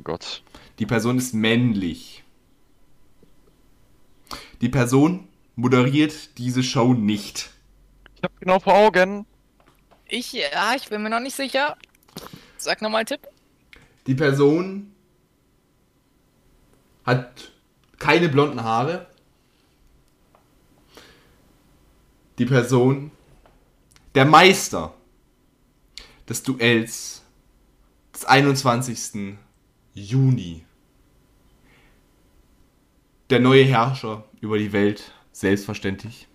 [0.00, 0.42] Mein Gott.
[0.78, 2.24] Die Person ist männlich.
[4.62, 7.50] Die Person moderiert diese Show nicht.
[8.16, 9.26] Ich hab genau vor Augen.
[10.08, 11.76] Ich, ja, ich bin mir noch nicht sicher.
[12.56, 13.28] Sag nochmal Tipp.
[14.06, 14.94] Die Person
[17.04, 17.52] hat
[17.98, 19.06] keine blonden Haare.
[22.38, 23.10] die Person,
[24.14, 24.94] der Meister
[26.26, 27.22] des Duells
[28.14, 29.36] des 21.
[29.94, 30.64] Juni.
[33.28, 36.26] Der neue Herrscher über die Welt, selbstverständlich.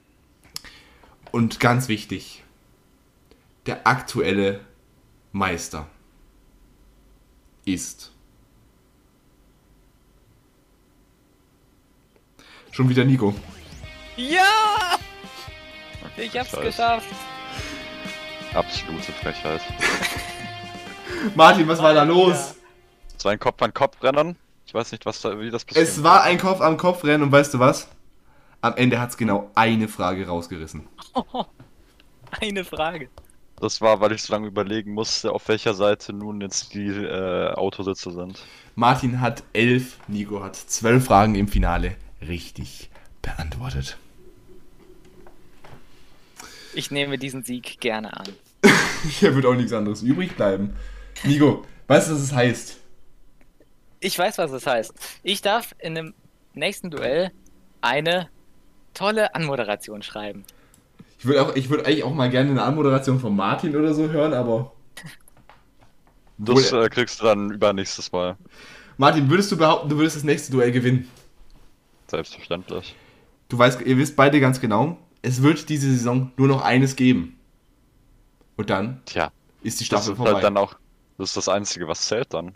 [1.31, 2.43] Und ganz wichtig,
[3.65, 4.61] der aktuelle
[5.31, 5.87] Meister
[7.65, 8.11] ist.
[12.71, 13.33] Schon wieder Nico.
[14.15, 14.97] Ja!
[16.17, 16.63] Ich hab's Scheiße.
[16.63, 17.07] geschafft.
[18.53, 19.61] Absolute Frechheit.
[21.35, 22.55] Martin, was war da los?
[23.25, 24.35] So ein Kopf an Kopf rennen.
[24.67, 25.87] Ich weiß nicht, was da, wie das passiert.
[25.87, 27.87] Es war ein Kopf am Kopf rennen und weißt du was?
[28.61, 30.87] Am Ende hat's genau eine Frage rausgerissen.
[32.39, 33.09] Eine Frage.
[33.59, 37.51] Das war, weil ich so lange überlegen musste, auf welcher Seite nun jetzt die äh,
[37.53, 38.45] Autositze sind.
[38.75, 42.91] Martin hat elf, Nico hat zwölf Fragen im Finale richtig
[43.23, 43.97] beantwortet.
[46.75, 48.27] Ich nehme diesen Sieg gerne an.
[49.19, 50.75] Hier wird auch nichts anderes übrig bleiben.
[51.23, 52.84] Nico, weißt du, was es heißt?
[54.05, 54.93] Ich weiß, was es heißt.
[55.23, 56.13] Ich darf in dem
[56.53, 57.31] nächsten Duell
[57.81, 58.29] eine
[58.93, 60.45] tolle Anmoderation schreiben.
[61.17, 64.07] Ich würde auch, ich würde eigentlich auch mal gerne eine Anmoderation von Martin oder so
[64.11, 64.73] hören, aber
[66.37, 68.37] Das äh, kriegst du dann übernächstes Mal.
[68.97, 71.09] Martin, würdest du behaupten, du würdest das nächste Duell gewinnen?
[72.05, 72.95] Selbstverständlich.
[73.49, 77.39] Du weißt, ihr wisst beide ganz genau, es wird diese Saison nur noch eines geben.
[78.55, 79.31] Und dann Tja,
[79.63, 80.33] ist die das Staffel ist vorbei.
[80.33, 80.75] halt dann auch.
[81.17, 82.53] Das ist das Einzige, was zählt dann.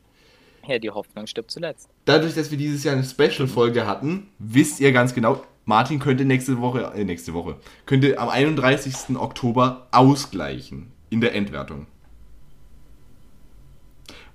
[0.69, 1.89] Ja, die Hoffnung stirbt zuletzt.
[2.05, 6.61] Dadurch, dass wir dieses Jahr eine Special-Folge hatten, wisst ihr ganz genau, Martin könnte nächste
[6.61, 7.55] Woche, äh, nächste Woche,
[7.87, 9.17] könnte am 31.
[9.17, 11.87] Oktober ausgleichen in der Endwertung.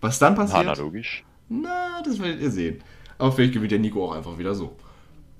[0.00, 0.66] Was dann passiert?
[0.66, 1.22] Na, logisch.
[1.48, 2.82] Na, das werdet ihr sehen.
[3.16, 4.74] Aber vielleicht gewinnt der Nico auch einfach wieder so.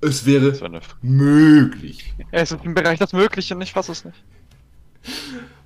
[0.01, 2.15] Es wäre eine möglich.
[2.31, 4.23] Es ist im Bereich das Mögliche und ich fasse es nicht.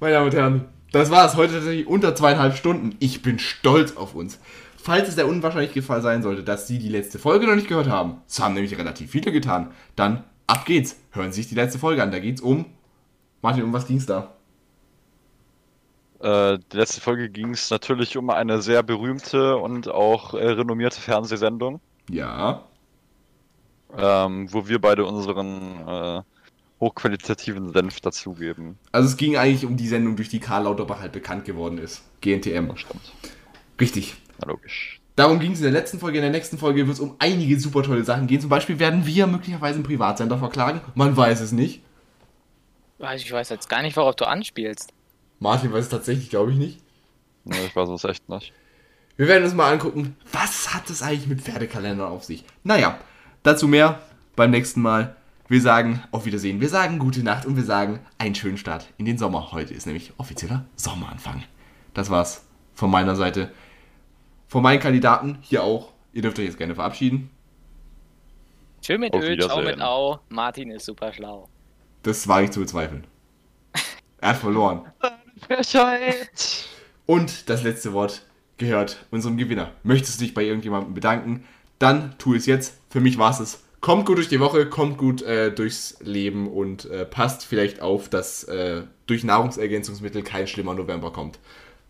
[0.00, 2.96] Meine Damen und Herren, das war es heute tatsächlich unter zweieinhalb Stunden.
[2.98, 4.38] Ich bin stolz auf uns.
[4.88, 7.90] Falls es der unwahrscheinliche Fall sein sollte, dass Sie die letzte Folge noch nicht gehört
[7.90, 10.96] haben, das haben nämlich relativ viele getan, dann ab geht's.
[11.10, 12.10] Hören Sie sich die letzte Folge an.
[12.10, 12.64] Da geht's um.
[13.42, 14.32] Martin, um was ging's da?
[16.20, 20.98] Äh, die letzte Folge ging es natürlich um eine sehr berühmte und auch äh, renommierte
[20.98, 22.64] Fernsehsendung, Ja.
[23.94, 26.22] ähm, wo wir beide unseren äh,
[26.80, 28.78] hochqualitativen Senf dazugeben.
[28.92, 32.04] Also es ging eigentlich um die Sendung, durch die Karl Lauterbach halt bekannt geworden ist.
[32.22, 32.74] GNTM.
[32.76, 33.12] Stimmt.
[33.78, 34.16] Richtig.
[34.40, 35.00] Na logisch.
[35.16, 36.18] Darum ging es in der letzten Folge.
[36.18, 38.40] In der nächsten Folge wird es um einige super tolle Sachen gehen.
[38.40, 40.80] Zum Beispiel werden wir möglicherweise einen Privatsender verklagen.
[40.94, 41.82] Man weiß es nicht.
[43.00, 44.92] Weiß- Ich weiß jetzt gar nicht, worauf du anspielst.
[45.40, 46.80] Martin weiß es tatsächlich, glaube ich, nicht.
[47.44, 48.52] Nee, ich weiß es echt nicht.
[49.16, 52.44] Wir werden uns mal angucken, was hat es eigentlich mit Pferdekalendern auf sich.
[52.62, 52.98] Naja,
[53.42, 54.00] dazu mehr
[54.36, 55.16] beim nächsten Mal.
[55.48, 59.06] Wir sagen auf Wiedersehen, wir sagen gute Nacht und wir sagen einen schönen Start in
[59.06, 59.50] den Sommer.
[59.52, 61.42] Heute ist nämlich offizieller Sommeranfang.
[61.94, 62.44] Das war's
[62.74, 63.50] von meiner Seite.
[64.48, 65.92] Von meinen Kandidaten hier auch.
[66.12, 67.30] Ihr dürft euch jetzt gerne verabschieden.
[68.80, 69.80] Tschö mit Auf Ö, ciao mit.
[69.80, 70.20] Au.
[70.30, 71.48] Martin ist super schlau.
[72.02, 73.06] Das wage ich zu bezweifeln.
[74.20, 74.82] Er hat verloren.
[77.06, 78.22] Und das letzte Wort
[78.56, 79.70] gehört unserem Gewinner.
[79.84, 81.44] Möchtest du dich bei irgendjemandem bedanken?
[81.78, 82.80] Dann tu es jetzt.
[82.90, 83.62] Für mich war es es.
[83.80, 88.08] Kommt gut durch die Woche, kommt gut äh, durchs Leben und äh, passt vielleicht auf,
[88.08, 91.38] dass äh, durch Nahrungsergänzungsmittel kein schlimmer November kommt.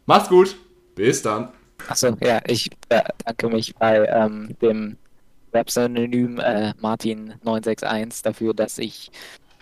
[0.05, 0.57] Macht's gut.
[0.95, 1.49] Bis dann.
[1.87, 4.97] Achso, ja, ich bedanke mich bei ähm, dem
[5.53, 9.11] Websynonym äh, Martin961 dafür, dass ich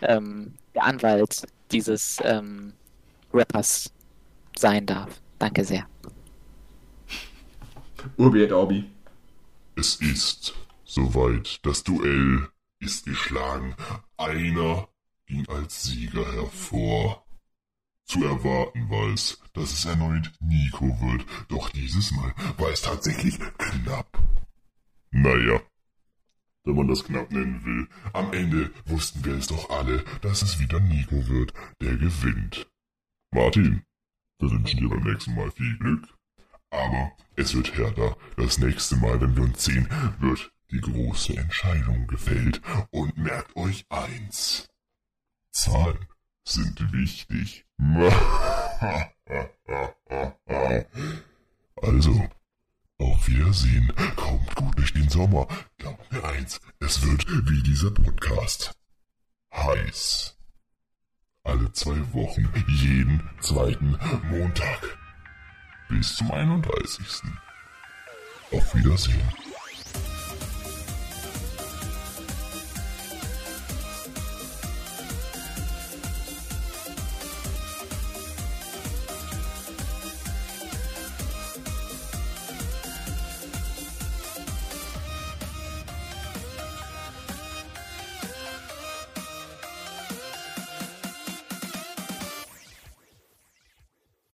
[0.02, 2.72] ähm, der Anwalt dieses ähm,
[3.32, 3.92] Rappers
[4.56, 5.20] sein darf.
[5.38, 5.86] Danke sehr.
[8.16, 8.84] Urbi et Orbi.
[9.76, 11.60] Es ist soweit.
[11.64, 12.48] Das Duell
[12.78, 13.74] ist geschlagen.
[14.16, 14.88] Einer
[15.26, 17.25] ging als Sieger hervor.
[18.06, 23.38] Zu erwarten war es, dass es erneut Nico wird, doch dieses Mal war es tatsächlich
[23.58, 24.22] knapp.
[25.10, 25.60] Naja,
[26.64, 30.60] wenn man das knapp nennen will, am Ende wussten wir es doch alle, dass es
[30.60, 32.70] wieder Nico wird, der gewinnt.
[33.32, 33.82] Martin,
[34.38, 36.08] wir wünschen dir beim nächsten Mal viel Glück.
[36.70, 38.16] Aber es wird härter.
[38.36, 39.88] Das nächste Mal, wenn wir uns sehen,
[40.18, 42.60] wird die große Entscheidung gefällt.
[42.90, 44.68] Und merkt euch eins.
[45.52, 46.06] Zahlen
[46.48, 47.66] sind wichtig.
[51.82, 52.28] Also,
[52.98, 53.92] auf Wiedersehen.
[54.16, 55.46] Kommt gut durch den Sommer.
[55.78, 58.76] Glaubt mir eins, es wird wie dieser Podcast.
[59.52, 60.36] Heiß.
[61.44, 63.98] Alle zwei Wochen, jeden zweiten
[64.30, 64.98] Montag
[65.88, 67.22] bis zum 31.
[68.52, 69.45] Auf Wiedersehen.